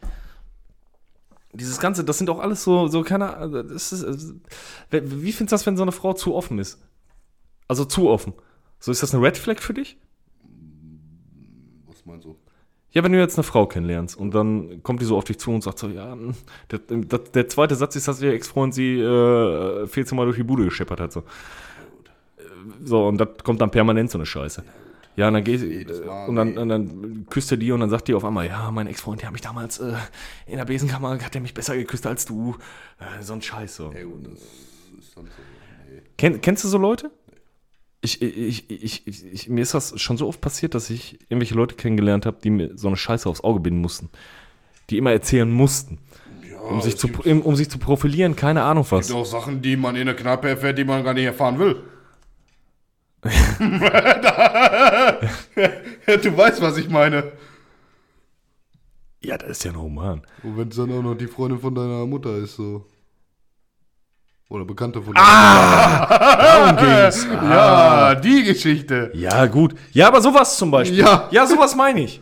Dieses 1.58 1.80
Ganze, 1.80 2.04
das 2.04 2.18
sind 2.18 2.30
auch 2.30 2.38
alles 2.38 2.62
so, 2.64 2.88
so 2.88 3.02
keine 3.02 3.36
Ahnung, 3.36 3.68
das 3.68 3.92
ist, 3.92 4.02
das- 4.04 4.34
Wie 4.90 5.32
findest 5.32 5.52
du 5.52 5.54
das, 5.54 5.66
wenn 5.66 5.76
so 5.76 5.82
eine 5.82 5.92
Frau 5.92 6.12
zu 6.12 6.34
offen 6.34 6.58
ist? 6.58 6.78
Also 7.66 7.84
zu 7.84 8.08
offen. 8.08 8.32
So, 8.78 8.92
ist 8.92 9.02
das 9.02 9.12
eine 9.14 9.24
Red 9.24 9.36
Flag 9.36 9.58
für 9.60 9.74
dich? 9.74 9.98
Was 11.86 12.04
meinst 12.06 12.24
du? 12.26 12.36
Ja, 12.90 13.04
wenn 13.04 13.12
du 13.12 13.18
jetzt 13.18 13.36
eine 13.36 13.42
Frau 13.44 13.66
kennenlernst 13.66 14.16
und 14.16 14.34
dann 14.34 14.82
kommt 14.82 15.00
die 15.02 15.04
so 15.04 15.16
auf 15.18 15.24
dich 15.24 15.38
zu 15.38 15.50
und 15.50 15.62
sagt 15.62 15.78
so, 15.78 15.88
ja, 15.88 16.12
hm, 16.12 16.34
der, 16.70 16.78
der, 16.78 17.18
der 17.18 17.48
zweite 17.48 17.74
Satz 17.74 17.96
ist, 17.96 18.08
dass 18.08 18.22
ihr 18.22 18.32
Ex-Freund 18.32 18.72
sie 18.72 18.98
äh, 19.00 19.86
14 19.86 20.16
Mal 20.16 20.24
durch 20.24 20.36
die 20.36 20.42
Bude 20.44 20.64
gescheppert 20.64 21.00
hat. 21.00 21.12
So. 21.12 21.24
So, 22.84 23.06
und 23.08 23.18
das 23.18 23.28
kommt 23.44 23.60
dann 23.60 23.70
permanent 23.70 24.10
so 24.10 24.18
eine 24.18 24.26
Scheiße. 24.26 24.62
Ja, 24.64 24.72
und 25.26 25.34
dann 25.34 25.44
Jedes 25.44 26.04
Mal, 26.04 26.28
und 26.28 26.36
dann, 26.36 26.52
nee. 26.52 26.58
und 26.58 26.68
dann 26.68 27.26
küsst 27.28 27.50
er 27.50 27.56
die 27.56 27.72
und 27.72 27.80
dann 27.80 27.90
sagt 27.90 28.06
die 28.06 28.14
auf 28.14 28.24
einmal, 28.24 28.46
ja, 28.46 28.70
mein 28.70 28.86
Ex-Freund, 28.86 29.20
der 29.20 29.26
hat 29.26 29.32
mich 29.32 29.42
damals 29.42 29.80
äh, 29.80 29.94
in 30.46 30.58
der 30.58 30.64
Besenkammer, 30.64 31.18
hat 31.20 31.34
der 31.34 31.40
mich 31.40 31.54
besser 31.54 31.76
geküsst 31.76 32.06
als 32.06 32.24
du. 32.24 32.56
Äh, 33.00 33.22
so 33.22 33.32
ein 33.32 33.42
Scheiß 33.42 33.74
so. 33.74 33.92
Ja, 33.92 34.04
gut, 34.04 34.26
das 34.26 34.34
ist 34.34 35.16
dann 35.16 35.24
so. 35.24 35.30
Nee. 35.90 36.02
Kenn, 36.16 36.40
kennst 36.40 36.62
du 36.62 36.68
so 36.68 36.78
Leute? 36.78 37.10
Ich, 38.00 38.22
ich, 38.22 38.70
ich, 38.70 39.06
ich, 39.06 39.48
mir 39.48 39.62
ist 39.62 39.74
das 39.74 40.00
schon 40.00 40.16
so 40.16 40.28
oft 40.28 40.40
passiert, 40.40 40.76
dass 40.76 40.88
ich 40.88 41.18
irgendwelche 41.22 41.54
Leute 41.54 41.74
kennengelernt 41.74 42.26
habe, 42.26 42.38
die 42.42 42.50
mir 42.50 42.78
so 42.78 42.86
eine 42.86 42.96
Scheiße 42.96 43.28
aufs 43.28 43.40
Auge 43.42 43.58
binden 43.58 43.80
mussten. 43.80 44.10
Die 44.88 44.98
immer 44.98 45.10
erzählen 45.10 45.50
mussten. 45.50 45.98
Ja, 46.48 46.60
Um 46.60 46.80
sich, 46.80 46.94
es 46.94 47.00
zu, 47.00 47.08
um, 47.24 47.42
um 47.42 47.56
sich 47.56 47.68
zu 47.68 47.78
profilieren, 47.78 48.36
keine 48.36 48.62
Ahnung 48.62 48.86
was. 48.90 49.08
gibt 49.08 49.18
auch 49.18 49.24
Sachen, 49.24 49.62
die 49.62 49.76
man 49.76 49.96
in 49.96 50.06
der 50.06 50.14
Kneipe 50.14 50.48
erfährt, 50.48 50.78
die 50.78 50.84
man 50.84 51.02
gar 51.02 51.12
nicht 51.14 51.24
erfahren 51.24 51.58
will. 51.58 51.82
du 53.22 53.30
weißt, 56.36 56.60
was 56.62 56.76
ich 56.76 56.88
meine. 56.88 57.32
Ja, 59.20 59.36
das 59.36 59.50
ist 59.50 59.64
ja 59.64 59.72
ein 59.72 59.76
Roman. 59.76 60.22
Und 60.42 60.56
wenn 60.56 60.68
es 60.68 60.76
dann 60.76 60.92
auch 60.92 61.02
noch 61.02 61.16
die 61.16 61.26
Freundin 61.26 61.58
von 61.58 61.74
deiner 61.74 62.06
Mutter 62.06 62.36
ist, 62.36 62.54
so. 62.56 62.86
Oder 64.48 64.64
Bekannte 64.64 65.02
von 65.02 65.14
Darum 65.14 66.76
ging's. 66.76 67.26
Ja, 67.42 68.14
die 68.14 68.44
Geschichte. 68.44 69.10
Ja, 69.14 69.46
gut. 69.46 69.74
Ja, 69.92 70.08
aber 70.08 70.22
sowas 70.22 70.56
zum 70.56 70.70
Beispiel. 70.70 71.00
Ja. 71.00 71.28
ja 71.30 71.46
sowas 71.46 71.74
meine 71.74 72.02
ich. 72.02 72.20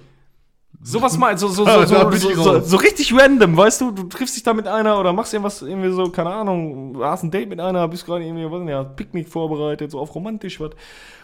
Sowas 0.82 1.16
meine 1.16 1.38
so, 1.38 1.48
so, 1.48 1.64
so, 1.64 1.84
so, 1.84 2.10
so, 2.12 2.34
so, 2.34 2.60
so 2.60 2.76
richtig 2.76 3.12
random, 3.12 3.56
weißt 3.56 3.80
du? 3.80 3.90
Du 3.90 4.04
triffst 4.04 4.36
dich 4.36 4.42
da 4.42 4.54
mit 4.54 4.68
einer 4.68 5.00
oder 5.00 5.12
machst 5.12 5.32
irgendwas, 5.32 5.62
irgendwie 5.62 5.90
so, 5.90 6.10
keine 6.10 6.30
Ahnung, 6.30 6.96
hast 7.02 7.22
ein 7.22 7.30
Date 7.30 7.48
mit 7.48 7.60
einer, 7.60 7.88
bist 7.88 8.06
gerade 8.06 8.24
irgendwie, 8.24 8.50
was 8.50 8.58
denn 8.60 8.68
ja, 8.68 8.84
Picknick 8.84 9.28
vorbereitet, 9.28 9.90
so 9.90 9.98
auf 9.98 10.14
romantisch 10.14 10.60
was. 10.60 10.70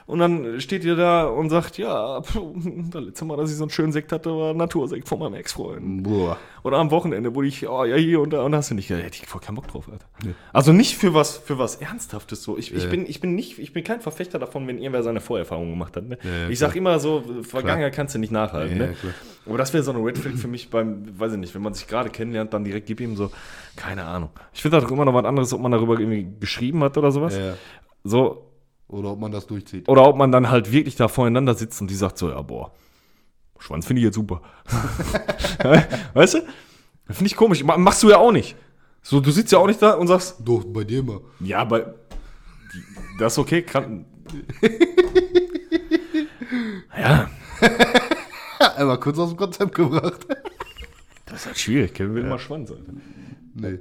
Und 0.07 0.19
dann 0.19 0.61
steht 0.61 0.85
ihr 0.85 0.97
da 0.97 1.25
und 1.27 1.49
sagt, 1.51 1.79
ja, 1.79 2.21
pff, 2.23 2.38
das 2.91 3.03
letzte 3.03 3.25
Mal, 3.25 3.37
dass 3.37 3.51
ich 3.51 3.57
so 3.57 3.65
einen 3.65 3.71
schönen 3.71 3.93
Sekt 3.93 4.12
hatte, 4.12 4.31
war 4.31 4.53
Natursekt 4.55 5.09
von 5.09 5.19
meinem 5.19 5.35
Ex-Freund. 5.35 6.07
Oder 6.65 6.79
am 6.79 6.91
Wochenende, 6.91 7.35
wo 7.35 7.43
ich, 7.43 7.69
oh 7.69 7.85
ja, 7.85 7.97
hier 7.97 8.21
und 8.21 8.31
da, 8.33 8.43
und 8.43 8.53
da 8.53 8.59
hast 8.59 8.71
du 8.71 8.75
nicht, 8.75 8.91
hätte 8.91 9.19
ich 9.23 9.27
voll 9.27 9.41
keinen 9.41 9.55
Bock 9.57 9.69
drauf, 9.69 9.88
Alter. 9.91 10.05
Also 10.53 10.73
nicht 10.73 10.97
für 10.97 11.15
was, 11.15 11.37
für 11.38 11.59
was 11.59 11.77
Ernsthaftes 11.77 12.43
so. 12.43 12.57
Ich, 12.59 12.75
ich, 12.75 12.85
Ja. 12.85 12.91
bin, 12.91 13.07
ich 13.07 13.21
bin 13.21 13.35
nicht, 13.35 13.59
ich 13.59 13.73
bin 13.73 13.85
kein 13.85 14.01
Verfechter 14.01 14.38
davon, 14.38 14.67
wenn 14.69 14.79
irgendwer 14.79 15.03
seine 15.03 15.21
Vorerfahrungen 15.21 15.71
gemacht 15.71 15.97
hat. 15.97 16.09
Ne? 16.09 16.19
ja, 16.23 16.49
ich 16.49 16.59
sag 16.59 16.75
immer 16.77 16.99
so, 16.99 17.23
Vergangenheit 17.43 17.95
kannst 17.95 18.15
du 18.15 18.19
nicht 18.19 18.33
nachhalten. 18.33 18.79
Ja, 18.81 18.87
ne? 18.88 18.95
Aber 19.47 19.59
das 19.59 19.73
wäre 19.73 19.83
so 19.83 19.93
eine 19.93 20.05
Red 20.05 20.19
Flag 20.19 20.35
für 20.35 20.49
mich 20.49 20.71
beim, 20.71 21.19
weiß 21.19 21.33
ich 21.33 21.38
nicht, 21.38 21.55
wenn 21.55 21.62
man 21.62 21.75
sich 21.75 21.87
gerade 21.88 22.11
kennenlernt, 22.11 22.53
dann 22.53 22.65
direkt 22.65 22.87
gib 22.87 23.01
ihm 23.01 23.17
so, 23.17 23.31
keine 23.77 24.05
Ahnung. 24.05 24.31
Ich 24.53 24.62
finde 24.62 24.77
das 24.77 24.85
doch 24.85 24.91
immer 24.93 25.05
noch 25.05 25.15
was 25.15 25.25
anderes, 25.25 25.53
ob 25.53 25.61
man 25.61 25.73
darüber 25.73 25.99
irgendwie 25.99 26.29
geschrieben 26.38 26.83
hat 26.85 26.97
oder 26.97 27.11
sowas. 27.11 27.37
So, 28.05 28.47
Oder 28.92 29.11
ob 29.12 29.18
man 29.18 29.33
das 29.33 29.46
durchzieht. 29.46 29.88
oder 29.88 30.07
ob 30.07 30.16
man 30.16 30.31
dann 30.31 30.50
halt 30.50 30.70
wirklich 30.70 30.94
da 30.96 31.09
voreinander 31.09 31.55
sitzt 31.55 31.81
und 31.81 31.88
die 31.90 31.94
sagt 31.96 32.18
so, 32.18 32.28
ja, 32.31 32.40
boah, 32.42 32.72
Schwanz 33.59 33.87
finde 33.87 34.00
ich 34.00 34.05
jetzt 34.05 34.14
super. 34.14 34.42
weißt 36.14 36.35
du? 36.35 36.38
Finde 37.09 37.26
ich 37.26 37.35
komisch. 37.37 37.64
Ma- 37.64 37.76
Machst 37.76 38.02
du 38.02 38.11
ja 38.11 38.18
auch 38.18 38.33
nicht. 38.33 38.55
So, 39.02 39.20
du 39.20 39.31
sitzt 39.33 39.50
ja 39.52 39.59
auch 39.59 39.66
nicht 39.66 39.81
da 39.83 39.94
und 39.94 40.07
sagst, 40.07 40.37
Doch, 40.44 40.62
bei 40.64 40.85
dir 40.85 41.02
mal. 41.02 41.20
ja, 41.40 41.64
die- 41.64 41.83
das 43.18 43.33
ist 43.35 43.38
okay. 43.38 43.62
Kann, 43.62 44.05
ja, 46.98 47.28
Einmal 48.76 48.98
kurz 49.00 49.18
aus 49.18 49.31
dem 49.31 49.37
Konzept 49.38 49.74
gebracht. 49.74 50.26
das 51.26 51.40
ist 51.40 51.46
halt 51.46 51.59
schwierig. 51.59 51.94
Kevin 51.94 52.14
will 52.14 52.24
immer 52.24 52.38
Schwanz, 52.38 52.70
Alter. 52.70 52.92
Nee. 53.55 53.78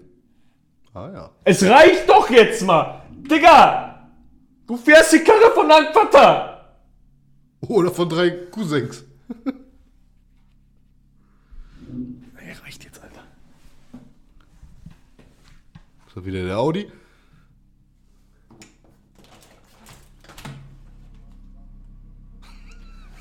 Ah 0.94 1.10
ja. 1.14 1.30
Es 1.44 1.64
reicht 1.64 2.10
doch 2.10 2.30
jetzt 2.30 2.66
mal! 2.66 3.02
Digga! 3.12 3.91
Du 4.72 4.78
fährst 4.78 5.12
die 5.12 5.20
Karre 5.20 5.52
von 5.54 5.68
deinem 5.68 5.94
Vater! 5.94 6.80
Oder 7.60 7.92
von 7.92 8.08
drei 8.08 8.30
Cousins. 8.30 9.04
Ey, 12.38 12.54
reicht 12.64 12.86
jetzt, 12.86 13.04
Alter. 13.04 13.20
Ist 16.08 16.16
das 16.16 16.24
wieder 16.24 16.46
der 16.46 16.58
Audi? 16.58 16.90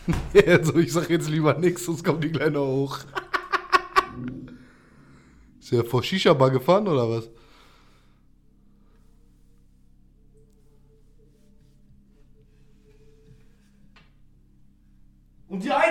also 0.47 0.77
ich 0.77 0.93
sag 0.93 1.11
jetzt 1.11 1.29
lieber 1.29 1.59
nichts, 1.59 1.85
sonst 1.85 2.05
kommt 2.05 2.23
die 2.23 2.31
Kleine 2.31 2.61
hoch. 2.61 3.01
Ist 5.59 5.73
der 5.73 5.85
vor 5.85 6.05
Shisha-Bar 6.05 6.53
gefahren 6.53 6.87
oder 6.87 7.11
was? 7.11 7.29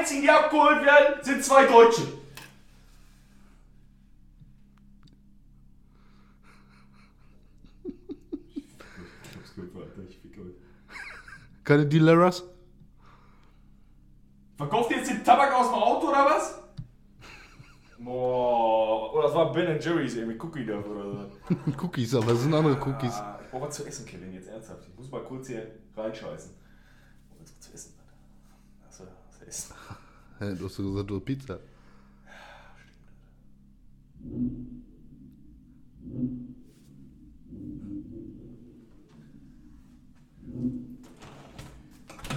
Einzigen, 0.09 0.21
die 0.23 0.29
abgeholt 0.29 0.83
werden, 0.83 1.23
sind 1.23 1.43
zwei 1.43 1.65
Deutsche. 1.65 2.19
Keine 11.63 11.85
Dealeras? 11.85 12.43
Verkauft 14.57 14.89
ihr 14.89 14.97
jetzt 14.97 15.11
den 15.11 15.23
Tabak 15.23 15.53
aus 15.53 15.67
dem 15.67 15.75
Auto 15.75 16.07
oder 16.07 16.25
was? 16.25 16.59
Boah, 17.99 19.13
oder 19.13 19.23
das 19.23 19.35
war 19.35 19.51
Ben 19.51 19.79
Jerry's 19.79 20.15
irgendwie 20.15 20.39
Cookie 20.39 20.65
da 20.65 20.79
oder 20.79 21.29
so. 21.47 21.55
Cookies, 21.85 22.15
aber 22.15 22.31
es 22.31 22.41
sind 22.41 22.53
andere 22.55 22.75
Cookies. 22.81 23.13
Ah, 23.13 23.39
ich 23.43 23.51
brauche 23.51 23.67
was 23.67 23.75
zu 23.75 23.85
essen, 23.85 24.05
Kevin, 24.07 24.33
jetzt 24.33 24.47
ernsthaft. 24.47 24.87
Ich 24.89 24.97
muss 24.97 25.11
mal 25.11 25.21
kurz 25.21 25.47
hier 25.47 25.67
reinscheißen. 25.95 26.51
Ich 26.51 27.29
brauche 27.29 27.41
was 27.41 27.59
zu 27.59 27.73
essen, 27.73 27.93
du 27.99 28.87
was 28.87 28.97
zu 29.37 29.45
essen? 29.45 29.75
Hä, 30.39 30.55
du 30.55 30.65
hast 30.65 30.79
doch 30.79 30.83
gesagt, 30.83 31.09
du 31.09 31.15
hast 31.17 31.25
Pizza. 31.25 31.59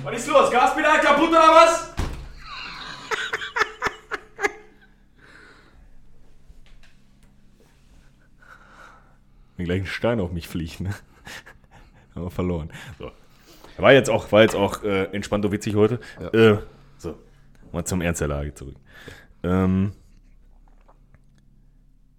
Was 0.02 0.18
ist 0.18 0.26
los? 0.26 0.50
Gaspedal 0.50 1.00
kaputt 1.00 1.28
oder 1.28 1.38
was? 1.38 1.94
Wenn 9.56 9.66
gleich 9.66 9.82
ein 9.82 9.86
Stein 9.86 10.18
auf 10.18 10.32
mich 10.32 10.48
fliegt, 10.48 10.80
ne? 10.80 10.92
Haben 12.16 12.24
wir 12.24 12.30
verloren. 12.32 12.72
So. 12.98 13.12
War 13.76 13.92
jetzt 13.92 14.10
auch, 14.10 14.32
war 14.32 14.42
jetzt 14.42 14.56
auch 14.56 14.82
äh, 14.82 15.04
entspannt 15.12 15.44
und 15.44 15.52
witzig 15.52 15.76
heute. 15.76 16.00
Ja. 16.20 16.28
Äh, 16.30 16.58
mal 17.72 17.84
zum 17.84 18.00
Ernst 18.00 18.20
der 18.20 18.28
Lage 18.28 18.54
zurück. 18.54 18.76
Ähm, 19.42 19.92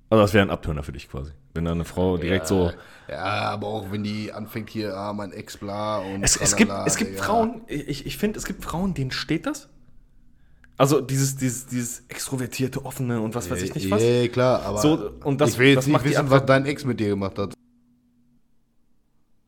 also 0.10 0.22
das 0.24 0.34
wäre 0.34 0.46
ein 0.46 0.52
Abtörner 0.52 0.84
für 0.84 0.92
dich 0.92 1.10
quasi. 1.10 1.32
Wenn 1.54 1.66
da 1.66 1.72
eine 1.72 1.86
Frau 1.86 2.18
direkt 2.18 2.48
so. 2.48 2.72
Ja, 3.08 3.24
aber 3.52 3.68
auch 3.68 3.92
wenn 3.92 4.04
die 4.04 4.32
anfängt 4.32 4.70
hier, 4.70 4.96
ah, 4.96 5.14
mein 5.14 5.32
Ex 5.34 5.58
bla 5.58 5.98
und 6.00 6.24
Es, 6.24 6.36
es 6.36 6.56
gibt, 6.56 6.72
es 6.86 6.96
gibt 6.98 7.12
Digga. 7.12 7.24
Frauen, 7.24 7.62
ich, 7.68 8.06
ich 8.06 8.18
finde, 8.18 8.40
es 8.40 8.46
gibt 8.46 8.64
Frauen, 8.64 8.94
denen 8.94 9.12
steht 9.12 9.46
das. 9.46 9.70
Also 10.78 11.02
dieses, 11.02 11.36
dieses, 11.36 11.68
dieses 11.68 12.04
extrovertierte, 12.08 12.84
offene 12.86 13.22
und 13.22 13.36
was 13.36 13.50
weiß 13.52 13.62
ich 13.62 13.76
nicht 13.76 13.92
was. 13.92 14.02
Ja, 14.02 14.28
klar, 14.30 14.64
aber 14.64 14.80
So, 14.80 15.12
und 15.24 15.40
das- 15.42 15.52
ich 15.52 15.58
will 15.60 15.68
jetzt 15.74 15.88
nicht 15.88 16.04
wissen, 16.04 16.30
was 16.30 16.46
dein 16.46 16.66
Ex 16.66 16.86
mit 16.86 17.00
dir 17.00 17.10
gemacht 17.10 17.38
hat. 17.38 17.54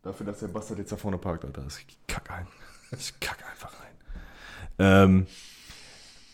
Dafür, 0.04 0.28
dass 0.28 0.40
der 0.40 0.48
Bastard 0.50 0.78
jetzt 0.80 0.92
da 0.92 0.98
vorne 0.98 1.18
parkt, 1.18 1.46
Alter. 1.46 1.66
Ich 1.68 1.98
kack 2.08 2.30
ein. 2.30 2.48
Ich 2.92 3.20
kack 3.20 3.38
einfach 3.52 3.72
rein. 3.74 3.86
Ähm, 4.78 5.28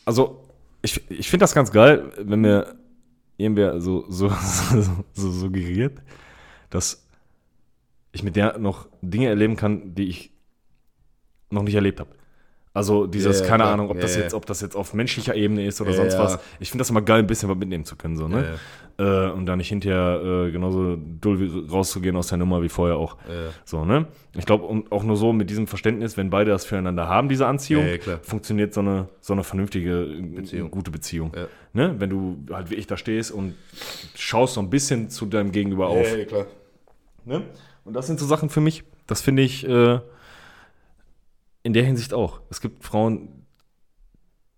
also, 0.06 0.44
ich, 0.82 1.10
ich 1.10 1.30
finde 1.30 1.44
das 1.44 1.54
ganz 1.54 1.72
geil, 1.72 2.12
wenn 2.18 2.42
mir 2.42 2.76
irgendwer 3.38 3.80
so, 3.82 4.06
so, 4.10 4.30
so, 4.30 5.04
so 5.14 5.32
suggeriert, 5.32 6.02
dass 6.70 7.06
ich 8.12 8.24
mit 8.24 8.36
der 8.36 8.58
noch 8.58 8.88
Dinge 9.02 9.28
erleben 9.28 9.56
kann, 9.56 9.96
die 9.96 10.10
ich 10.10 10.32
noch 11.50 11.64
nicht 11.64 11.76
erlebt 11.76 12.00
habe. 12.00 12.10
Also 12.74 13.06
dieses, 13.06 13.42
ja, 13.42 13.48
keine 13.48 13.64
klar. 13.64 13.74
Ahnung, 13.74 13.90
ob 13.90 14.00
das 14.00 14.16
Ja, 14.16 14.22
jetzt, 14.22 14.34
ob 14.34 14.46
das 14.46 14.62
jetzt 14.62 14.76
auf 14.78 14.94
menschlicher 14.94 15.36
Ebene 15.36 15.66
ist 15.66 15.82
oder 15.82 15.92
Ja, 15.92 15.98
sonst 15.98 16.18
was. 16.18 16.40
Ich 16.60 16.72
finde 16.72 16.82
das 16.82 16.90
immer 16.90 17.02
geil, 17.02 17.20
ein 17.20 17.28
bisschen 17.28 17.50
was 17.50 17.58
mitnehmen 17.58 17.84
zu 17.84 17.98
können, 17.98 18.16
so, 18.16 18.30
ne? 18.30 18.58
Äh, 18.98 19.30
und 19.32 19.46
da 19.46 19.56
nicht 19.58 19.68
hinterher 19.68 20.22
äh, 20.48 20.52
genauso 20.52 20.96
dull 20.96 21.68
rauszugehen 21.70 22.16
aus 22.16 22.28
der 22.28 22.38
Nummer 22.38 22.62
wie 22.62 22.70
vorher 22.70 22.96
auch. 22.96 23.18
So, 23.66 23.84
ne? 23.84 24.08
Ich 24.38 24.46
glaube, 24.46 24.66
und 24.66 24.92
auch 24.92 25.04
nur 25.04 25.18
so 25.18 25.34
mit 25.34 25.50
diesem 25.50 25.68
Verständnis, 25.68 26.16
wenn 26.16 26.30
beide 26.30 26.52
das 26.52 26.64
füreinander 26.64 27.10
haben, 27.10 27.28
diese 27.28 27.46
Anziehung, 27.46 27.86
funktioniert 28.22 28.74
so 28.74 28.80
eine, 28.80 29.10
so 29.20 29.34
eine 29.34 29.44
vernünftige, 29.44 30.08
Beziehung. 30.36 30.72
gute 30.72 30.92
Beziehung. 30.92 31.32
Ne? 31.74 31.96
Wenn 31.98 32.10
du 32.10 32.38
halt 32.54 32.70
wie 32.70 32.76
ich 32.76 32.88
da 32.88 32.96
stehst 32.96 33.32
und 33.32 33.56
schaust 34.16 34.54
so 34.54 34.62
ein 34.62 34.70
bisschen 34.70 35.10
zu 35.10 35.26
deinem 35.26 35.52
Gegenüber 35.52 35.88
auf. 35.88 36.18
Ja, 36.18 36.26
klar. 36.26 36.46
Ne? 37.26 37.44
Und 37.84 37.94
das 37.96 38.08
sind 38.08 38.20
so 38.20 38.26
Sachen 38.26 38.50
für 38.50 38.62
mich, 38.62 38.84
das 39.08 39.22
finde 39.22 39.42
ich 39.42 39.68
äh, 39.68 40.00
in 41.64 41.74
der 41.74 41.84
Hinsicht 41.84 42.14
auch. 42.14 42.42
Es 42.50 42.62
gibt 42.62 42.84
Frauen, 42.84 43.46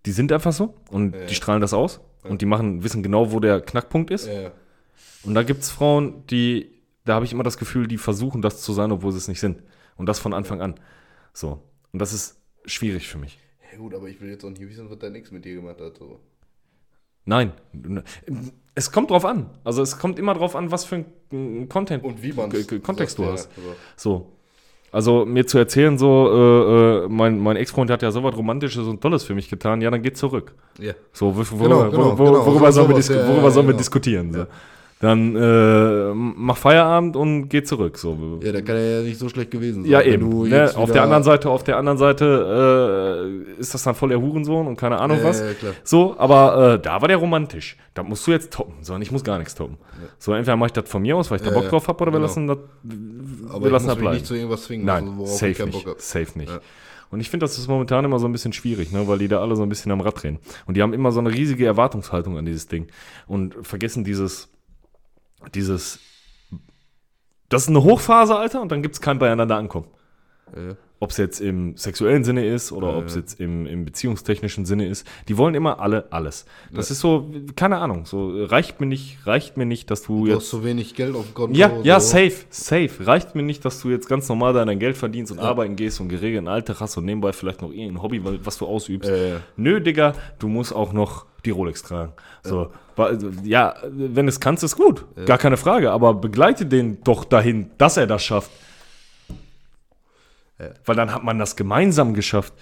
die 0.05 0.11
sind 0.11 0.31
einfach 0.31 0.53
so 0.53 0.73
und 0.91 1.15
Ja. 1.15 1.25
die 1.25 1.35
strahlen 1.35 1.61
das 1.61 1.73
aus 1.73 2.01
und 2.23 2.41
die 2.41 2.45
machen, 2.45 2.83
wissen 2.83 3.03
genau, 3.03 3.31
wo 3.31 3.39
der 3.39 3.61
Knackpunkt 3.61 4.11
ist. 4.11 4.27
Ja. 4.27 4.51
Und 5.23 5.33
dann 5.35 5.45
gibt 5.45 5.61
es 5.63 5.69
Frauen, 5.71 6.25
die, 6.27 6.71
da 7.05 7.15
habe 7.15 7.25
ich 7.25 7.31
immer 7.33 7.43
das 7.43 7.57
Gefühl, 7.57 7.87
die 7.87 7.97
versuchen 7.97 8.41
das 8.41 8.61
zu 8.61 8.73
sein, 8.73 8.91
obwohl 8.91 9.11
sie 9.11 9.17
es 9.17 9.27
nicht 9.27 9.39
sind. 9.39 9.61
Und 9.95 10.07
das 10.07 10.19
von 10.19 10.33
Anfang 10.33 10.61
an. 10.61 10.75
So. 11.33 11.61
Und 11.91 11.99
das 11.99 12.13
ist 12.13 12.39
schwierig 12.65 13.07
für 13.07 13.17
mich. 13.17 13.37
ja, 13.71 13.77
gut, 13.77 13.93
aber 13.93 14.07
ich 14.07 14.19
will 14.21 14.29
jetzt 14.29 14.43
auch 14.43 14.49
nicht 14.49 14.61
wissen, 14.61 14.89
was 14.89 14.99
dein 14.99 15.15
Ex 15.15 15.31
mit 15.31 15.45
dir 15.45 15.55
gemacht 15.55 15.79
hat. 15.81 15.97
So. 15.97 16.19
Nein. 17.25 17.53
Es 18.75 18.91
kommt 18.91 19.11
drauf 19.11 19.23
an. 19.25 19.49
Also 19.63 19.81
es 19.81 19.97
kommt 19.99 20.19
immer 20.19 20.33
drauf 20.33 20.55
an, 20.55 20.71
was 20.71 20.83
für 20.85 21.05
ein 21.31 21.69
Content 21.69 22.03
Und 22.03 22.21
wie 22.23 22.33
man 22.33 22.51
Kontext 22.81 23.17
du 23.17 23.23
ja, 23.23 23.31
hast. 23.33 23.49
so. 23.55 23.61
So. 23.95 24.31
Also 24.93 25.25
mir 25.25 25.47
zu 25.47 25.57
erzählen, 25.57 25.97
so, 25.97 26.29
äh, 26.31 27.05
äh, 27.05 27.09
mein, 27.09 27.39
mein 27.39 27.55
Ex-Freund 27.55 27.89
hat 27.89 28.03
ja 28.03 28.11
so 28.11 28.23
was 28.23 28.37
Romantisches 28.37 28.85
und 28.85 29.01
Tolles 29.01 29.23
für 29.23 29.33
mich 29.33 29.49
getan, 29.49 29.81
ja, 29.81 29.89
dann 29.89 30.03
geht 30.03 30.17
zurück. 30.17 30.53
Ja. 30.79 30.93
So, 31.11 31.31
Genau, 31.31 31.89
genau, 31.89 32.17
wo, 32.19 32.25
genau. 32.25 32.45
worüber 32.45 32.71
So 32.71 32.81
sollen 32.81 32.89
wir, 32.89 32.95
dis 32.97 33.07
ja, 33.07 33.27
worüber 33.27 33.45
ja, 33.45 33.49
sollen 33.49 33.65
wir 33.65 33.71
genau. 33.73 33.79
diskutieren? 33.79 34.31
So. 34.31 34.45
Dann 35.03 35.35
äh, 35.35 36.13
mach 36.13 36.55
Feierabend 36.55 37.17
und 37.17 37.49
geh 37.49 37.61
zurück. 37.61 37.97
So. 37.97 38.39
ja, 38.41 38.53
da 38.53 38.61
kann 38.61 38.77
er 38.77 38.99
ja 38.99 39.03
nicht 39.03 39.19
so 39.19 39.27
schlecht 39.27 39.51
gewesen 39.51 39.83
sein. 39.83 39.91
Ja, 39.91 40.01
eben. 40.01 40.47
Ne? 40.47 40.71
Auf 40.75 40.91
der 40.93 41.03
anderen 41.03 41.23
Seite, 41.23 41.49
auf 41.49 41.65
der 41.65 41.75
anderen 41.75 41.97
Seite 41.97 43.43
äh, 43.57 43.59
ist 43.59 43.73
das 43.73 43.83
dann 43.83 43.95
voll 43.95 44.09
der 44.09 44.21
Hurensohn 44.21 44.65
und 44.65 44.77
keine 44.77 44.99
Ahnung 45.01 45.17
Ja, 45.17 45.23
was. 45.25 45.41
ja, 45.41 45.53
klar. 45.53 45.73
So, 45.83 46.15
aber 46.17 46.75
äh, 46.75 46.79
da 46.79 47.01
war 47.01 47.09
der 47.09 47.17
romantisch. 47.17 47.75
Da 47.93 48.03
musst 48.03 48.25
du 48.25 48.31
jetzt 48.31 48.53
toppen, 48.53 48.75
sondern 48.81 49.01
ich 49.01 49.11
muss 49.11 49.25
gar 49.25 49.37
nichts 49.39 49.55
toppen. 49.55 49.77
So, 50.19 50.31
entweder 50.33 50.55
mache 50.55 50.67
ich 50.67 50.73
das 50.73 50.89
von 50.89 51.01
mir 51.01 51.17
aus, 51.17 51.29
weil 51.29 51.37
ich 51.39 51.43
da 51.43 51.49
Ja, 51.49 51.53
Bock 51.55 51.65
ja. 51.65 51.69
drauf 51.71 51.87
habe, 51.89 52.01
oder 52.01 52.11
wir 52.13 52.19
Genau. 52.19 52.27
lassen 52.27 52.47
das, 52.47 52.57
Aber 53.49 53.59
wir 53.61 53.65
ich 53.67 53.71
lassen 53.73 53.85
muss 53.85 53.93
das 53.93 53.97
bleiben. 53.97 54.15
nicht 54.15 54.25
zu 54.25 54.35
irgendwas 54.35 54.63
zwingen, 54.63 54.85
Nein, 54.85 55.09
also 55.09 55.23
ich 55.25 55.29
safe 55.31 55.53
keinen 55.53 55.69
nicht. 55.71 56.01
Safe 56.01 56.39
nicht. 56.39 56.49
Ja. 56.51 56.59
Und 57.11 57.19
ich 57.19 57.29
finde, 57.29 57.43
das 57.43 57.57
ist 57.57 57.67
momentan 57.67 58.05
immer 58.05 58.19
so 58.19 58.25
ein 58.25 58.31
bisschen 58.31 58.53
schwierig, 58.53 58.91
ne, 58.93 59.05
weil 59.07 59.17
die 59.19 59.27
da 59.27 59.41
alle 59.41 59.55
so 59.57 59.63
ein 59.63 59.69
bisschen 59.69 59.91
am 59.91 59.99
Rad 60.01 60.23
drehen. 60.23 60.39
Und 60.65 60.77
die 60.77 60.81
haben 60.81 60.93
immer 60.93 61.11
so 61.11 61.19
eine 61.19 61.29
riesige 61.31 61.65
Erwartungshaltung 61.65 62.37
an 62.37 62.45
dieses 62.45 62.67
Ding 62.67 62.87
und 63.27 63.55
vergessen 63.61 64.03
dieses, 64.03 64.49
dieses, 65.49 65.99
das 67.49 67.63
ist 67.63 67.69
eine 67.69 67.83
Hochphase, 67.83 68.35
Alter, 68.35 68.61
und 68.61 68.71
dann 68.71 68.81
gibt 68.81 68.95
es 68.95 69.01
kein 69.01 69.19
Beieinander 69.19 69.57
ankommen. 69.57 69.87
Ja. 70.55 70.75
Ob 71.03 71.11
es 71.11 71.17
jetzt 71.17 71.41
im 71.41 71.75
sexuellen 71.75 72.23
Sinne 72.23 72.45
ist 72.45 72.71
oder 72.71 72.91
Ja, 72.91 72.97
ob 72.97 73.07
es 73.07 73.15
ja. 73.15 73.19
jetzt 73.19 73.41
im, 73.41 73.65
im 73.65 73.83
beziehungstechnischen 73.83 74.65
Sinne 74.65 74.87
ist. 74.87 75.05
Die 75.27 75.37
wollen 75.37 75.53
immer 75.53 75.81
alle 75.81 76.05
alles. 76.11 76.45
Das 76.71 76.91
ist 76.91 77.01
so, 77.01 77.29
keine 77.57 77.79
Ahnung, 77.79 78.05
so 78.05 78.45
reicht 78.45 78.79
mir 78.79 78.85
nicht, 78.87 79.17
reicht 79.27 79.57
mir 79.57 79.65
nicht, 79.65 79.91
dass 79.91 80.03
du 80.03 80.25
Du 80.25 80.31
hast 80.31 80.43
jetzt 80.43 80.49
zu 80.49 80.63
wenig 80.63 80.95
Geld 80.95 81.13
auf 81.13 81.25
dem 81.25 81.33
Konto. 81.33 81.57
ja, 81.57 81.71
ja, 81.83 81.99
so. 81.99 82.07
safe, 82.13 82.45
safe. 82.49 83.05
Reicht 83.05 83.35
mir 83.35 83.43
nicht, 83.43 83.65
dass 83.65 83.81
du 83.81 83.89
jetzt 83.89 84.07
ganz 84.07 84.29
normal 84.29 84.53
dein 84.53 84.79
Geld 84.79 84.95
verdienst 84.95 85.33
und 85.33 85.39
arbeiten 85.39 85.75
gehst 85.75 85.99
und 85.99 86.07
geregelten 86.07 86.47
Alltag 86.47 86.79
hast 86.79 86.95
und 86.95 87.03
nebenbei 87.03 87.33
vielleicht 87.33 87.61
noch 87.61 87.71
irgendein 87.71 88.01
Hobby, 88.01 88.21
was 88.23 88.57
du 88.57 88.65
ausübst. 88.65 89.09
Ja, 89.09 89.15
ja. 89.17 89.35
Nö, 89.57 89.81
Digga, 89.81 90.13
du 90.39 90.47
musst 90.47 90.73
auch 90.73 90.93
noch 90.93 91.25
die 91.43 91.49
Rolex 91.49 91.83
tragen. 91.83 92.13
So, 92.43 92.71
also, 92.95 93.29
ja, 93.43 93.75
wenn 93.91 94.27
es 94.27 94.39
kannst, 94.39 94.63
ist 94.63 94.77
gut. 94.77 95.05
Gar 95.25 95.37
keine 95.37 95.57
Frage. 95.57 95.91
Aber 95.91 96.13
begleite 96.13 96.65
den 96.65 97.03
doch 97.03 97.25
dahin, 97.25 97.71
dass 97.77 97.97
er 97.97 98.07
das 98.07 98.23
schafft. 98.23 98.51
Weil 100.85 100.95
dann 100.95 101.13
hat 101.13 101.23
man 101.23 101.37
das 101.39 101.55
gemeinsam 101.55 102.13
geschafft. 102.13 102.53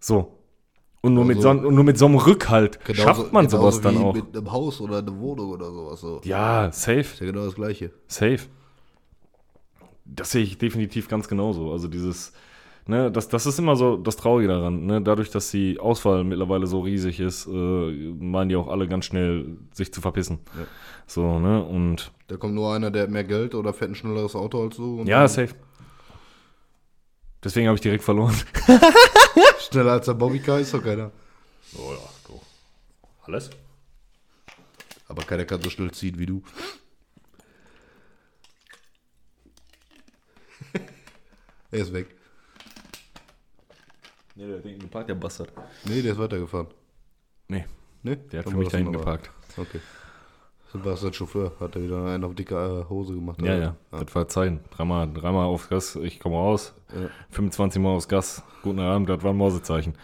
So. 0.00 0.34
Und 1.00 1.14
nur, 1.14 1.24
mit, 1.24 1.40
so, 1.40 1.50
Also- 1.50 1.68
und 1.68 1.74
nur 1.74 1.84
mit 1.84 1.96
so 1.96 2.06
einem 2.06 2.16
Rückhalt 2.16 2.84
Genauso- 2.84 3.02
schafft 3.02 3.32
man 3.32 3.48
sowas 3.48 3.80
genauso 3.80 3.98
dann 3.98 4.04
auch. 4.08 4.14
mit 4.14 4.36
einem 4.36 4.50
Haus 4.52 4.80
oder 4.80 4.98
einer 4.98 5.16
Wohnung 5.18 5.50
oder 5.50 5.70
sowas. 5.70 6.00
So. 6.00 6.20
Ja, 6.24 6.70
safe. 6.72 7.00
Ist 7.00 7.20
ja 7.20 7.26
genau 7.26 7.44
das 7.44 7.54
Gleiche. 7.54 7.92
Safe. 8.08 8.40
Das 10.04 10.30
sehe 10.30 10.42
ich 10.42 10.58
definitiv 10.58 11.08
ganz 11.08 11.28
genauso. 11.28 11.70
Also 11.70 11.86
dieses, 11.86 12.32
ne, 12.86 13.12
das, 13.12 13.28
das 13.28 13.46
ist 13.46 13.58
immer 13.58 13.76
so 13.76 13.96
das 13.96 14.16
Traurige 14.16 14.48
daran. 14.48 14.86
Ne? 14.86 15.00
Dadurch, 15.02 15.30
dass 15.30 15.50
die 15.50 15.78
Auswahl 15.78 16.24
mittlerweile 16.24 16.66
so 16.66 16.80
riesig 16.80 17.20
ist, 17.20 17.46
äh, 17.46 17.50
meinen 17.50 18.48
die 18.48 18.56
auch 18.56 18.68
alle 18.68 18.88
ganz 18.88 19.04
schnell, 19.04 19.56
sich 19.72 19.92
zu 19.92 20.00
verpissen. 20.00 20.38
Ja. 20.58 20.64
So, 21.06 21.38
ne? 21.38 21.62
Und 21.62 22.10
Da 22.28 22.36
kommt 22.36 22.54
nur 22.54 22.74
einer, 22.74 22.90
der 22.90 23.04
hat 23.04 23.10
mehr 23.10 23.24
Geld 23.24 23.54
oder 23.54 23.72
fährt 23.72 23.90
ein 23.92 23.94
schnelleres 23.94 24.34
Auto 24.34 24.62
als 24.62 24.76
du. 24.76 25.04
ja, 25.06 25.28
safe. 25.28 25.54
Deswegen 27.42 27.66
habe 27.68 27.76
ich 27.76 27.80
direkt 27.82 28.02
verloren. 28.04 28.34
Schneller 29.70 29.92
als 29.92 30.06
der 30.06 30.14
Bobbycar 30.14 30.58
ist 30.60 30.74
doch 30.74 30.82
keiner. 30.82 31.12
Oh 31.76 31.92
ja, 31.92 31.98
du. 32.26 32.40
Alles? 33.22 33.50
Aber 35.06 35.22
keiner 35.22 35.44
kann 35.44 35.62
so 35.62 35.70
schnell 35.70 35.90
ziehen 35.92 36.18
wie 36.18 36.26
du. 36.26 36.42
er 41.70 41.78
ist 41.78 41.92
weg. 41.92 42.08
Nee, 44.34 44.46
der 44.46 44.56
hat 44.56 44.62
hinten 44.64 44.80
geparkt, 44.80 45.08
der 45.10 45.14
Bastard. 45.14 45.52
Nee, 45.84 46.02
der 46.02 46.12
ist 46.12 46.18
weitergefahren. 46.18 46.68
Nee, 47.48 47.64
Nee? 48.02 48.16
der 48.16 48.38
hat 48.40 48.46
Dann 48.46 48.52
für 48.52 48.58
mich 48.58 48.68
da 48.68 48.78
hinten 48.78 48.92
geparkt. 48.92 49.30
Okay. 49.56 49.80
Sebastian 50.72 51.12
Chauffeur 51.14 51.52
hat 51.60 51.76
er 51.76 51.82
wieder 51.82 52.04
einen 52.04 52.24
auf 52.24 52.34
dicke 52.34 52.54
äh, 52.54 52.88
Hose 52.90 53.14
gemacht. 53.14 53.40
Ja, 53.40 53.56
oder? 53.56 53.58
ja, 53.58 53.76
das 53.90 54.14
war 54.14 54.28
Zeichen. 54.28 54.60
Dreimal, 54.70 55.10
dreimal 55.12 55.46
auf 55.46 55.68
Gas, 55.70 55.96
ich 55.96 56.20
komme 56.20 56.36
raus. 56.36 56.74
Ja. 56.94 57.08
25 57.30 57.80
Mal 57.80 57.90
aufs 57.90 58.08
Gas. 58.08 58.42
Guten 58.62 58.80
Abend, 58.80 59.08
das 59.08 59.22
war 59.22 59.30
ein 59.30 59.36
Mausezeichen. 59.36 59.94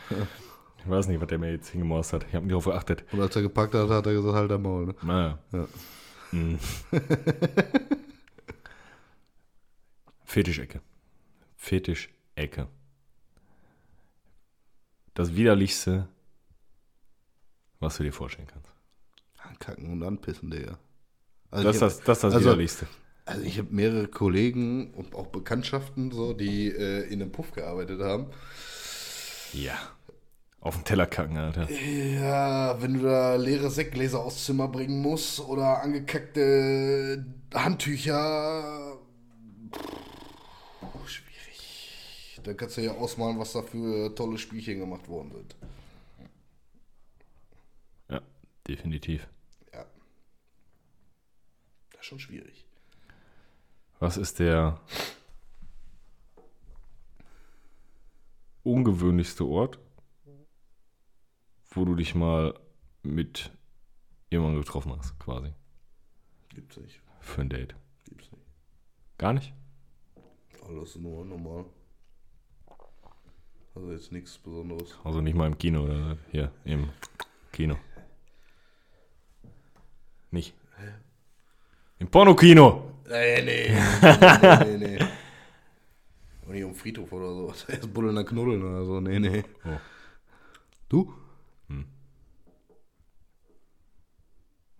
Ich 0.78 0.88
weiß 0.90 1.08
nicht, 1.08 1.20
was 1.20 1.28
der 1.28 1.38
mir 1.38 1.52
jetzt 1.52 1.68
hingemaust 1.68 2.14
hat. 2.14 2.24
Ich 2.28 2.34
habe 2.34 2.46
nicht 2.46 2.52
darauf 2.52 2.64
geachtet. 2.64 3.04
Und 3.12 3.20
als 3.20 3.36
er 3.36 3.42
gepackt 3.42 3.74
hat, 3.74 3.90
hat 3.90 4.06
er 4.06 4.12
gesagt, 4.14 4.34
halt 4.34 4.50
der 4.50 4.58
Maul. 4.58 4.86
Ne? 4.86 4.94
Naja. 5.02 5.38
Ja. 5.52 5.68
Mhm. 6.32 6.58
Fetischecke. 10.24 10.80
Fetischecke. 11.56 12.68
Das 15.14 15.36
widerlichste, 15.36 16.08
was 17.80 17.98
du 17.98 18.02
dir 18.02 18.12
vorstellen 18.12 18.48
kannst. 18.48 18.73
Ankacken 19.54 19.90
und 19.92 20.02
anpissen, 20.02 20.50
Digga. 20.50 20.78
Also 21.50 21.66
Das 21.68 21.76
hab- 21.76 21.88
das, 21.88 22.00
das, 22.00 22.16
ist 22.18 22.24
das 22.24 22.34
also- 22.34 22.40
widerlichste. 22.46 22.86
Also 23.26 23.40
ich 23.42 23.56
habe 23.58 23.68
mehrere 23.72 24.06
Kollegen 24.06 24.92
und 24.92 25.14
auch 25.14 25.28
Bekanntschaften, 25.28 26.10
so, 26.10 26.34
die 26.34 26.68
äh, 26.68 27.04
in 27.10 27.22
einem 27.22 27.32
Puff 27.32 27.52
gearbeitet 27.52 28.02
haben. 28.02 28.26
Ja. 29.54 29.78
Auf 30.60 30.74
den 30.76 30.84
Teller 30.84 31.06
kacken, 31.06 31.38
Alter. 31.38 31.70
Ja, 31.70 32.80
wenn 32.82 32.94
du 32.94 33.00
da 33.04 33.36
leere 33.36 33.70
Sektgläser 33.70 34.20
aus 34.22 34.44
Zimmer 34.44 34.68
bringen 34.68 35.00
musst 35.00 35.40
oder 35.40 35.80
angekackte 35.82 37.24
Handtücher. 37.54 38.98
Puh, 40.80 41.06
schwierig. 41.06 42.40
Da 42.44 42.52
kannst 42.52 42.76
du 42.76 42.82
ja 42.82 42.92
ausmalen, 42.92 43.38
was 43.38 43.52
da 43.52 43.62
für 43.62 44.14
tolle 44.14 44.36
Spielchen 44.36 44.80
gemacht 44.80 45.08
worden 45.08 45.32
sind. 45.32 45.56
Ja, 48.10 48.20
definitiv. 48.68 49.26
Schon 52.04 52.20
schwierig. 52.20 52.66
Was 53.98 54.18
ist 54.18 54.38
der 54.38 54.78
ungewöhnlichste 58.62 59.46
Ort, 59.46 59.78
wo 61.70 61.86
du 61.86 61.94
dich 61.94 62.14
mal 62.14 62.60
mit 63.02 63.50
jemandem 64.30 64.60
getroffen 64.60 64.94
hast, 64.94 65.18
quasi, 65.18 65.54
Gibt's 66.50 66.76
nicht. 66.76 67.00
für 67.20 67.40
ein 67.40 67.48
Date? 67.48 67.74
Gibt's 68.04 68.30
nicht. 68.32 68.44
Gar 69.16 69.32
nicht? 69.32 69.54
Alles 70.68 70.96
nur 70.96 71.24
normal. 71.24 71.64
Also 73.74 73.92
jetzt 73.92 74.12
nichts 74.12 74.36
Besonderes. 74.36 74.94
Also 75.04 75.22
nicht 75.22 75.36
mal 75.36 75.46
im 75.46 75.56
Kino 75.56 75.84
oder 75.84 76.18
hier 76.30 76.52
im 76.66 76.90
Kino. 77.50 77.78
Nicht. 80.30 80.54
Im 81.98 82.08
Pornokino. 82.08 82.90
Nee, 83.08 83.42
nee. 83.42 83.70
nee, 84.02 84.76
nee, 84.76 84.98
nee. 84.98 84.98
Und 86.46 86.52
nicht 86.52 86.64
um 86.64 86.74
Friedhof 86.74 87.12
oder 87.12 87.32
so. 87.32 87.54
Erst 87.68 87.92
Buddeln 87.92 88.16
dann 88.16 88.26
Knuddeln 88.26 88.62
oder 88.62 88.84
so. 88.84 89.00
Nee, 89.00 89.18
nee. 89.18 89.42
Oh. 89.64 89.78
Du? 90.88 91.14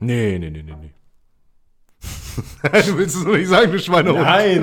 Nee, 0.05 0.39
nee, 0.39 0.51
nee, 0.51 0.63
nee, 0.63 0.75
nee. 0.75 0.91
du 2.87 2.99
willst 2.99 3.17
es 3.17 3.25
nur 3.25 3.39
nicht 3.39 3.49
sagen, 3.49 3.71
du 3.71 3.79
Schweinehund. 3.79 4.19
Nein, 4.21 4.63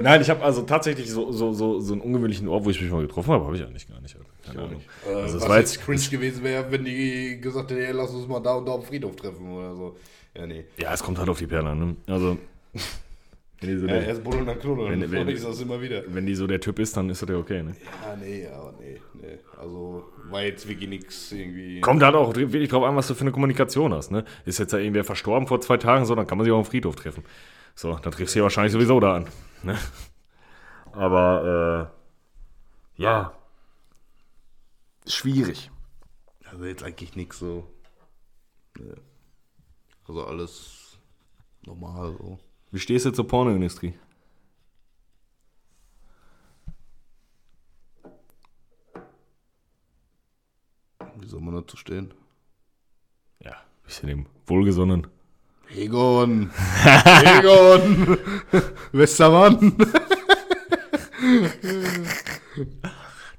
nein, 0.00 0.20
ich 0.20 0.28
habe 0.28 0.42
also 0.42 0.62
tatsächlich 0.62 1.10
so, 1.10 1.30
so, 1.30 1.52
so, 1.52 1.80
so 1.80 1.92
einen 1.92 2.02
ungewöhnlichen 2.02 2.48
Ort, 2.48 2.64
wo 2.64 2.70
ich 2.70 2.80
mich 2.80 2.90
mal 2.90 3.02
getroffen 3.02 3.32
habe, 3.32 3.44
habe 3.44 3.56
ich 3.56 3.62
eigentlich 3.62 3.88
gar 3.88 4.00
nicht. 4.00 4.16
Alter. 4.16 4.28
Keine 4.44 4.66
Ahnung. 4.66 4.82
Äh, 5.08 5.14
Also 5.14 5.36
es 5.36 5.42
was 5.42 5.48
war 5.48 5.58
jetzt 5.60 5.80
cringe 5.80 6.00
gewesen 6.10 6.42
wäre, 6.42 6.70
wenn 6.70 6.84
die 6.84 7.40
gesagt 7.40 7.70
hätten, 7.70 7.80
ey, 7.80 7.92
lass 7.92 8.10
uns 8.10 8.26
mal 8.26 8.40
da 8.40 8.54
und 8.56 8.66
da 8.66 8.74
am 8.74 8.82
Friedhof 8.82 9.14
treffen 9.16 9.50
oder 9.50 9.74
so. 9.76 9.96
Ja, 10.36 10.46
nee. 10.46 10.64
Ja, 10.76 10.92
es 10.92 11.02
kommt 11.02 11.18
halt 11.18 11.28
auf 11.28 11.38
die 11.38 11.46
Perle 11.46 11.70
an. 11.70 11.78
Ne? 11.78 11.96
Also, 12.08 12.36
wenn 13.60 13.68
die, 13.70 13.78
so 13.78 13.86
Ja, 13.86 13.94
der, 13.94 14.06
erst 14.08 14.22
Buddeln, 14.24 14.44
dann 14.46 14.58
Knuddeln. 14.58 15.00
Wenn- 15.00 15.10
wenn- 15.10 15.28
ich 15.28 15.40
sag's 15.40 15.60
immer 15.60 15.80
wieder. 15.80 16.02
wenn 16.08 16.26
die 16.26 16.34
so 16.34 16.46
der 16.46 16.60
Typ 16.60 16.78
ist, 16.78 16.96
dann 16.96 17.08
ist 17.08 17.22
das 17.22 17.28
ja 17.28 17.36
okay. 17.36 17.62
Ne? 17.62 17.74
Ja, 18.04 18.16
nee, 18.16 18.46
aber 18.46 18.74
nee, 18.78 19.00
nee. 19.14 19.38
Also 19.58 20.04
war 20.30 20.42
jetzt 20.42 20.68
wirklich 20.68 20.88
nichts 20.90 21.32
irgendwie. 21.32 21.80
Kommt 21.80 22.02
halt 22.02 22.14
auch 22.14 22.34
wirklich 22.34 22.68
drauf 22.68 22.84
an, 22.84 22.96
was 22.96 23.06
du 23.08 23.14
für 23.14 23.22
eine 23.22 23.32
Kommunikation 23.32 23.94
hast. 23.94 24.10
Ne? 24.10 24.24
Ist 24.44 24.58
jetzt 24.58 24.72
da 24.72 24.78
irgendwer 24.78 25.04
verstorben 25.04 25.46
vor 25.48 25.60
zwei 25.62 25.78
Tagen, 25.78 26.04
so, 26.04 26.14
dann 26.14 26.26
kann 26.26 26.36
man 26.36 26.44
sich 26.44 26.52
auch 26.52 26.58
am 26.58 26.64
Friedhof 26.66 26.96
treffen. 26.96 27.24
So, 27.74 27.94
dann 27.96 28.12
triffst 28.12 28.34
du 28.34 28.40
ja 28.40 28.42
wahrscheinlich 28.42 28.72
sowieso 28.72 29.00
da 29.00 29.16
an. 29.16 29.26
Ne? 29.62 29.78
Aber, 30.92 31.90
äh, 32.98 33.02
ja. 33.02 33.32
Schwierig. 35.06 35.70
Also 36.50 36.64
jetzt 36.64 36.82
eigentlich 36.82 37.16
nichts 37.16 37.38
so. 37.38 37.66
Nee. 38.78 38.92
Also 40.08 40.24
alles 40.24 40.98
normal 41.64 42.16
so. 42.18 42.38
Wie 42.70 42.78
stehst 42.78 43.06
du 43.06 43.10
zur 43.10 43.26
Pornoindustrie? 43.26 43.94
Wie 51.18 51.26
soll 51.26 51.40
man 51.40 51.54
dazu 51.54 51.76
stehen? 51.76 52.14
Ja, 53.42 53.56
bisschen 53.84 54.08
dem 54.08 54.26
wohlgesonnen. 54.46 55.08
Egon! 55.74 56.50
Egon! 57.24 58.18
Westermann! 58.92 59.76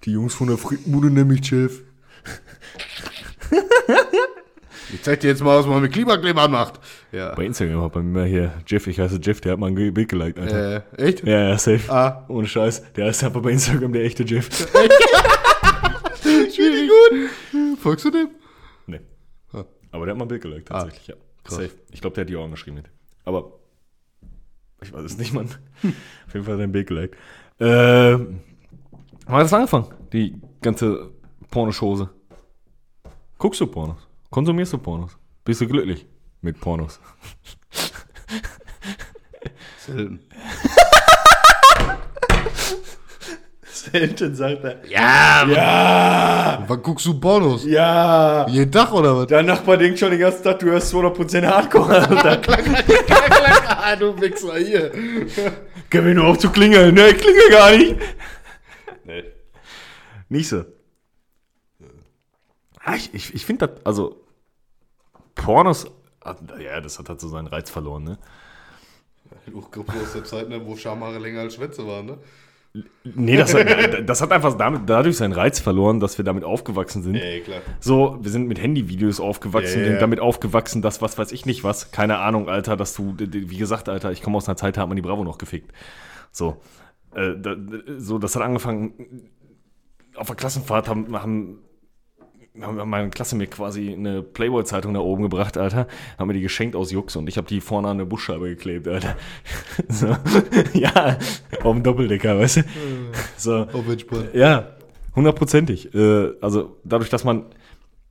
Die 0.03 0.11
Jungs 0.11 0.33
von 0.33 0.47
der 0.47 0.57
Frittenbude 0.57 1.09
nämlich, 1.09 1.47
Chef. 1.47 1.83
Ich 4.97 5.03
zeig 5.03 5.19
dir 5.19 5.27
jetzt 5.27 5.43
mal, 5.43 5.59
was 5.59 5.67
man 5.67 5.79
mit 5.79 5.93
Klimakleber 5.93 6.47
macht. 6.47 6.79
Ja. 7.11 7.35
Bei 7.35 7.45
Instagram 7.45 7.83
hat 7.83 7.93
bei 7.93 8.01
mir 8.01 8.25
hier 8.25 8.51
Jeff, 8.65 8.87
ich 8.87 8.99
heiße 8.99 9.19
Jeff, 9.21 9.39
der 9.41 9.51
hat 9.51 9.59
mal 9.59 9.67
ein 9.67 9.75
Bild 9.75 10.09
geliked, 10.09 10.39
Alter. 10.39 10.83
Äh, 10.97 11.09
echt? 11.09 11.23
Ja, 11.23 11.49
ja, 11.49 11.57
safe. 11.59 11.91
Ah. 11.93 12.25
Ohne 12.29 12.47
Scheiß. 12.47 12.93
Der 12.93 13.07
ist 13.07 13.23
einfach 13.23 13.43
bei 13.43 13.51
Instagram 13.51 13.93
der 13.93 14.03
echte 14.05 14.23
Jeff. 14.23 14.49
Schwierig 16.23 16.89
gut. 16.89 17.29
Folgst 17.79 18.05
du 18.05 18.09
dem? 18.09 18.29
nee. 18.87 18.99
Ah. 19.53 19.65
Aber 19.91 20.05
der 20.07 20.13
hat 20.15 20.17
mal 20.17 20.25
ein 20.25 20.29
Bild 20.29 20.41
geliked, 20.41 20.67
tatsächlich, 20.67 21.05
ja. 21.05 21.15
Safe. 21.47 21.69
Ich 21.91 22.01
glaube, 22.01 22.15
der 22.15 22.23
hat 22.23 22.29
die 22.29 22.35
auch 22.35 22.45
angeschrieben. 22.45 22.77
Mit. 22.77 22.89
Aber 23.23 23.51
ich 24.81 24.91
weiß 24.91 25.03
es 25.03 25.19
nicht, 25.19 25.31
Mann. 25.31 25.45
Auf 26.25 26.33
jeden 26.33 26.43
Fall 26.43 26.55
hat 26.55 26.59
er 26.61 26.63
ein 26.67 26.71
Bild 26.71 26.87
geliked. 26.87 27.15
Äh, 27.59 27.65
wann 28.15 28.41
hat 29.27 29.43
das 29.43 29.53
angefangen? 29.53 29.93
Die 30.11 30.41
ganze 30.59 31.11
Pornoschose. 31.51 32.09
Guckst 33.37 33.61
du 33.61 33.67
Pornos? 33.67 34.06
Konsumierst 34.29 34.73
du 34.73 34.77
Pornos? 34.77 35.17
Bist 35.45 35.61
du 35.61 35.67
glücklich 35.67 36.05
mit 36.41 36.59
Pornos? 36.59 36.99
Selten. 39.85 40.19
Selten, 43.71 44.35
sagt 44.35 44.63
er. 44.65 44.85
Ja, 44.85 45.45
Ja! 45.47 46.63
Wann 46.67 46.81
guckst 46.81 47.05
du 47.05 47.17
Pornos? 47.19 47.63
Ja! 47.65 48.45
Jeden 48.49 48.71
Tag 48.71 48.91
oder 48.91 49.15
was? 49.15 49.27
Der 49.27 49.43
Nachbar 49.43 49.77
denkt 49.77 49.99
schon 49.99 50.11
den 50.11 50.19
ganzen 50.19 50.43
Tag, 50.43 50.59
du 50.59 50.65
hörst 50.65 50.93
200% 50.93 51.45
Hardcore. 51.45 52.09
Alter. 52.09 52.57
ah, 53.67 53.95
du 53.95 54.19
Wichser 54.19 54.57
hier. 54.57 54.91
Geh 55.89 56.01
mir 56.01 56.15
nur 56.15 56.25
auf 56.27 56.37
zu 56.39 56.49
klingeln. 56.49 56.95
Ne, 56.95 57.09
ich 57.09 57.17
klingel 57.17 57.49
gar 57.49 57.71
nicht. 57.71 57.95
Nee. 59.05 59.23
Nicht 60.27 60.49
so. 60.49 60.65
Ah, 62.87 62.95
Ich, 62.95 63.13
ich, 63.13 63.33
ich 63.35 63.45
finde 63.45 63.67
das, 63.67 63.85
also, 63.85 64.15
Pornos, 65.35 65.91
hat- 66.23 66.41
ja, 66.59 66.79
das 66.79 66.97
hat 66.99 67.09
halt 67.09 67.19
so 67.19 67.27
seinen 67.27 67.47
Reiz 67.47 67.69
verloren, 67.69 68.03
ne? 68.03 68.17
Kommst 69.71 69.89
aus 69.91 70.13
der 70.13 70.23
Zeit, 70.23 70.47
ne, 70.49 70.65
wo 70.65 70.75
Schamhaare 70.77 71.19
länger 71.19 71.41
als 71.41 71.55
Schwänze 71.55 71.85
waren, 71.85 72.05
ne? 72.05 72.17
Nee, 73.03 73.35
das 73.37 73.53
hat, 73.53 73.67
das 74.07 74.21
hat 74.21 74.31
einfach 74.31 74.55
damit, 74.57 74.83
dadurch 74.89 75.17
seinen 75.17 75.33
Reiz 75.33 75.59
verloren, 75.59 75.99
dass 75.99 76.17
wir 76.17 76.23
damit 76.23 76.43
aufgewachsen 76.45 77.01
sind. 77.03 77.15
Ey, 77.15 77.41
klar. 77.41 77.59
So, 77.79 78.17
wir 78.21 78.29
sind 78.31 78.47
mit 78.47 78.61
Handyvideos 78.61 79.19
aufgewachsen, 79.19 79.79
Ja, 79.79 79.85
sind 79.85 79.93
ja. 79.95 79.99
damit 79.99 80.19
aufgewachsen, 80.21 80.81
dass 80.81 81.01
was 81.01 81.17
weiß 81.17 81.31
ich 81.33 81.45
nicht 81.45 81.63
was. 81.65 81.91
Keine 81.91 82.19
Ahnung, 82.19 82.47
Alter, 82.49 82.77
dass 82.77 82.93
du, 82.93 83.15
wie 83.17 83.57
gesagt, 83.57 83.89
Alter, 83.89 84.11
ich 84.11 84.21
komme 84.21 84.37
aus 84.37 84.47
einer 84.47 84.57
Zeit, 84.57 84.77
da 84.77 84.81
hat 84.81 84.87
man 84.87 84.95
die 84.95 85.01
Bravo 85.01 85.23
noch 85.25 85.39
gefickt. 85.39 85.73
So, 86.31 86.61
äh, 87.15 87.33
da, 87.37 87.55
so 87.97 88.17
das 88.19 88.35
hat 88.35 88.43
angefangen, 88.43 89.29
auf 90.15 90.27
der 90.27 90.35
Klassenfahrt 90.35 90.87
haben, 90.87 91.19
haben, 91.21 91.59
haben 92.61 92.89
meine 92.89 93.09
Klasse 93.09 93.35
mir 93.35 93.47
quasi 93.47 93.93
eine 93.93 94.21
Playboy-Zeitung 94.21 94.93
da 94.93 94.99
oben 94.99 95.23
gebracht, 95.23 95.57
Alter. 95.57 95.87
Haben 96.17 96.27
mir 96.27 96.33
die 96.33 96.41
geschenkt 96.41 96.75
aus 96.75 96.91
Jux 96.91 97.15
und 97.15 97.27
ich 97.29 97.37
habe 97.37 97.47
die 97.47 97.61
vorne 97.61 97.87
an 97.87 97.97
eine 97.97 98.05
Buschscheibe 98.05 98.49
geklebt, 98.49 98.87
Alter. 98.87 99.15
So, 99.89 100.07
ja, 100.73 101.17
auf 101.63 101.73
dem 101.73 101.83
Doppeldecker, 101.83 102.39
weißt 102.39 102.57
du? 102.57 102.63
So, 103.37 103.55
Auf 103.55 103.87
entspannt. 103.87 104.33
ja, 104.33 104.67
hundertprozentig. 105.15 105.93
Äh, 105.93 106.31
also 106.41 106.77
dadurch, 106.83 107.09
dass 107.09 107.23
man 107.23 107.45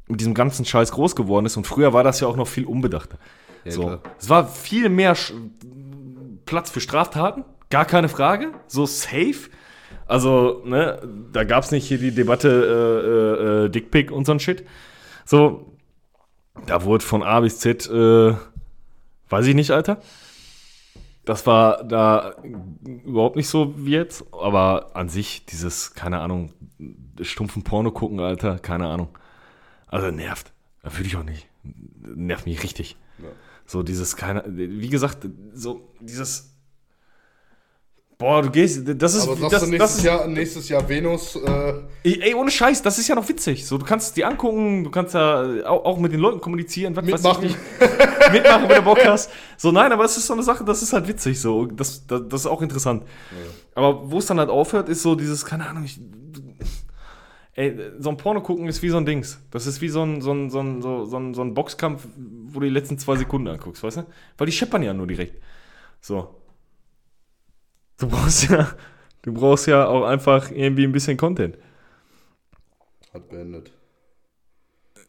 mit 0.08 0.20
diesem 0.20 0.34
ganzen 0.34 0.64
Scheiß 0.64 0.92
groß 0.92 1.16
geworden 1.16 1.46
ist 1.46 1.56
und 1.56 1.66
früher 1.66 1.92
war 1.92 2.04
das 2.04 2.20
ja 2.20 2.28
auch 2.28 2.36
noch 2.36 2.46
viel 2.46 2.64
unbedachter. 2.64 3.18
Ja, 3.64 3.72
so. 3.72 3.82
klar. 3.82 4.00
Es 4.18 4.28
war 4.28 4.48
viel 4.48 4.88
mehr 4.88 5.16
Platz 6.44 6.70
für 6.70 6.80
Straftaten, 6.80 7.44
gar 7.70 7.84
keine 7.84 8.08
Frage, 8.08 8.52
so 8.68 8.86
safe. 8.86 9.50
Also, 10.06 10.62
ne, 10.64 11.00
da 11.32 11.44
gab 11.44 11.64
es 11.64 11.72
nicht 11.72 11.86
hier 11.86 11.98
die 11.98 12.14
Debatte 12.14 12.48
äh, 12.48 13.06
äh, 13.06 13.64
äh, 13.64 13.68
Dickpick 13.68 14.10
und 14.10 14.24
so 14.24 14.32
ein 14.32 14.40
Shit. 14.40 14.64
So, 15.24 15.76
da 16.66 16.84
wurde 16.84 17.04
von 17.04 17.22
A 17.22 17.40
bis 17.40 17.58
Z, 17.58 17.88
äh, 17.90 18.34
weiß 19.28 19.46
ich 19.46 19.54
nicht, 19.54 19.72
Alter. 19.72 20.00
Das 21.24 21.44
war 21.44 21.82
da 21.82 22.36
überhaupt 23.04 23.34
nicht 23.34 23.48
so 23.48 23.74
wie 23.76 23.90
jetzt, 23.90 24.24
aber 24.32 24.94
an 24.94 25.08
sich 25.08 25.44
dieses, 25.44 25.94
keine 25.94 26.20
Ahnung, 26.20 26.52
stumpfen 27.20 27.64
Porno 27.64 27.90
gucken, 27.90 28.20
Alter, 28.20 28.60
keine 28.60 28.86
Ahnung. 28.86 29.08
Also 29.88 30.12
nervt. 30.12 30.52
Da 30.84 30.92
würde 30.96 31.08
ich 31.08 31.16
auch 31.16 31.24
nicht. 31.24 31.48
Nervt 32.14 32.46
mich 32.46 32.62
richtig. 32.62 32.96
Ja. 33.18 33.28
So 33.66 33.82
dieses, 33.82 34.14
keine, 34.14 34.44
wie 34.46 34.88
gesagt, 34.88 35.26
so 35.52 35.92
dieses, 35.98 36.55
boah, 38.18 38.42
du 38.42 38.50
gehst, 38.50 38.82
das 38.86 39.14
ist, 39.14 39.28
Aber 39.28 39.36
das, 39.36 39.62
du 39.62 39.70
nächstes, 39.70 39.78
das 39.78 39.96
ist, 39.98 40.04
Jahr, 40.04 40.26
nächstes 40.26 40.68
Jahr 40.68 40.88
Venus, 40.88 41.36
äh, 41.36 41.74
ey, 42.02 42.34
ohne 42.34 42.50
Scheiß, 42.50 42.82
das 42.82 42.98
ist 42.98 43.08
ja 43.08 43.14
noch 43.14 43.28
witzig. 43.28 43.66
So, 43.66 43.78
du 43.78 43.84
kannst 43.84 44.08
es 44.08 44.12
dir 44.14 44.26
angucken, 44.26 44.84
du 44.84 44.90
kannst 44.90 45.14
ja 45.14 45.66
auch, 45.66 45.84
auch 45.84 45.98
mit 45.98 46.12
den 46.12 46.20
Leuten 46.20 46.40
kommunizieren, 46.40 46.96
was 46.96 47.04
Mitmachen. 47.04 47.44
weiß 47.44 47.50
ich 47.50 47.56
nicht. 47.56 48.32
Mitmachen, 48.32 48.68
wenn 48.68 48.76
du 48.76 48.82
Bock 48.82 49.04
hast. 49.04 49.30
So, 49.56 49.70
nein, 49.72 49.92
aber 49.92 50.04
es 50.04 50.16
ist 50.16 50.26
so 50.26 50.32
eine 50.32 50.42
Sache, 50.42 50.64
das 50.64 50.82
ist 50.82 50.92
halt 50.92 51.08
witzig, 51.08 51.40
so, 51.40 51.66
das, 51.66 52.06
das, 52.06 52.22
das 52.28 52.40
ist 52.42 52.46
auch 52.46 52.62
interessant. 52.62 53.04
Aber 53.74 54.10
wo 54.10 54.18
es 54.18 54.26
dann 54.26 54.38
halt 54.38 54.50
aufhört, 54.50 54.88
ist 54.88 55.02
so 55.02 55.14
dieses, 55.14 55.44
keine 55.44 55.68
Ahnung, 55.68 55.84
ich, 55.84 56.00
ey, 57.52 57.76
so 57.98 58.10
ein 58.10 58.16
Porno 58.16 58.40
gucken 58.40 58.66
ist 58.68 58.82
wie 58.82 58.88
so 58.88 58.96
ein 58.96 59.06
Dings. 59.06 59.40
Das 59.50 59.66
ist 59.66 59.80
wie 59.80 59.88
so 59.88 60.02
ein, 60.02 60.20
so 60.22 60.32
ein, 60.32 60.50
so 60.50 60.60
ein, 60.60 60.80
so, 60.80 61.04
so 61.04 61.18
ein, 61.18 61.34
so 61.34 61.42
ein 61.42 61.54
Boxkampf, 61.54 62.06
wo 62.46 62.60
du 62.60 62.66
die 62.66 62.72
letzten 62.72 62.98
zwei 62.98 63.16
Sekunden 63.16 63.48
anguckst, 63.48 63.82
weißt 63.82 63.98
du? 63.98 64.06
Weil 64.38 64.46
die 64.46 64.52
scheppern 64.52 64.82
ja 64.82 64.94
nur 64.94 65.06
direkt. 65.06 65.42
So. 66.00 66.34
Du 67.98 68.08
brauchst 68.08 68.48
ja, 68.50 68.76
du 69.22 69.32
brauchst 69.32 69.66
ja 69.66 69.86
auch 69.86 70.04
einfach 70.04 70.50
irgendwie 70.50 70.84
ein 70.84 70.92
bisschen 70.92 71.16
Content. 71.16 71.56
hat 73.12 73.28
beendet. 73.28 73.72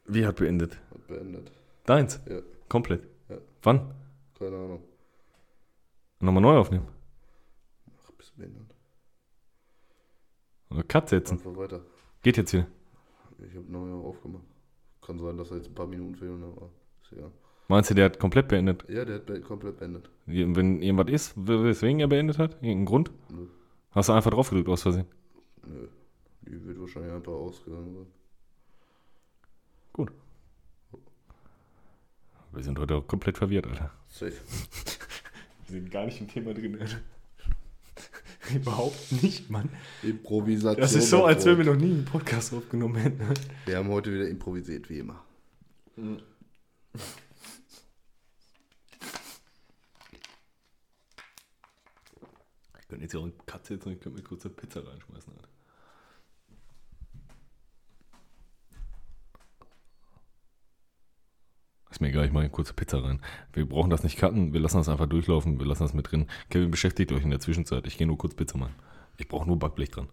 Wie 0.06 0.26
hat 0.26 0.38
beendet? 0.38 0.78
Hat 0.92 1.08
beendet. 1.08 1.52
Deins? 1.86 2.20
Ja, 2.30 2.40
Komplett? 2.70 3.08
Ja. 3.30 3.38
Wann? 3.64 3.94
keine 4.38 4.56
Ahnung. 4.56 4.84
Nochmal 6.20 6.42
neu 6.42 6.58
aufnehmen? 6.58 6.88
Ach, 8.06 8.12
bist 8.12 8.36
behindert. 8.38 8.74
Oder 10.70 10.84
Cut 10.84 11.10
setzen? 11.10 11.38
Einfach 11.38 11.56
weiter. 11.58 11.82
Geht 12.24 12.38
jetzt 12.38 12.54
wieder. 12.54 12.68
Ich 13.40 13.56
habe 13.56 13.72
neu 13.72 13.94
aufgemacht. 13.94 14.46
Kann 15.02 15.20
sein, 15.20 15.38
dass 15.38 15.50
da 15.50 15.56
jetzt 15.56 15.68
ein 15.68 15.76
paar 15.76 15.88
Minuten 15.88 16.16
fehlen, 16.16 16.44
aber 16.44 16.70
ist 17.04 17.12
egal. 17.14 17.32
Meinst 17.70 17.90
du, 17.90 17.94
der 17.94 18.06
hat 18.06 18.20
komplett 18.20 18.48
beendet? 18.48 18.86
Ja, 18.88 19.04
der 19.04 19.16
hat 19.16 19.26
be 19.26 19.42
komplett 19.42 19.78
beendet. 19.78 20.10
Wenn 20.26 20.82
irgendwas 20.82 21.10
ist, 21.10 21.34
weswegen 21.36 22.00
er 22.00 22.08
beendet 22.08 22.38
hat? 22.38 22.54
Irgendein 22.62 22.86
Grund? 22.86 23.12
Nö. 23.30 23.48
Hast 23.92 24.10
du 24.10 24.14
einfach 24.14 24.32
drauf 24.32 24.50
gedrückt 24.50 24.70
aus 24.70 24.84
Versehen? 24.84 25.08
Nö. 25.66 25.88
Die 26.44 26.66
wird 26.66 26.80
wahrscheinlich 26.80 27.12
einfach 27.12 27.34
ausgegangen 27.34 27.94
sein. 27.94 28.06
Gut. 29.92 30.12
Wir 32.54 32.64
sind 32.64 32.80
heute 32.80 32.96
auch 32.96 33.08
komplett 33.08 33.38
verwirrt, 33.38 33.68
Alter. 33.68 33.92
Safe. 34.08 34.32
Wir 35.68 35.82
sind 35.82 35.92
gar 35.92 36.06
nicht 36.06 36.22
im 36.22 36.30
Thema 36.30 36.54
drin, 36.54 36.80
Alter. 36.80 37.00
Überhaupt 38.56 39.12
nicht, 39.22 39.50
Mann. 39.50 39.68
Improvisation. 40.02 40.80
Das 40.80 40.94
ist 40.94 41.10
so, 41.10 41.26
als 41.26 41.46
wenn 41.46 41.58
wir. 41.58 41.66
noch 41.66 41.76
nie 41.76 41.92
einen 41.92 42.06
Podcast 42.06 42.54
aufgenommen 42.54 42.96
hätten. 42.96 43.20
Wir 43.66 43.78
haben 43.78 43.90
heute 43.90 44.14
wieder 44.14 44.30
improvisiert, 44.30 44.90
wie 44.90 45.00
immer. 45.00 45.22
Ich 52.88 52.90
könnte 52.90 53.04
jetzt 53.04 53.14
ja 53.16 53.20
auch 53.20 53.26
eine 53.26 53.34
Katze 53.46 53.74
jetzt 53.74 53.86
und 53.86 53.92
ich 53.92 54.00
könnte 54.00 54.18
mir 54.18 54.24
kurz 54.24 54.46
eine 54.46 54.54
Pizza 54.54 54.80
reinschmeißen, 54.80 55.34
Alter. 55.34 55.50
Ist 61.90 62.00
mir 62.00 62.08
egal, 62.08 62.28
ich 62.28 62.32
mache 62.32 62.44
eine 62.44 62.50
kurze 62.50 62.74
Pizza 62.74 63.04
rein. 63.04 63.22
Wir 63.52 63.68
brauchen 63.68 63.90
das 63.90 64.04
nicht 64.04 64.18
cutten, 64.18 64.54
wir 64.54 64.62
lassen 64.62 64.78
das 64.78 64.88
einfach 64.88 65.08
durchlaufen, 65.08 65.60
wir 65.60 65.66
lassen 65.66 65.84
das 65.84 65.94
mit 65.94 66.10
drin. 66.10 66.28
Kevin 66.50 66.72
beschäftigt 66.72 67.12
euch 67.12 67.24
in 67.24 67.30
der 67.30 67.42
Zwischenzeit. 67.42 67.86
Ich 67.88 67.98
gehe 67.98 68.08
nur 68.08 68.18
kurz 68.18 68.36
Pizza 68.36 68.58
machen. 68.58 68.76
Ich 69.18 69.28
brauche 69.28 69.46
nur 69.46 69.60
Backblech 69.60 69.92
dran. 69.92 70.08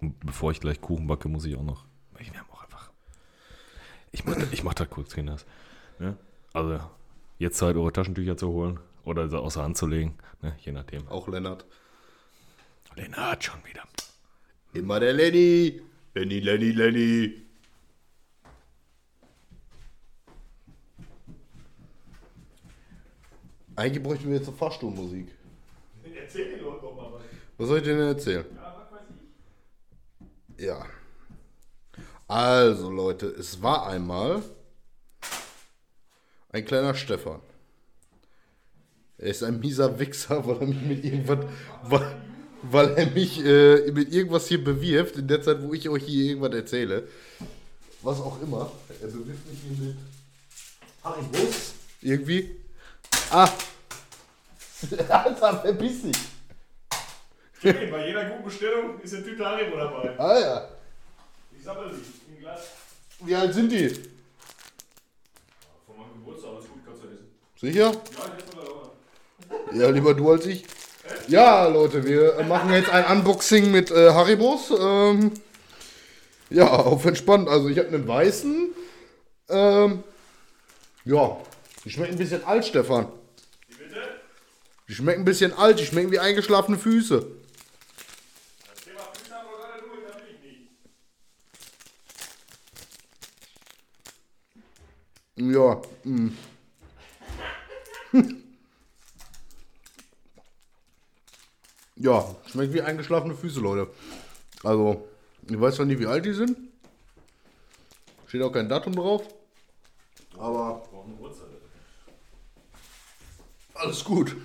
Und 0.00 0.18
bevor 0.20 0.50
ich 0.50 0.60
gleich 0.60 0.80
Kuchen 0.80 1.08
backe, 1.08 1.28
muss 1.28 1.44
ich 1.44 1.56
auch 1.56 1.62
noch. 1.62 1.84
Ich 2.18 2.30
haben 2.30 2.50
auch 2.50 2.62
einfach. 2.62 2.90
Ich 4.12 4.24
mach, 4.24 4.36
ich 4.50 4.64
mach 4.64 4.72
das 4.72 4.88
kurz, 4.88 5.14
Kinders. 5.14 5.44
Ne? 5.98 6.16
Also, 6.54 6.80
jetzt 7.36 7.58
Zeit, 7.58 7.76
eure 7.76 7.92
Taschentücher 7.92 8.38
zu 8.38 8.48
holen 8.48 8.80
oder 9.04 9.30
außer 9.38 9.62
Hand 9.62 9.76
zu 9.76 9.86
legen. 9.86 10.16
Ne? 10.40 10.56
Je 10.60 10.72
nachdem. 10.72 11.06
Auch 11.08 11.28
Lennart. 11.28 11.66
Lennart 12.98 13.44
schon 13.44 13.64
wieder. 13.64 13.84
Immer 14.72 15.00
der 15.00 15.12
Lenny. 15.12 15.80
Lenny, 16.14 16.40
Lenny, 16.40 16.70
Lenny. 16.72 17.42
Eigentlich 23.76 24.02
bräuchten 24.02 24.28
wir 24.28 24.38
jetzt 24.38 24.48
eine 24.48 24.56
Fahrstuhlmusik. 24.56 25.28
Erzähl 26.02 26.50
den 26.50 26.64
Leuten 26.64 26.82
doch 26.82 26.96
mal 26.96 27.12
was. 27.12 27.22
Was 27.56 27.68
soll 27.68 27.78
ich 27.78 27.84
denn 27.84 28.00
erzählen? 28.00 28.44
Ja, 28.56 28.76
was 28.76 28.92
weiß 28.92 29.06
ich. 30.58 30.64
Ja. 30.64 30.86
Also 32.26 32.90
Leute, 32.90 33.26
es 33.26 33.62
war 33.62 33.86
einmal 33.86 34.42
ein 36.50 36.64
kleiner 36.64 36.94
Stefan. 36.94 37.40
Er 39.16 39.28
ist 39.28 39.42
ein 39.42 39.60
mieser 39.60 39.98
Wichser, 39.98 40.44
weil 40.46 40.60
er 40.60 40.66
mich 40.66 40.82
mit 40.82 41.04
irgendwas, 41.04 41.46
weil, 42.62 42.94
er 42.94 43.06
mich 43.10 43.44
äh, 43.44 43.90
mit 43.92 44.12
irgendwas 44.12 44.48
hier 44.48 44.62
bewirft, 44.62 45.16
in 45.16 45.28
der 45.28 45.42
Zeit, 45.42 45.62
wo 45.62 45.72
ich 45.74 45.88
euch 45.88 46.04
hier 46.04 46.30
irgendwas 46.30 46.54
erzähle. 46.54 47.08
Was 48.02 48.20
auch 48.20 48.40
immer. 48.42 48.70
Er 49.00 49.08
bewirft 49.08 49.46
mich 49.50 49.58
hier 49.60 49.86
mit 49.86 49.96
Haribos. 51.02 51.72
Irgendwie. 52.00 52.56
Ah! 53.30 53.50
Alter, 55.08 55.60
verpiss 55.60 56.02
dich! 56.02 56.16
Bei 57.62 58.06
jeder 58.06 58.24
guten 58.26 58.44
Bestellung 58.44 59.00
ist 59.00 59.14
eine 59.14 59.24
Tüte 59.24 59.44
Haribo 59.44 59.76
dabei. 59.76 60.16
Ah 60.18 60.38
ja. 60.38 60.68
Ich 61.56 61.64
sammle 61.64 61.90
die 61.90 62.32
im 62.32 62.38
Glas. 62.40 62.60
Wie 63.20 63.34
alt 63.34 63.52
sind 63.52 63.72
die? 63.72 63.88
Von 63.88 65.96
meinem 65.96 66.12
Geburtstag, 66.14 66.50
alles 66.52 66.68
gut, 66.68 66.78
kannst 66.86 67.02
du 67.02 67.08
essen. 67.08 67.26
Sicher? 67.56 67.90
Ja, 67.90 68.36
jetzt 68.38 68.54
mal 68.54 68.64
da. 68.64 68.92
Ja, 69.76 69.90
lieber 69.90 70.14
du 70.14 70.30
als 70.30 70.46
ich. 70.46 70.64
Ja, 71.28 71.66
Leute, 71.66 72.04
wir 72.04 72.42
machen 72.44 72.72
jetzt 72.72 72.90
ein 72.90 73.04
Unboxing 73.04 73.70
mit 73.70 73.90
äh, 73.90 74.10
Haribos. 74.10 74.70
Ähm, 74.70 75.32
ja, 76.50 76.68
auf 76.68 77.04
entspannt. 77.04 77.48
Also 77.48 77.68
ich 77.68 77.78
habe 77.78 77.88
einen 77.88 78.08
weißen. 78.08 78.70
Ähm, 79.50 80.02
ja, 81.04 81.36
die 81.84 81.90
schmecken 81.90 82.12
ein 82.12 82.18
bisschen 82.18 82.44
alt, 82.44 82.64
Stefan. 82.64 83.08
Wie 83.68 83.74
bitte? 83.74 84.00
Die 84.88 84.94
schmecken 84.94 85.22
ein 85.22 85.24
bisschen 85.24 85.52
alt, 85.52 85.78
die 85.78 85.86
schmecken 85.86 86.10
wie 86.12 86.18
eingeschlafene 86.18 86.78
Füße. 86.78 87.26
Das 88.70 88.80
Thema 88.84 89.00
Pizza 89.12 89.36
haben 89.36 89.48
wir 89.50 89.58
gerade 89.58 89.82
durch, 89.82 90.00
da 90.06 90.12
bin 90.18 90.28
ich 90.34 90.42
nicht. 95.36 95.54
Ja, 95.54 95.82
mm. 96.04 96.30
Ja, 102.00 102.24
schmeckt 102.50 102.72
wie 102.72 102.82
eingeschlafene 102.82 103.34
Füße, 103.34 103.60
Leute. 103.60 103.90
Also, 104.62 105.08
ich 105.48 105.60
weiß 105.60 105.76
zwar 105.76 105.86
nicht, 105.86 105.98
wie 105.98 106.06
alt 106.06 106.24
die 106.24 106.32
sind. 106.32 106.56
Steht 108.26 108.42
auch 108.42 108.52
kein 108.52 108.68
Datum 108.68 108.94
drauf. 108.94 109.22
Aber 110.38 110.82
alles 113.74 114.04
gut. 114.04 114.36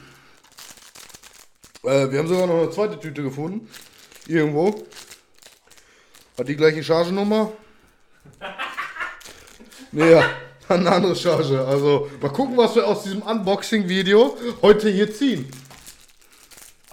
Äh, 1.84 2.10
wir 2.12 2.20
haben 2.20 2.28
sogar 2.28 2.48
noch 2.48 2.62
eine 2.62 2.72
zweite 2.72 3.00
Tüte 3.00 3.22
gefunden. 3.24 3.68
Irgendwo. 4.28 4.84
Hat 6.38 6.48
die 6.48 6.56
gleiche 6.56 6.84
Chargenummer? 6.84 7.52
Nee, 9.96 10.10
ja, 10.10 10.24
hat 10.68 10.80
eine 10.80 10.92
andere 10.92 11.16
Charge. 11.16 11.64
Also, 11.64 12.10
mal 12.20 12.32
gucken, 12.32 12.58
was 12.58 12.74
wir 12.74 12.88
aus 12.88 13.04
diesem 13.04 13.22
Unboxing-Video 13.22 14.36
heute 14.64 14.90
hier 14.90 15.14
ziehen. 15.14 15.48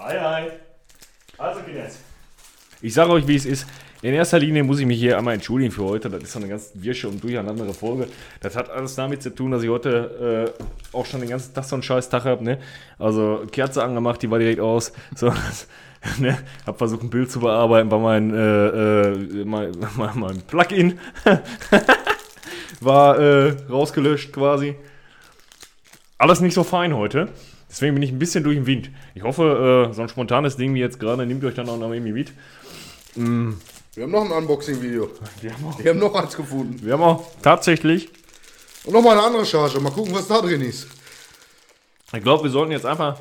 Hi, 0.03 0.18
hi. 0.18 0.51
Also, 1.36 1.61
Kinders. 1.61 1.98
Ich 2.80 2.94
sage 2.94 3.12
euch, 3.12 3.26
wie 3.26 3.36
es 3.36 3.44
ist. 3.44 3.66
In 4.01 4.14
erster 4.14 4.38
Linie 4.38 4.64
muss 4.64 4.80
ich 4.80 4.86
mich 4.86 4.98
hier 4.98 5.18
einmal 5.18 5.34
entschuldigen 5.34 5.70
für 5.70 5.84
heute. 5.84 6.09
Das 6.09 6.22
ist 6.22 6.32
so 6.32 6.38
eine 6.38 6.48
ganz 6.48 6.70
wirsche 6.72 7.07
und 7.07 7.22
durcheinandere 7.22 7.74
Folge. 7.74 8.09
Das 8.40 8.57
hat 8.57 8.70
alles 8.70 8.94
damit 8.94 9.22
zu 9.22 9.28
tun, 9.28 9.51
dass 9.51 9.62
ich 9.62 9.68
heute 9.68 10.55
äh, 10.57 10.96
auch 10.96 11.05
schon 11.05 11.20
den 11.20 11.28
ganzen 11.28 11.53
Tag 11.53 11.64
so 11.64 11.76
einen 11.76 11.82
scheiß 11.82 12.09
Tag 12.09 12.24
habe. 12.24 12.42
Ne? 12.42 12.59
Also 12.98 13.44
Kerze 13.53 13.84
angemacht, 13.84 14.22
die 14.22 14.30
war 14.30 14.38
direkt 14.38 14.61
aus. 14.61 14.94
So, 15.14 15.34
ne? 16.18 16.38
Hab 16.64 16.78
versucht, 16.78 17.03
ein 17.03 17.11
Bild 17.11 17.30
zu 17.30 17.40
bearbeiten 17.40 17.90
bei 17.90 17.98
meinem 17.98 18.32
äh, 18.32 19.09
äh, 19.09 19.44
mein, 19.44 19.72
mein, 19.96 20.18
mein 20.18 20.40
Plugin. 20.40 20.98
war 22.80 23.18
äh, 23.18 23.55
rausgelöscht 23.68 24.32
quasi. 24.32 24.76
Alles 26.16 26.40
nicht 26.40 26.55
so 26.55 26.64
fein 26.64 26.96
heute. 26.96 27.28
Deswegen 27.71 27.95
bin 27.95 28.03
ich 28.03 28.11
ein 28.11 28.18
bisschen 28.18 28.43
durch 28.45 28.57
den 28.57 28.66
Wind. 28.66 28.91
Ich 29.14 29.23
hoffe, 29.23 29.89
äh, 29.91 29.95
so 29.95 30.03
ein 30.03 30.09
spontanes 30.09 30.57
Ding 30.57 30.75
wie 30.75 30.81
jetzt 30.81 30.99
gerade 31.01 31.25
nimmt 31.25 31.45
euch 31.45 31.55
dann 31.55 31.68
auch 31.68 31.79
noch 31.79 31.93
irgendwie 31.93 32.12
mit. 32.12 32.33
Wir 33.14 34.05
haben 34.05 34.11
noch 34.11 34.25
ein 34.25 34.33
Unboxing-Video. 34.33 35.11
Wir 35.41 35.53
Wir 35.79 35.91
haben 35.91 35.99
noch 36.01 36.14
eins 36.14 36.37
gefunden. 36.37 36.81
wir 36.85 36.93
haben 36.95 37.03
auch 37.03 37.27
tatsächlich, 37.43 38.09
Und 38.85 38.95
nochmal 38.95 39.12
eine 39.18 39.23
andere 39.27 39.45
Charge. 39.47 39.79
Mal 39.81 39.91
gucken, 39.93 40.14
was 40.14 40.27
da 40.29 40.41
drin 40.41 40.61
ist. 40.62 40.87
ich 42.12 42.23
glaube, 42.23 42.45
wir 42.45 42.51
sollten 42.51 42.73
jetzt 42.73 42.87
einfach 42.87 43.18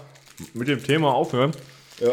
mit 0.53 0.67
dem 0.67 0.81
Thema 0.83 1.13
aufhören 1.13 1.51
Ja. 1.99 2.11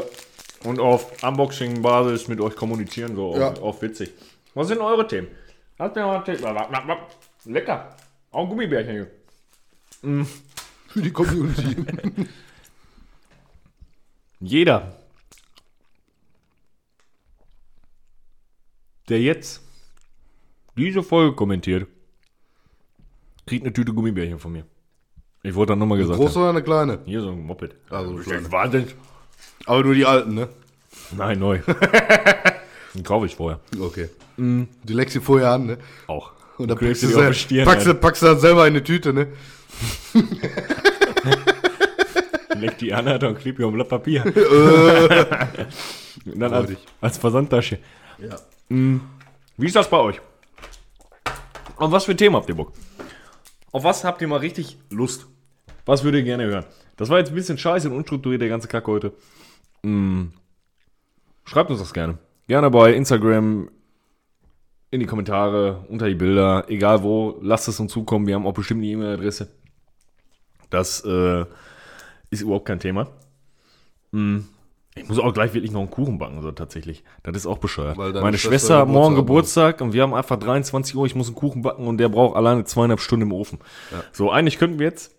und 0.64 0.78
auf 0.80 1.22
Unboxing-Basis 1.22 2.28
mit 2.28 2.40
euch 2.40 2.56
kommunizieren, 2.56 3.14
so 3.16 3.36
Ja. 3.36 3.54
auf 3.54 3.80
witzig. 3.82 4.12
Was 4.54 4.68
sind 4.68 4.80
eure 4.80 5.06
Themen? 5.06 5.28
Habt 5.78 5.96
ihr 5.96 6.06
mal? 6.06 6.24
Lecker. 7.44 7.96
Auch 8.32 8.42
ein 8.42 8.48
Gummibärchen 8.48 8.92
hier. 10.02 10.26
Für 10.96 11.02
die 11.02 11.10
Community. 11.10 11.76
Jeder, 14.40 14.96
der 19.10 19.20
jetzt 19.20 19.60
diese 20.78 21.02
Folge 21.02 21.36
kommentiert, 21.36 21.86
kriegt 23.46 23.64
eine 23.66 23.74
Tüte 23.74 23.92
Gummibärchen 23.92 24.38
von 24.38 24.52
mir. 24.52 24.64
Ich 25.42 25.54
wollte 25.54 25.72
dann 25.72 25.80
nochmal 25.80 25.98
gesagt 25.98 26.18
Groß 26.18 26.34
haben. 26.34 26.42
oder 26.42 26.50
eine 26.50 26.62
kleine? 26.62 27.00
Hier 27.04 27.20
so 27.20 27.28
ein 27.28 27.44
Moped. 27.44 27.74
Also 27.90 28.12
eine 28.12 28.22
kleine. 28.22 28.50
Wahnsinn. 28.52 28.86
Aber 29.66 29.84
nur 29.84 29.94
die 29.94 30.06
alten, 30.06 30.32
ne? 30.32 30.48
Nein, 31.14 31.38
neu. 31.38 31.58
Den 32.94 33.02
kaufe 33.04 33.26
ich 33.26 33.36
vorher. 33.36 33.60
Okay. 33.78 34.08
Die 34.38 34.92
legst 34.94 35.14
du 35.14 35.20
vorher 35.20 35.50
an, 35.50 35.66
ne? 35.66 35.78
Auch. 36.06 36.32
Und 36.56 36.68
dann 36.68 36.78
packst 36.78 37.02
du, 37.02 37.34
Stirn 37.34 37.66
packst, 37.66 37.86
du, 37.86 37.94
packst 37.94 38.22
du 38.22 38.26
dann 38.28 38.40
selber 38.40 38.66
in 38.66 38.72
eine 38.72 38.82
Tüte, 38.82 39.12
ne? 39.12 39.26
Leg 42.58 42.78
die 42.78 42.92
an, 42.92 43.06
Alter, 43.06 43.28
und 43.28 43.38
kleb 43.38 43.58
ihr 43.58 43.66
am 43.66 43.72
Blatt 43.72 43.88
Papier. 43.88 44.24
und 46.24 46.40
dann 46.40 46.52
als, 46.52 46.70
als 47.00 47.18
Versandtasche. 47.18 47.78
Ja. 48.18 48.36
Wie 48.68 49.66
ist 49.66 49.76
das 49.76 49.88
bei 49.88 49.98
euch? 49.98 50.20
Auf 51.76 51.92
was 51.92 52.04
für 52.04 52.16
Themen 52.16 52.36
habt 52.36 52.48
ihr 52.48 52.54
Bock? 52.54 52.72
Auf 53.72 53.84
was 53.84 54.04
habt 54.04 54.22
ihr 54.22 54.28
mal 54.28 54.38
richtig 54.38 54.78
Lust? 54.90 55.26
Was 55.84 56.02
würdet 56.02 56.20
ihr 56.20 56.24
gerne 56.24 56.46
hören? 56.46 56.64
Das 56.96 57.10
war 57.10 57.18
jetzt 57.18 57.28
ein 57.28 57.34
bisschen 57.34 57.58
scheiße 57.58 57.90
und 57.90 57.96
unstrukturiert, 57.96 58.40
der 58.40 58.48
ganze 58.48 58.68
Kack 58.68 58.86
heute. 58.86 59.12
Mm. 59.82 60.28
Schreibt 61.44 61.70
uns 61.70 61.80
das 61.80 61.92
gerne. 61.92 62.18
Gerne 62.48 62.70
bei 62.70 62.94
Instagram, 62.94 63.68
in 64.90 65.00
die 65.00 65.06
Kommentare, 65.06 65.84
unter 65.88 66.08
die 66.08 66.14
Bilder, 66.14 66.64
egal 66.68 67.02
wo. 67.02 67.38
Lasst 67.42 67.68
es 67.68 67.78
uns 67.78 67.92
zukommen. 67.92 68.26
Wir 68.26 68.34
haben 68.34 68.46
auch 68.46 68.54
bestimmt 68.54 68.80
eine 68.80 68.90
E-Mail-Adresse. 68.90 69.48
Das 70.70 71.04
äh, 71.04 71.44
ist 72.30 72.42
überhaupt 72.42 72.66
kein 72.66 72.80
Thema. 72.80 73.08
Mm. 74.12 74.38
Ich 74.98 75.06
muss 75.08 75.18
auch 75.18 75.34
gleich 75.34 75.52
wirklich 75.52 75.72
noch 75.72 75.80
einen 75.80 75.90
Kuchen 75.90 76.18
backen, 76.18 76.40
so 76.40 76.50
tatsächlich. 76.52 77.04
Das 77.22 77.36
ist 77.36 77.46
auch 77.46 77.58
bescheuert. 77.58 77.98
Meine 77.98 78.38
Schwester 78.38 78.48
Schwester 78.48 78.78
hat 78.78 78.88
morgen 78.88 79.14
Geburtstag 79.14 79.82
und 79.82 79.92
wir 79.92 80.02
haben 80.02 80.14
einfach 80.14 80.38
23 80.38 80.96
Uhr, 80.96 81.04
ich 81.04 81.14
muss 81.14 81.26
einen 81.26 81.36
Kuchen 81.36 81.60
backen 81.60 81.86
und 81.86 81.98
der 81.98 82.08
braucht 82.08 82.34
alleine 82.34 82.64
zweieinhalb 82.64 83.00
Stunden 83.00 83.24
im 83.24 83.32
Ofen. 83.32 83.58
So, 84.12 84.30
eigentlich 84.30 84.58
könnten 84.58 84.78
wir 84.78 84.86
jetzt 84.86 85.14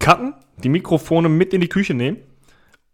cutten, 0.00 0.34
die 0.56 0.68
Mikrofone 0.68 1.28
mit 1.28 1.54
in 1.54 1.60
die 1.60 1.68
Küche 1.68 1.94
nehmen 1.94 2.18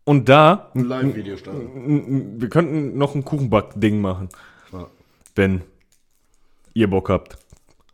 und 0.04 0.28
da, 0.28 0.70
Ein 0.74 0.84
Live-Video 0.84 1.38
starten. 1.38 2.40
wir 2.40 2.48
könnten 2.50 2.98
noch 2.98 3.14
ein 3.14 3.24
Kuchenback-Ding 3.24 4.02
machen, 4.02 4.28
Ja. 4.72 4.86
wenn 5.34 5.62
ihr 6.74 6.90
Bock 6.90 7.08
habt. 7.08 7.38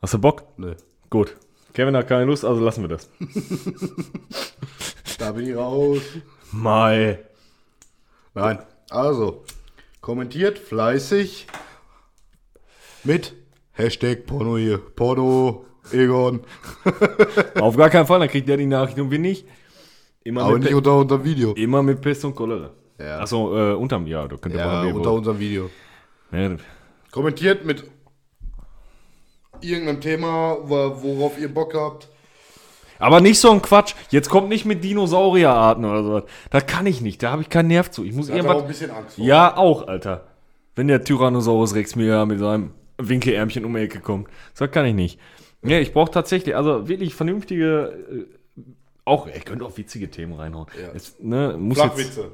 Hast 0.02 0.14
du 0.14 0.18
Bock? 0.18 0.42
Nee, 0.56 0.74
Gut. 1.08 1.36
Kevin 1.76 1.94
hat 1.94 2.08
keine 2.08 2.24
Lust, 2.24 2.42
also 2.42 2.64
lassen 2.64 2.84
wir 2.84 2.88
das. 2.88 3.10
da 5.18 5.30
bin 5.32 5.46
ich 5.46 5.54
raus. 5.54 6.00
Mai. 6.50 7.18
Nein, 8.32 8.60
also, 8.88 9.44
kommentiert 10.00 10.58
fleißig 10.58 11.46
mit 13.04 13.34
Hashtag 13.72 14.24
Porno 14.24 14.56
hier. 14.56 14.78
Porno, 14.78 15.66
Egon. 15.92 16.40
Auf 17.60 17.76
gar 17.76 17.90
keinen 17.90 18.06
Fall, 18.06 18.20
dann 18.20 18.30
kriegt 18.30 18.48
der 18.48 18.56
die 18.56 18.64
Nachricht 18.64 18.98
und 18.98 19.10
wir 19.10 19.18
nicht. 19.18 19.46
Immer 20.24 20.44
Aber 20.44 20.54
mit, 20.54 20.62
nicht 20.62 20.70
Pe 20.70 20.76
unter 20.78 20.96
unserem 20.96 21.24
Video. 21.24 21.52
immer 21.52 21.82
mit 21.82 22.00
Pest 22.00 22.24
und 22.24 22.34
Cholera. 22.34 22.70
Ja. 22.98 23.18
Achso, 23.18 23.54
äh, 23.54 23.74
unterm 23.74 24.06
Jahr, 24.06 24.28
da 24.28 24.38
könnt 24.38 24.54
ihr 24.54 24.62
Ja, 24.62 24.80
unter 24.80 25.12
unserem 25.12 25.38
Video. 25.38 25.68
Ja, 26.32 26.56
Kommentiert 27.10 27.66
mit 27.66 27.84
irgendeinem 29.62 30.00
Thema, 30.00 30.56
wo- 30.62 31.02
worauf 31.02 31.38
ihr 31.38 31.52
Bock 31.52 31.74
habt. 31.74 32.08
Aber 32.98 33.20
nicht 33.20 33.38
so 33.38 33.50
ein 33.50 33.60
Quatsch. 33.60 33.94
Jetzt 34.10 34.30
kommt 34.30 34.48
nicht 34.48 34.64
mit 34.64 34.82
Dinosaurierarten 34.82 35.84
oder 35.84 36.02
so. 36.02 36.22
Das 36.50 36.64
kann 36.66 36.86
ich 36.86 37.00
nicht. 37.02 37.22
Da 37.22 37.30
habe 37.30 37.42
ich 37.42 37.50
keinen 37.50 37.68
Nerv 37.68 37.90
zu. 37.90 38.04
Ich 38.04 38.14
muss 38.14 38.28
Da 38.28 38.34
hat 38.34 38.38
er 38.44 38.44
auch 38.50 38.54
irgendwas. 38.54 38.64
ein 38.64 38.68
bisschen 38.86 38.90
Angst 38.90 39.16
vor. 39.16 39.24
Ja, 39.24 39.56
auch, 39.56 39.86
Alter. 39.86 40.26
Wenn 40.74 40.88
der 40.88 41.04
Tyrannosaurus 41.04 41.74
Rex 41.74 41.94
mir 41.96 42.24
mit 42.26 42.38
seinem 42.38 42.72
Winkelärmchen 42.98 43.64
um 43.66 43.74
die 43.74 43.80
Ecke 43.80 44.00
kommt. 44.00 44.28
Das 44.56 44.70
kann 44.70 44.86
ich 44.86 44.94
nicht. 44.94 45.20
Ja, 45.62 45.78
ich 45.78 45.92
brauche 45.92 46.10
tatsächlich, 46.10 46.54
also 46.56 46.88
wirklich 46.88 47.14
vernünftige, 47.14 48.26
äh, 48.56 48.62
auch, 49.04 49.26
ihr 49.26 49.40
könnt 49.40 49.62
auch 49.62 49.76
witzige 49.76 50.10
Themen 50.10 50.32
reinhauen. 50.34 50.66
Ja. 50.80 50.88
Es, 50.94 51.16
ne, 51.20 51.56
muss 51.58 51.76
jetzt, 51.78 51.86
Flachwitze. 51.86 52.30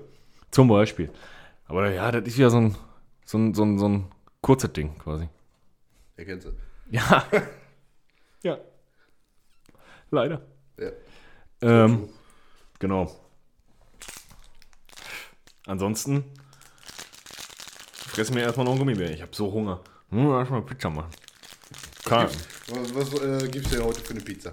zum 0.51 0.69
Beispiel. 0.69 1.11
Aber 1.67 1.91
ja, 1.91 2.11
das 2.13 2.25
ist 2.29 2.37
wieder 2.39 2.51
so 2.51 2.59
ein, 2.59 2.77
so 3.25 3.39
ein, 3.39 3.55
so 3.55 3.63
ein, 3.65 3.79
so 3.79 3.89
ein 3.89 4.05
kurzes 4.43 4.73
Ding 4.73 4.97
quasi. 4.99 5.29
Kennt 6.17 6.43
sie. 6.43 6.51
Ja. 6.93 7.27
ja. 8.43 8.59
Leider. 10.11 10.43
Ja. 10.79 10.91
Ähm, 11.63 12.09
genau. 12.79 13.11
Ansonsten 15.67 16.25
fressen 17.93 18.37
wir 18.37 18.43
erstmal 18.43 18.67
noch 18.67 18.73
ein 18.73 18.79
Gummibär. 18.79 19.11
Ich 19.11 19.23
habe 19.23 19.35
so 19.35 19.51
Hunger. 19.51 19.81
Hm, 20.11 20.31
erstmal 20.33 20.61
Pizza 20.63 20.91
machen. 20.91 21.11
Kann. 22.05 22.29
Was, 22.69 22.95
was 22.95 23.23
äh, 23.23 23.49
gibt's 23.49 23.71
dir 23.71 23.83
heute 23.83 24.01
für 24.01 24.11
eine 24.13 24.21
Pizza? 24.21 24.53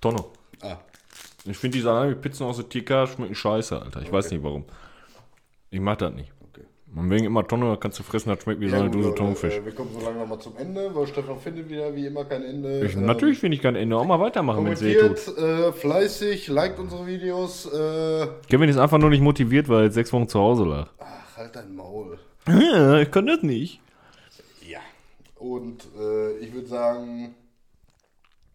Tonno. 0.00 0.32
Ah, 0.62 0.78
Ich 1.44 1.56
finde 1.56 1.78
die 1.78 1.82
Salami-Pizzen 1.82 2.44
aus 2.46 2.56
der 2.56 2.68
TK 2.68 3.06
schmecken 3.06 3.34
scheiße, 3.36 3.80
Alter. 3.80 4.02
Ich 4.02 4.10
weiß 4.10 4.30
nicht 4.32 4.42
warum. 4.42 4.64
Ich 5.70 5.78
mach 5.78 5.96
das 5.96 6.12
nicht. 6.14 6.32
Und 6.94 7.10
wegen 7.10 7.26
immer 7.26 7.46
Tonno, 7.46 7.70
da 7.70 7.76
kannst 7.76 7.98
du 7.98 8.02
fressen, 8.02 8.30
das 8.30 8.42
schmeckt 8.42 8.60
wie 8.60 8.68
so 8.70 8.76
eine 8.76 8.88
Dose 8.90 9.14
Thunfisch. 9.14 9.54
äh, 9.54 9.64
wir 9.64 9.72
kommen 9.72 9.90
so 9.92 10.00
lange 10.04 10.18
nochmal 10.20 10.38
zum 10.38 10.56
Ende, 10.56 10.94
weil 10.94 11.06
Stefan 11.06 11.38
findet 11.40 11.68
wieder 11.68 11.94
wie 11.94 12.06
immer 12.06 12.24
kein 12.24 12.42
Ende. 12.42 12.86
Ich, 12.86 12.94
Ähm, 12.94 13.04
natürlich 13.04 13.38
finde 13.38 13.56
ich 13.56 13.62
kein 13.62 13.76
Ende. 13.76 13.96
Auch 13.98 14.04
mal 14.06 14.18
weitermachen, 14.20 14.64
wenn 14.64 14.72
es 14.72 14.80
weh 14.82 14.94
tut. 14.94 15.16
Kommentiert 15.26 15.38
äh, 15.38 15.72
fleißig, 15.72 16.48
liked 16.48 16.78
unsere 16.78 17.06
Videos. 17.06 17.66
Äh, 17.66 18.28
Kevin 18.48 18.68
ist 18.70 18.78
einfach 18.78 18.98
nur 18.98 19.10
nicht 19.10 19.20
motiviert, 19.20 19.68
weil 19.68 19.78
er 19.78 19.84
jetzt 19.84 19.94
sechs 19.94 20.12
Wochen 20.12 20.28
zu 20.28 20.38
Hause 20.38 20.64
lag. 20.64 20.88
ach, 20.98 21.36
halt 21.36 21.54
dein 21.56 21.74
Maul. 21.74 22.18
Ich 23.02 23.10
kann 23.10 23.26
das 23.26 23.42
nicht. 23.42 23.80
Ja. 24.66 24.78
Und 25.34 25.84
äh, 26.00 26.38
ich 26.38 26.54
würde 26.54 26.68
sagen, 26.68 27.34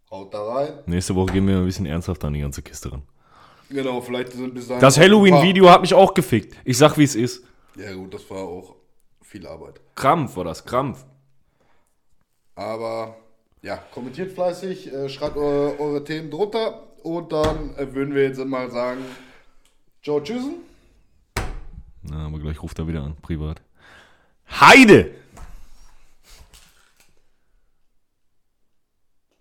haut 0.10 0.34
da 0.34 0.42
rein. 0.42 0.70
Nächste 0.86 1.14
Woche 1.16 1.34
gehen 1.34 1.48
wir 1.48 1.58
ein 1.58 1.66
bisschen 1.66 1.86
ernsthaft 1.86 2.24
an 2.24 2.34
die 2.34 2.40
ganze 2.42 2.62
Kiste 2.62 2.92
ran. 2.92 3.04
Genau, 3.70 4.02
vielleicht 4.02 4.32
sind 4.34 4.54
bis 4.54 4.68
dahin. 4.68 4.82
Das 4.82 4.98
Halloween-Video 4.98 5.70
hat 5.70 5.82
mich 5.82 5.94
auch 5.94 6.14
gefickt. 6.14 6.56
Ich 6.66 6.78
sag, 6.78 6.98
wie 6.98 7.04
es 7.04 7.16
ist. 7.16 7.44
Ja, 7.76 7.94
gut, 7.94 8.14
das 8.14 8.30
war 8.30 8.40
auch 8.40 8.76
viel 9.22 9.48
Arbeit. 9.48 9.80
Krampf 9.96 10.36
war 10.36 10.44
das, 10.44 10.66
Krampf. 10.66 11.06
Aber 12.56 13.16
ja, 13.62 13.78
kommentiert 13.94 14.32
fleißig, 14.34 14.92
äh, 14.92 15.10
schreibt 15.10 15.38
eure, 15.38 15.80
eure 15.80 16.04
Themen 16.04 16.30
drunter 16.30 16.88
und 17.04 17.32
dann 17.32 17.76
äh, 17.76 17.94
würden 17.94 18.14
wir 18.14 18.24
jetzt 18.24 18.44
mal 18.44 18.70
sagen: 18.72 19.02
Ciao, 20.04 20.20
tschüssen. 20.20 20.56
Na, 22.04 22.26
aber 22.26 22.40
gleich 22.40 22.62
ruft 22.62 22.80
er 22.80 22.88
wieder 22.88 23.04
an, 23.04 23.16
privat. 23.22 23.62
Heide! 24.50 25.21